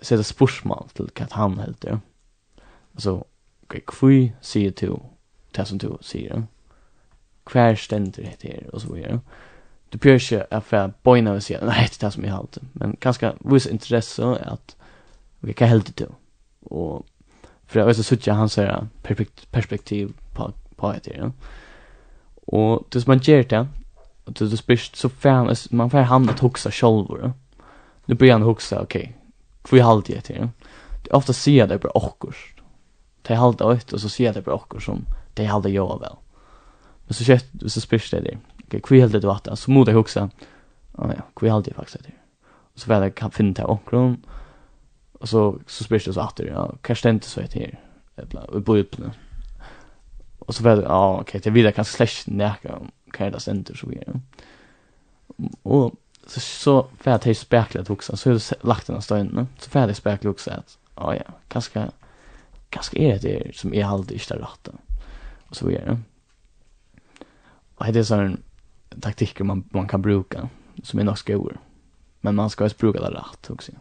sätta 0.00 0.22
spursmål 0.22 0.88
till 0.92 1.10
att 1.18 1.32
han 1.32 1.58
helt 1.58 1.84
ja. 1.84 1.98
Alltså, 2.94 3.24
okej, 3.62 3.82
kvui 3.86 4.32
säger 4.40 4.72
du, 4.80 4.96
det 5.50 5.64
som 5.64 5.78
du 5.78 5.96
säger. 6.00 6.42
Kvär 7.44 7.74
ständer 7.74 8.36
det 8.40 8.48
här 8.48 8.74
och 8.74 8.82
så 8.82 8.92
vidare. 8.92 9.20
Du 9.88 9.98
bör 9.98 10.32
inte 10.32 10.46
att 10.50 10.66
få 10.66 10.92
bojna 11.02 11.32
och 11.32 11.42
säga, 11.42 11.64
nej, 11.64 11.88
det 11.90 12.04
är 12.04 12.06
det 12.06 12.12
som 12.12 12.24
jag 12.24 12.32
har 12.32 12.46
Men 12.72 12.96
ganska 13.00 13.34
viss 13.40 13.66
intresse 13.66 14.22
är 14.22 14.52
att, 14.52 14.76
okej, 15.40 15.54
vad 15.58 15.68
helt 15.68 15.96
du? 15.96 16.06
Och 16.60 17.06
för 17.74 17.80
jag 17.80 17.86
vet 17.86 17.96
så 17.96 18.02
sucha 18.02 18.32
han 18.32 18.48
säger 18.48 18.86
perspektiv 19.50 20.12
på 20.32 20.52
på 20.76 20.92
det 20.92 21.16
ja. 21.16 21.30
Och 22.34 22.86
det 22.88 23.00
som 23.00 23.10
man 23.10 23.18
gör 23.18 23.42
det 23.42 23.66
och 24.24 24.32
det 24.32 24.56
spist 24.56 24.96
så 24.96 25.08
fan 25.08 25.54
man 25.70 25.90
får 25.90 25.98
han 25.98 26.28
att 26.28 26.40
huxa 26.40 26.70
själv 26.70 27.06
då. 27.06 27.32
Nu 28.04 28.14
börjar 28.14 28.32
han 28.32 28.42
huxa 28.42 28.82
okej. 28.82 29.00
Okay. 29.00 29.12
Får 29.64 29.78
jag 29.78 30.04
det 30.04 30.30
ja. 30.30 30.48
Det 31.02 31.10
ofta 31.10 31.32
ser 31.32 31.52
jag 31.52 31.68
det 31.68 31.78
bara 31.78 31.96
åkors. 31.98 32.54
Det 33.22 33.34
halda 33.34 33.72
ut 33.72 33.92
och 33.92 34.00
så 34.00 34.08
ser 34.08 34.32
det 34.32 34.42
bara 34.42 34.54
okkur 34.54 34.80
som 34.80 35.06
det 35.34 35.44
halda 35.44 35.68
jag 35.68 36.00
väl. 36.00 36.16
Men 37.06 37.14
så 37.14 37.24
kött 37.24 37.46
så 37.66 37.80
spist 37.80 38.10
det 38.10 38.20
där. 38.20 38.38
Okej, 38.64 38.80
okay, 38.80 39.00
hur 39.00 39.08
det 39.08 39.26
vatten 39.26 39.56
så 39.56 39.70
mode 39.70 39.92
huxa. 39.92 40.30
Ja 40.98 41.12
ja, 41.16 41.22
hur 41.40 41.48
halda 41.48 41.70
det 41.70 41.74
faktiskt 41.74 42.04
det. 42.04 42.12
Och 42.74 42.80
så 42.80 42.88
väl 42.88 43.10
kan 43.10 43.30
finna 43.30 43.52
det 43.52 43.64
okkur, 43.64 43.98
Och 43.98 44.16
Och 45.24 45.28
så 45.28 45.58
så 45.66 45.84
spyrst 45.84 46.06
det 46.06 46.12
så 46.12 46.22
åter, 46.22 46.46
ja, 46.46 46.74
kanske 46.82 47.10
inte 47.10 47.26
så 47.26 47.40
heter 47.40 47.60
eller 47.60 47.78
Ebla, 48.16 48.46
vi 48.52 48.60
bor 48.60 48.84
nu. 48.96 49.10
Och 50.38 50.54
så 50.54 50.62
vet 50.62 50.78
jag, 50.78 50.90
ja, 50.90 51.20
okej, 51.20 51.40
det 51.44 51.50
vill 51.50 51.64
jag 51.64 51.74
kanske 51.74 51.96
slash 51.96 52.34
näka 52.36 52.78
kan 53.12 53.32
det 53.32 53.40
center 53.40 53.74
så 53.74 53.86
vidare. 53.86 54.20
Och 55.62 55.94
så 56.26 56.40
så 56.40 56.86
för 57.00 57.10
att 57.10 57.22
det 57.22 57.34
spärklar 57.34 57.90
också 57.90 58.16
så 58.16 58.30
har 58.30 58.34
jag 58.34 58.68
lagt 58.68 58.86
den 58.86 58.96
här 58.96 59.00
stenen. 59.00 59.48
Så 59.58 59.70
för 59.70 59.86
det 59.86 59.94
spärklar 59.94 60.30
också 60.30 60.50
att, 60.50 60.78
ja, 60.96 61.14
ja, 61.14 61.32
kanske 61.48 61.90
ganska 62.70 62.98
är 62.98 63.18
det 63.18 63.56
som 63.56 63.74
är 63.74 63.84
halt 63.84 64.10
i 64.10 64.20
där 64.28 64.36
rätta. 64.36 64.72
Och 65.48 65.56
så 65.56 65.66
vidare. 65.66 65.98
Och 67.74 67.86
det 67.92 67.98
är 67.98 68.04
sån 68.04 68.42
taktik 69.00 69.40
man 69.40 69.64
man 69.70 69.88
kan 69.88 70.02
bruka 70.02 70.48
som 70.82 71.00
är 71.00 71.04
nog 71.04 71.18
skor. 71.18 71.56
Men 72.20 72.34
man 72.34 72.50
ska 72.50 72.64
ju 72.64 72.70
bruka 72.78 73.00
det 73.00 73.10
rätt 73.10 73.50
också. 73.50 73.72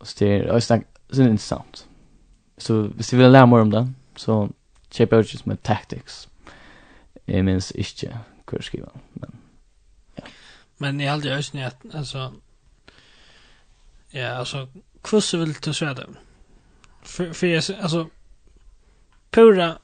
Så 0.00 0.24
det 0.24 0.38
är 0.38 0.44
östan 0.44 0.84
sen 1.10 1.28
intressant. 1.28 1.88
Så 2.56 2.82
hvis 2.82 3.10
du 3.10 3.16
vill 3.16 3.32
lära 3.32 3.46
mer 3.46 3.60
om 3.60 3.70
det 3.70 3.92
så 4.16 4.50
köp 4.90 5.12
ut 5.12 5.32
just 5.32 5.46
med 5.46 5.62
tactics. 5.62 6.28
Jag 7.24 7.44
minns 7.44 7.72
inte 7.72 8.18
hur 8.50 8.60
skriva 8.62 8.88
men 9.12 9.38
ja. 10.14 10.22
Men 10.76 11.00
jag 11.00 11.12
allt 11.12 11.24
jag 11.24 11.66
att 11.66 11.94
alltså 11.94 12.34
ja 14.10 14.28
alltså 14.28 14.68
hur 15.10 15.38
vill 15.38 15.52
du 15.52 15.74
säga 15.74 15.94
det? 15.94 16.06
För 17.02 17.32
för 17.32 17.46
jag 17.46 17.64
alltså 17.80 18.10
pura 19.30 19.78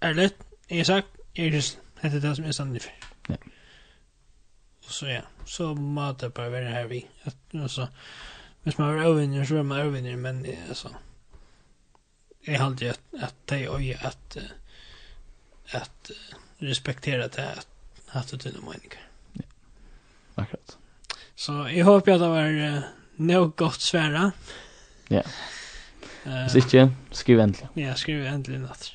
ärligt 0.00 0.36
jag 0.66 0.86
sagt 0.86 1.08
jag 1.32 1.46
just 1.46 1.78
hette 2.00 2.20
det 2.20 2.36
som 2.36 2.44
jag 2.44 2.54
sant 2.54 2.82
för. 2.82 2.92
Ja. 3.28 3.36
Och 4.86 4.92
så 4.92 5.06
ja, 5.06 5.22
så 5.44 5.74
måste 5.74 6.26
det 6.26 6.30
bara 6.30 6.50
vara 6.50 6.68
här 6.68 6.84
vi. 6.84 7.06
Alltså 7.52 7.88
Hvis 8.68 8.76
man 8.76 8.98
er 8.98 9.06
ovinner, 9.08 9.44
så 9.48 9.56
er 9.56 9.62
man 9.64 9.86
ovinner, 9.86 10.16
men 10.20 10.42
altså, 10.68 10.90
jeg 12.46 12.60
halde 12.60 12.90
at, 12.90 13.00
at 13.16 13.34
det 13.48 13.62
er 13.64 13.72
øye 13.78 13.96
at, 14.04 14.36
at 15.72 16.10
respektera 16.60 17.30
det 17.32 17.46
at 17.46 17.66
hatt 18.12 18.34
ut 18.34 18.46
under 18.50 18.60
meninger. 18.60 19.00
Ja, 19.38 19.46
akkurat. 20.36 20.76
Så 21.36 21.64
jeg 21.72 21.88
håper 21.88 22.14
at 22.14 22.20
det 22.20 22.30
var 22.34 22.60
uh, 22.60 22.92
noe 23.24 23.50
godt 23.56 23.88
svære. 23.88 24.30
Ja. 25.10 25.24
Hvis 26.28 26.60
ikke, 26.60 26.90
skriv 27.12 27.40
endelig. 27.40 27.72
Ja, 27.76 27.96
skriv 27.96 28.20
endelig 28.28 28.62
natt. 28.68 28.92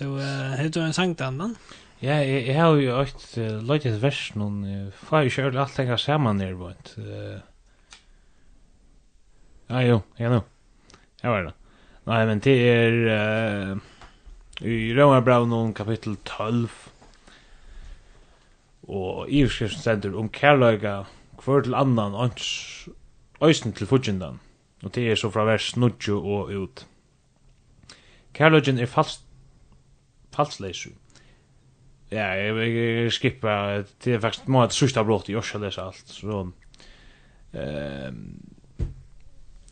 Du, 0.00 0.16
uh, 0.18 0.22
har 0.58 0.68
du 0.74 0.82
en 0.82 0.92
sang 0.92 1.14
til 1.14 1.30
annen? 1.30 1.58
Ja, 2.02 2.18
jeg, 2.18 2.48
jeg 2.50 2.58
har 2.58 2.74
jo 2.74 3.02
ikke 3.06 3.46
uh, 3.46 3.60
løyt 3.62 3.86
et 3.86 4.02
vers 4.02 4.32
noen, 4.34 4.64
uh, 4.66 5.04
for 5.06 5.22
jeg 5.22 5.38
kjører 5.38 5.68
alt 5.68 5.78
det 5.78 5.92
her 5.94 6.08
sammen 6.10 6.42
nærmere. 6.42 6.74
Uh, 6.98 7.44
Ja, 9.68 9.82
jo, 9.82 10.00
jag 10.16 10.32
nå. 10.32 10.40
Jag 11.22 11.30
var 11.30 11.42
det. 11.42 11.52
Nei, 12.06 12.26
men 12.26 12.40
det 12.40 12.56
er... 12.70 12.98
uh, 13.10 13.78
i 14.64 14.94
Rømarbrev 14.96 15.44
noen 15.50 15.74
kapittel 15.76 16.14
12 16.24 16.70
og 18.86 19.28
i 19.28 19.42
utskriften 19.44 19.82
stender 19.82 20.16
om 20.16 20.30
kærløyga 20.32 21.02
hver 21.42 21.66
til 21.66 21.76
annan 21.76 22.16
ans 22.16 22.46
øysen 23.44 23.74
til 23.76 23.90
fudgendan 23.90 24.40
og 24.82 24.94
det 24.94 25.10
er 25.10 25.18
så 25.20 25.30
fra 25.30 25.44
vers 25.44 25.74
nudju 25.76 26.16
og 26.16 26.54
ut 26.56 26.86
kærløygen 28.36 28.80
er 28.80 28.88
falsk 28.88 29.26
falsleisu 30.32 30.90
ja, 32.12 32.32
jeg, 32.32 32.56
jeg 32.56 33.12
skipper 33.12 33.84
det 34.04 34.14
er 34.14 34.24
faktisk 34.24 34.48
må 34.48 34.62
ha 34.62 34.70
et 34.70 34.76
sørsta 34.76 35.04
brått 35.04 35.28
i 35.28 35.36
Osha 35.36 35.60
jeg 35.60 35.76
alt 35.82 36.16
så 36.16 36.46
um, 36.46 38.22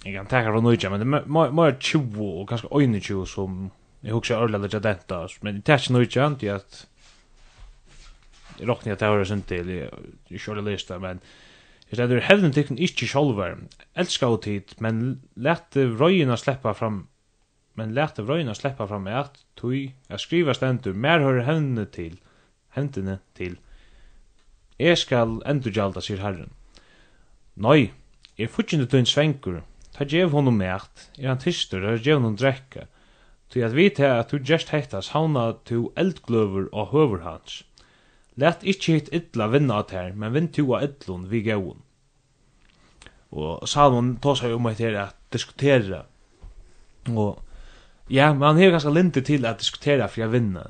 jag 0.05 0.15
kan 0.15 0.27
tacka 0.27 0.53
från 0.53 0.65
Norge 0.65 0.91
men 0.91 1.11
det 1.11 1.17
är 1.17 1.51
mer 1.51 1.77
20 1.81 2.25
och 2.25 2.49
kanske 2.49 3.01
21 3.01 3.29
som 3.29 3.71
jag 4.01 4.17
också 4.17 4.35
är 4.35 4.59
lite 4.59 4.79
detta 4.79 5.29
men 5.41 5.61
det 5.61 5.69
är 5.69 5.75
inte 5.75 5.93
Norge 5.93 6.27
inte 6.27 6.55
att 6.55 6.87
jag 8.59 8.69
räknar 8.69 8.93
att 8.93 8.99
det 8.99 9.07
har 9.07 9.25
sen 9.25 9.43
till 9.43 9.89
i 10.29 10.39
själva 10.39 10.63
listan 10.63 11.01
men 11.01 11.21
Det 11.91 12.11
er 12.11 12.21
hevden 12.27 12.53
tykken 12.53 12.79
ikke 12.79 13.07
sjolver, 13.07 13.59
elskar 13.95 14.33
og 14.35 14.41
tid, 14.43 14.73
men 14.83 15.21
lette 15.37 15.85
røyina 15.87 16.37
sleppa 16.37 16.73
fram, 16.75 17.05
men 17.79 17.93
lette 17.95 18.25
røyina 18.25 18.55
sleppa 18.55 18.87
fram 18.91 19.07
at 19.07 19.37
tui, 19.57 19.93
jeg 20.09 20.21
skriva 20.21 20.55
stendur, 20.55 20.95
mer 20.95 21.21
hör 21.23 21.45
hevdene 21.47 21.85
til, 21.87 22.17
hendene 22.75 23.19
til, 23.39 23.59
jeg 24.79 24.99
skal 24.99 25.39
endurgjalda, 25.47 26.03
sier 26.03 26.25
herren. 26.25 26.51
Nei, 27.55 27.93
jeg 28.39 28.51
futtjende 28.51 28.89
tøyn 28.91 29.07
svenkur, 29.07 29.61
Ta 29.95 30.05
gjev 30.05 30.33
honom 30.35 30.57
mät, 30.59 31.09
er 31.19 31.31
han 31.31 31.39
tister, 31.39 31.85
er 31.87 32.03
gjev 32.03 32.19
honom 32.19 32.35
drekka. 32.39 32.89
Ty 33.51 33.63
at 33.63 33.77
vita 33.77 34.09
at 34.19 34.33
du 34.33 34.41
gjerst 34.43 34.73
hektas 34.75 35.13
hauna 35.15 35.53
tu 35.69 35.93
eldgløver 36.01 36.67
og 36.73 36.91
høver 36.91 37.23
hans. 37.23 37.63
Let 38.35 38.67
ikkje 38.67 38.97
hitt 38.97 39.11
illa 39.15 39.47
vinna 39.53 39.79
at 39.85 39.95
her, 39.95 40.11
men 40.19 40.35
vinn 40.35 40.51
tu 40.51 40.65
av 40.75 40.83
illun 40.89 41.29
vi 41.31 41.45
gauun. 41.47 41.79
Og 43.31 43.69
Salmon 43.71 44.17
tås 44.23 44.43
seg 44.43 44.55
om 44.57 44.67
etter 44.71 44.91
her 44.91 44.99
at 45.05 45.19
diskutera. 45.35 46.03
Og 47.11 47.39
ja, 48.11 48.33
men 48.33 48.49
han 48.49 48.59
hevur 48.59 48.75
ganske 48.75 48.95
lindi 48.95 49.23
til 49.23 49.47
at 49.47 49.63
diskutera 49.63 50.11
for 50.11 50.25
jeg 50.25 50.35
vinna. 50.35 50.67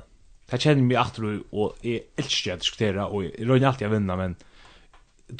Ta 0.48 0.60
kjenner 0.60 0.84
mig 0.84 1.00
atru 1.00 1.30
og 1.52 1.80
jeg 1.84 2.04
elsker 2.20 2.54
at 2.54 2.64
diskutera 2.66 3.08
og 3.08 3.24
jeg 3.24 3.48
røyner 3.48 3.70
alltid 3.70 3.88
a 3.88 3.92
vinna, 3.94 4.16
men 4.20 4.36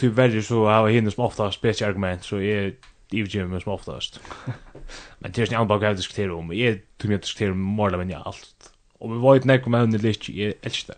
ty 0.01 0.09
verri 0.09 0.41
så 0.43 0.65
hava 0.71 0.89
hinne 0.89 1.13
som 1.13 1.27
ofta 1.27 1.51
spesiargument, 1.53 2.25
så 2.25 2.41
jeg 2.41 2.79
överger 3.13 3.47
mig 3.47 3.61
som 3.61 3.73
oftast. 3.73 4.21
men 5.19 5.33
det 5.33 5.43
är 5.43 5.47
ju 5.47 5.57
en 5.57 5.69
bak 5.69 5.83
jag 5.83 5.97
om. 6.31 6.53
Jag 6.57 6.79
tror 6.99 7.13
jag 7.13 7.21
diskuterar 7.21 7.55
måla 7.55 7.97
men 7.97 8.11
jag 8.11 8.23
allt. 8.25 8.73
Och 8.99 9.13
vi 9.13 9.19
var 9.19 9.35
ju 9.35 9.41
näck 9.45 9.67
med 9.67 9.81
henne 9.81 9.99
lite 9.99 10.33
i 10.33 10.55
äldsta. 10.63 10.95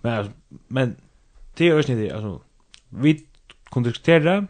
Men 0.00 0.32
men 0.68 0.96
det 1.54 1.68
är 1.68 1.88
ju 1.88 1.94
det, 1.96 2.10
alltså 2.10 2.42
vi 2.88 3.26
kunde 3.70 3.88
diskutera 3.88 4.46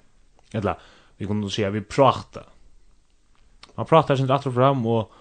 eller 0.52 0.78
vi 1.16 1.26
kunde 1.26 1.50
säga 1.50 1.70
vi 1.70 1.80
prata. 1.80 2.44
Man 3.74 3.86
pratar 3.86 4.16
sen 4.16 4.28
rätt 4.28 4.42
fram 4.42 4.86
och 4.86 5.12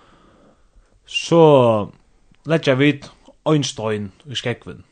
så 1.05 1.91
lägger 2.43 2.76
vi 2.76 3.01
Einstein 3.43 4.11
i 4.26 4.36
skäckvin 4.36 4.84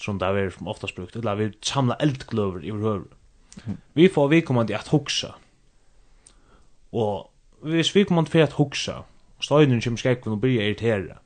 som 0.00 0.18
det 0.18 0.26
är 0.26 0.50
som 0.50 0.68
oftast 0.68 0.94
brukt 0.96 1.16
eller 1.16 1.34
vi 1.34 1.52
samlar 1.60 1.96
eldglöver 2.00 2.64
i 2.64 2.70
huvud. 2.70 3.10
Vi 3.92 4.08
får 4.08 4.28
vi 4.28 4.42
kommer 4.42 4.74
att 4.74 4.88
huxa 4.88 5.34
Og 6.96 7.30
hvis 7.60 7.94
vi 7.94 8.04
kommer 8.04 8.24
til 8.24 8.38
at 8.38 8.52
hugsa, 8.52 8.92
og 9.36 9.44
støynen 9.44 9.82
kommer 9.84 10.00
skrekken 10.00 10.32
og 10.32 10.40
blir 10.40 10.62
irritera, 10.62 11.18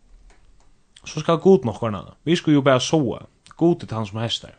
så 1.04 1.20
skal 1.20 1.38
god 1.38 1.64
nok 1.64 1.78
hverna. 1.80 2.00
Vi 2.24 2.36
skal 2.36 2.52
jo 2.52 2.62
bare 2.62 2.80
soa, 2.80 3.18
god 3.56 3.76
til 3.80 3.94
han 3.94 4.06
som 4.06 4.18
hestar. 4.18 4.56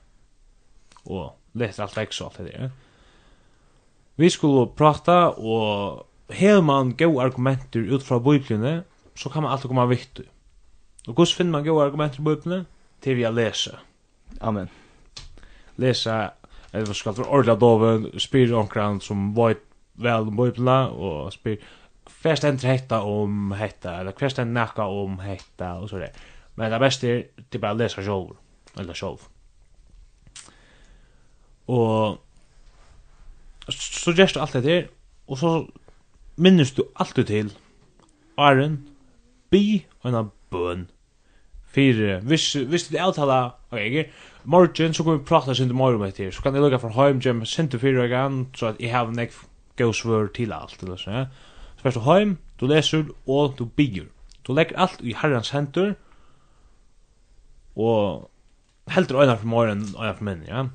Og 1.05 1.33
lett 1.53 1.79
alt 1.79 1.97
vekk 1.97 2.15
og 2.21 2.27
alt 2.29 2.37
det 2.37 2.53
der. 2.53 2.69
Vi 4.15 4.29
skulle 4.29 4.69
prata, 4.77 5.33
og 5.35 6.05
hever 6.29 6.61
man 6.61 6.95
gode 6.97 7.23
argumenter 7.23 7.93
ut 7.95 8.03
fra 8.03 8.19
biblene, 8.19 8.83
så 9.15 9.29
kan 9.29 9.43
man 9.43 9.51
alltid 9.51 9.67
komme 9.67 9.89
vittu. 9.89 10.23
Og 11.07 11.13
hvordan 11.13 11.35
finner 11.35 11.51
man 11.51 11.65
gode 11.65 11.85
argumenter 11.85 12.19
i 12.19 12.23
biblene? 12.23 12.65
Til 13.01 13.17
vi 13.17 13.23
har 13.23 13.31
lesa. 13.31 13.79
Amen. 14.41 14.69
Lesa, 15.77 16.29
eller 16.73 16.85
hva 16.85 16.93
skal 16.93 17.11
det 17.11 17.23
være, 17.23 17.33
ordla 17.33 17.55
doven, 17.55 18.07
spyrir 18.19 18.53
omkran 18.55 19.01
som 19.01 19.35
voit 19.35 19.70
vel 20.03 20.27
om 20.29 20.37
Bibelna 20.37 20.79
og 20.91 21.31
spyr 21.33 21.61
hver 22.21 22.37
stendt 22.37 22.65
hetta 22.65 23.01
om 23.07 23.53
hetta, 23.57 23.99
eller 23.99 24.15
hver 24.17 24.33
stendt 24.33 24.53
nekka 24.53 24.85
om 24.89 25.19
hetta, 25.23 25.75
og 25.81 25.89
så 25.89 26.01
det. 26.01 26.11
Men 26.55 26.71
det 26.71 26.81
beste 26.81 27.09
er 27.09 27.21
til 27.51 27.61
bare 27.61 27.77
å 27.77 27.79
lese 27.79 28.03
sjolv, 28.05 28.35
eller 28.77 28.97
sjolv. 28.97 29.23
Og 31.71 32.19
så 33.71 34.13
gjerst 34.17 34.35
du 34.35 34.41
alt 34.41 34.57
det 34.57 34.63
der, 34.65 34.87
og 35.27 35.39
så 35.39 35.51
minns 36.41 36.73
du 36.75 36.83
alltid 36.99 37.29
til 37.29 37.53
Aren, 38.37 38.81
bi 39.51 39.85
og 40.01 40.11
en 40.11 40.31
bøn. 40.51 40.89
Fyre, 41.71 42.19
hvis, 42.27 42.53
hvis 42.67 42.89
det 42.91 42.99
avtala, 42.99 43.53
ok, 43.71 43.79
ikke, 43.79 44.09
morgen, 44.43 44.93
så 44.93 45.03
kan 45.03 45.13
vi 45.13 45.23
prata 45.23 45.53
sindi 45.55 45.73
morgen 45.73 46.01
med 46.01 46.11
det, 46.17 46.33
så 46.35 46.43
kan 46.43 46.55
jeg 46.55 46.63
lukka 46.65 46.81
fra 46.81 46.91
heim, 46.97 47.21
jem, 47.23 47.45
til 47.45 47.79
fyra 47.79 48.09
gang, 48.11 48.49
så 48.55 48.73
at 48.73 48.81
jeg 48.83 48.91
har 48.91 49.07
nek 49.15 49.31
gå 49.77 49.93
svör 49.93 50.27
till 50.27 50.51
allt 50.51 50.83
eller 50.83 50.97
så. 50.97 51.27
Så 51.75 51.81
först 51.81 51.97
hem, 51.97 52.37
du 52.59 52.67
läser 52.67 53.05
och 53.25 53.53
du 53.57 53.65
bygger. 53.65 54.05
Du 54.41 54.53
lägger 54.53 54.77
allt 54.77 55.01
i 55.01 55.13
Herrens 55.13 55.51
händer. 55.51 55.95
Och 57.73 58.31
helt 58.85 59.11
ögonen 59.11 59.37
för 59.37 59.45
morgonen 59.45 59.95
och 59.95 60.05
ögonen 60.05 60.45
för 60.45 60.53
ja. 60.53 60.69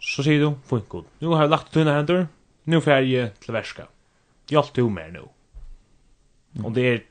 Så 0.00 0.22
säger 0.22 0.40
du, 0.40 0.52
fint 0.68 0.88
god. 0.88 1.04
Nu 1.18 1.26
har 1.26 1.40
jag 1.40 1.50
lagt 1.50 1.72
tunna 1.72 1.92
händer. 1.92 2.28
Nu 2.62 2.80
får 2.80 2.92
jag 2.92 3.40
till 3.40 3.52
värska. 3.52 3.86
Hjälp 4.48 4.72
till 4.72 4.84
mer 4.84 5.10
nu. 5.10 5.22
Och 6.64 6.72
det 6.72 6.80
är 6.80 7.02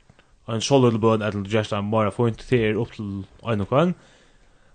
en 0.46 0.60
solid 0.60 1.00
bön 1.00 1.22
att 1.22 1.32
du 1.32 1.42
just 1.42 1.72
en 1.72 1.90
bara 1.90 2.10
fint 2.10 2.38
till 2.38 2.76
upp 2.76 2.92
till 2.92 3.22
ögonen. 3.42 3.94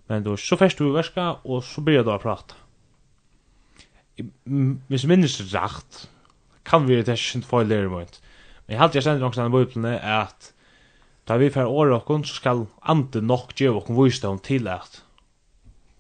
Men 0.08 0.24
då 0.24 0.38
så 0.38 0.58
först 0.58 0.78
du 0.78 0.92
värska 0.92 1.32
och 1.32 1.64
så 1.64 1.82
börjar 1.82 2.04
du 2.04 2.18
prata 2.18 2.56
hvis 4.92 5.08
minnes 5.10 5.38
rakt, 5.54 6.06
kan 6.68 6.88
vi 6.88 7.00
det 7.02 7.18
ikke 7.18 7.46
få 7.48 7.64
i 7.64 7.70
lære 7.70 7.90
mot. 7.92 8.20
Men 8.66 8.76
jeg 8.76 8.82
halte 8.82 9.00
jeg 9.00 9.06
sender 9.08 9.24
noen 9.24 9.48
i 9.48 9.56
Bibelen 9.58 9.88
at 9.96 10.52
da 11.30 11.38
vi 11.38 11.52
får 11.54 11.70
åre 11.70 11.96
okken, 12.00 12.26
så 12.26 12.36
skal 12.36 12.66
ande 12.82 13.22
nok 13.24 13.54
gjøre 13.56 13.80
okken 13.82 13.98
vise 13.98 14.24
dem 14.24 14.40
til 14.44 14.68
at 14.72 15.02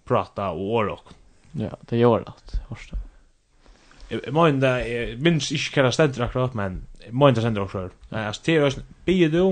prata 0.07 0.49
og 0.51 0.75
åre 0.81 0.97
okken. 0.97 1.17
Ja, 1.61 1.71
det 1.89 1.99
gjør 1.99 2.25
det, 2.25 2.59
hørste. 2.69 2.97
Jeg 4.11 4.33
må 4.35 4.45
ikke, 4.51 4.71
jeg 4.83 5.19
minns 5.23 5.51
ikke 5.55 5.79
hva 5.79 5.87
det 5.87 5.95
stender 5.95 6.25
akkurat, 6.25 6.55
men 6.57 6.81
jeg 6.99 7.13
må 7.15 7.29
ikke 7.31 7.45
sender 7.45 7.63
akkurat. 7.63 7.93
Nei, 8.11 8.25
altså, 8.27 8.43
til 8.43 8.65
høysen, 8.65 8.87
bygge 9.07 9.29
du 9.31 9.43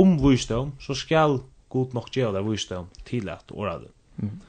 om 0.00 0.16
vise 0.22 0.50
dem, 0.50 0.72
så 0.82 0.96
skal 0.98 1.38
god 1.70 1.94
nok 1.94 2.10
gjøre 2.14 2.38
det 2.38 2.46
vise 2.48 2.72
dem 2.72 2.88
til 3.06 3.30
at 3.30 3.54
åre 3.54 3.76
okken. 3.76 3.94
Mm. 4.16 4.40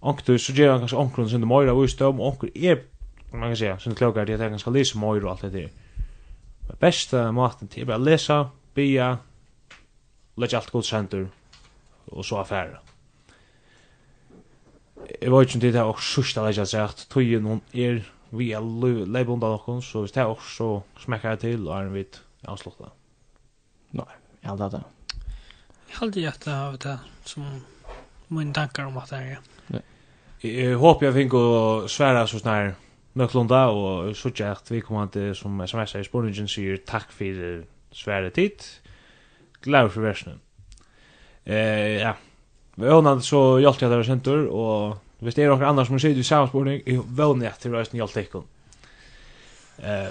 Onkur 0.00 0.38
så 0.38 0.52
ger 0.52 0.70
han 0.70 0.78
kanskje 0.78 0.98
onkur 0.98 1.28
sin 1.28 1.40
det 1.40 1.48
mera 1.48 1.74
visst 1.74 2.00
om 2.00 2.20
onkur 2.20 2.50
är 2.54 2.82
man 3.32 3.40
kan 3.40 3.56
säga 3.56 3.78
sin 3.78 3.94
klokar 3.94 4.26
det 4.26 4.34
att 4.34 4.40
han 4.40 4.58
ska 4.58 4.70
läsa 4.70 4.98
mer 4.98 5.24
och 5.24 5.30
allt 5.30 5.40
det 5.40 5.50
der. 5.50 5.70
Men 6.68 6.76
bästa 6.80 7.32
maten 7.32 7.68
till 7.68 7.90
att 7.90 8.00
lesa 8.00 8.50
bia, 8.74 9.18
lägga 10.36 10.58
alt 10.58 10.70
gott 10.70 10.86
center 10.86 11.28
og 12.06 12.24
så 12.24 12.38
affär. 12.38 12.80
Jag 15.20 15.38
vet 15.38 15.54
inte 15.54 15.66
det 15.66 15.78
er 15.78 15.84
också 15.84 16.22
sista 16.22 16.42
lägga 16.42 16.66
sagt 16.66 17.08
tog 17.08 17.42
hon 17.42 17.60
er 17.72 18.04
vi 18.30 18.52
er 18.52 18.60
lebon 19.06 19.40
där 19.40 19.54
okkur 19.54 19.80
så 19.80 20.02
det 20.02 20.16
er 20.16 20.20
är 20.20 20.26
också 20.26 20.82
smäckar 20.98 21.36
till 21.36 21.68
och 21.68 21.78
är 21.78 21.84
vit 21.84 22.20
avslutta. 22.44 22.90
Nej, 23.90 24.06
jag 24.40 24.50
hade 24.50 24.76
det. 24.76 24.82
Jag 25.90 25.96
hade 25.96 26.20
jätte 26.20 26.60
av 26.60 26.78
det 26.78 26.98
som 27.24 27.64
mine 28.28 28.54
tankar 28.54 28.84
om 28.84 28.96
at 28.96 29.10
det 29.10 29.16
er. 29.16 29.30
Ja. 29.30 29.57
Jeg 30.42 30.76
håper 30.78 31.08
jeg 31.08 31.16
fick 31.16 31.34
å 31.34 31.46
svære 31.90 32.26
så 32.30 32.38
snär 32.38 32.76
Nøklunda 33.18 33.64
og 33.74 34.12
så 34.14 34.30
kjært 34.30 34.70
vi 34.70 34.82
kom 34.84 35.00
til 35.10 35.32
som 35.34 35.56
sms 35.64 35.96
i 35.98 36.04
spurningen 36.06 36.50
sier 36.50 36.78
takk 36.86 37.10
for 37.10 37.64
svære 37.90 38.30
tid. 38.36 38.62
Glad 39.64 39.90
for 39.90 40.06
versene. 40.06 40.36
Eh, 41.42 41.98
ja. 41.98 42.14
Vi 42.78 42.86
Vånad 42.86 43.24
så 43.26 43.58
hjalp 43.58 43.80
jeg 43.82 43.90
dere 43.90 44.06
sentur, 44.06 44.44
og 44.54 45.24
hvis 45.24 45.34
det 45.34 45.44
er 45.44 45.50
noen 45.50 45.66
andre 45.66 45.86
som 45.88 45.98
sier 45.98 46.14
i 46.14 46.22
samme 46.22 46.46
spurning, 46.52 46.84
jeg 46.86 47.02
vånad 47.02 47.48
jeg 47.48 47.58
til 47.64 47.74
reisen 47.74 47.98
hjelp 47.98 48.14
til 48.14 48.46
Eh, 49.78 50.10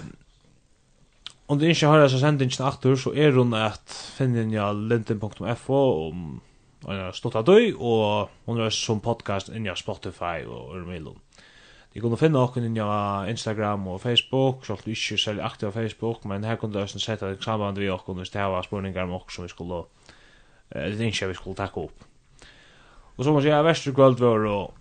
om 1.47 1.59
du 1.59 1.65
ikke 1.67 1.89
har 1.91 1.99
disse 1.99 2.19
sendingen 2.21 2.63
aktor, 2.63 2.95
så 2.95 3.11
er 3.11 3.36
hun 3.36 3.51
at 3.55 3.95
finne 4.15 4.45
inn 4.45 4.53
jeg 4.55 4.75
linten.fo 4.88 5.80
om 6.07 6.38
en 6.88 7.13
stått 7.13 7.35
av 7.35 7.45
døy, 7.47 7.73
og 7.75 8.29
hun 8.45 8.59
er 8.63 8.73
som 8.73 9.01
podcast 9.03 9.49
inni 9.49 9.71
av 9.71 9.79
Spotify 9.79 10.45
og 10.47 10.75
Urmilum. 10.77 11.19
Jeg 11.95 12.03
kunne 12.03 12.19
finne 12.19 12.39
okken 12.39 12.67
inni 12.67 12.81
av 12.83 13.29
Instagram 13.29 13.88
og 13.89 14.01
Facebook, 14.01 14.65
så 14.65 14.77
vi 14.85 14.93
ikke 14.93 15.17
særlig 15.17 15.43
aktiv 15.43 15.71
på 15.71 15.79
Facebook, 15.79 16.25
men 16.25 16.43
her 16.43 16.55
kunne 16.55 16.73
du 16.73 16.79
også 16.79 16.99
sette 16.99 17.25
et 17.25 17.43
samband 17.43 17.79
vi 17.79 17.89
okken 17.89 18.19
hvis 18.21 18.29
det 18.29 18.41
her 18.41 18.51
var 18.53 18.61
spurningar 18.67 19.07
om 19.07 19.15
okken 19.17 19.33
som 19.33 19.47
vi 19.47 19.49
skulle, 19.49 19.83
det 20.73 20.99
ikke 20.99 21.31
vi 21.31 21.39
skulle 21.39 21.57
takke 21.57 21.88
opp. 21.88 22.05
Og 23.17 23.25
så 23.25 23.33
må 23.33 23.41
jeg 23.41 23.49
si, 23.49 23.65
Vestre 23.65 23.93
Kvöld 23.97 24.21
og... 24.21 24.73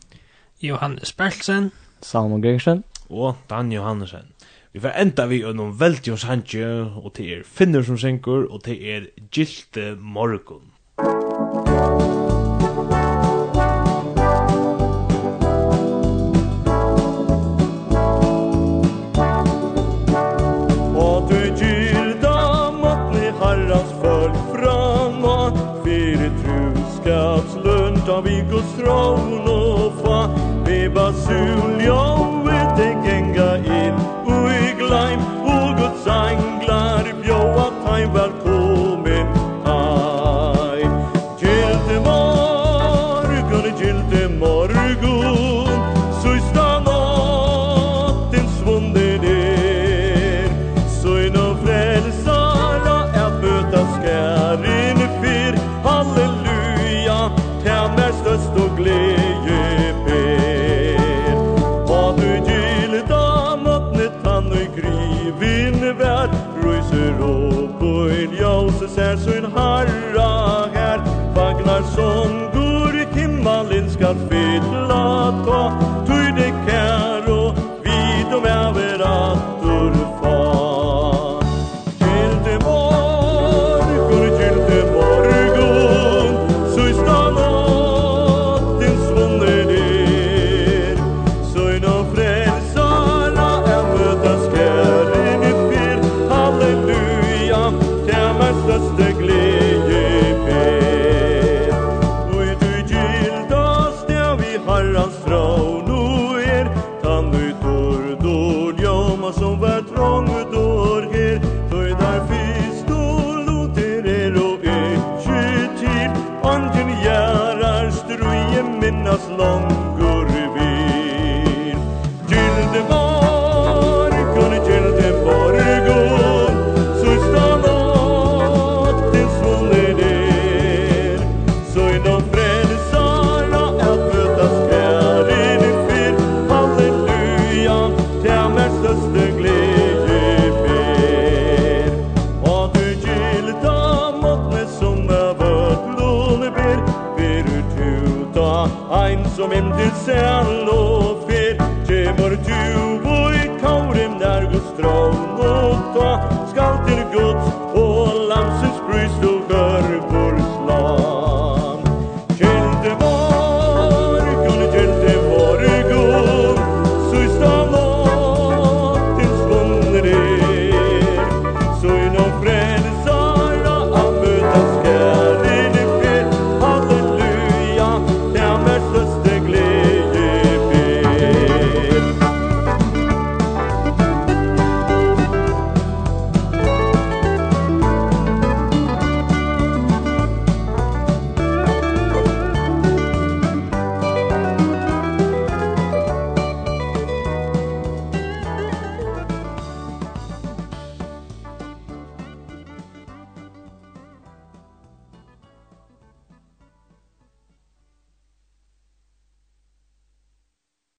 Johannes 0.63 1.13
Bertelsen. 1.13 1.73
Salmon 2.03 2.43
Gregersen. 2.43 2.85
Og 3.09 3.37
Dan 3.51 3.73
Johannesen. 3.73 4.33
Vi 4.73 4.81
får 4.81 4.97
enda 5.01 5.27
vi 5.27 5.41
gjennom 5.41 5.81
veldig 5.81 6.13
hos 6.13 6.25
og 6.29 7.13
det 7.17 7.27
er 7.33 7.45
Finner 7.45 7.83
som 7.83 7.99
synker, 7.99 8.45
og 8.53 8.65
det 8.65 8.77
er 8.77 9.07
Gilte 9.33 9.97
Morgon. 10.01 10.76
Guds 28.57 28.73
tron 28.79 30.06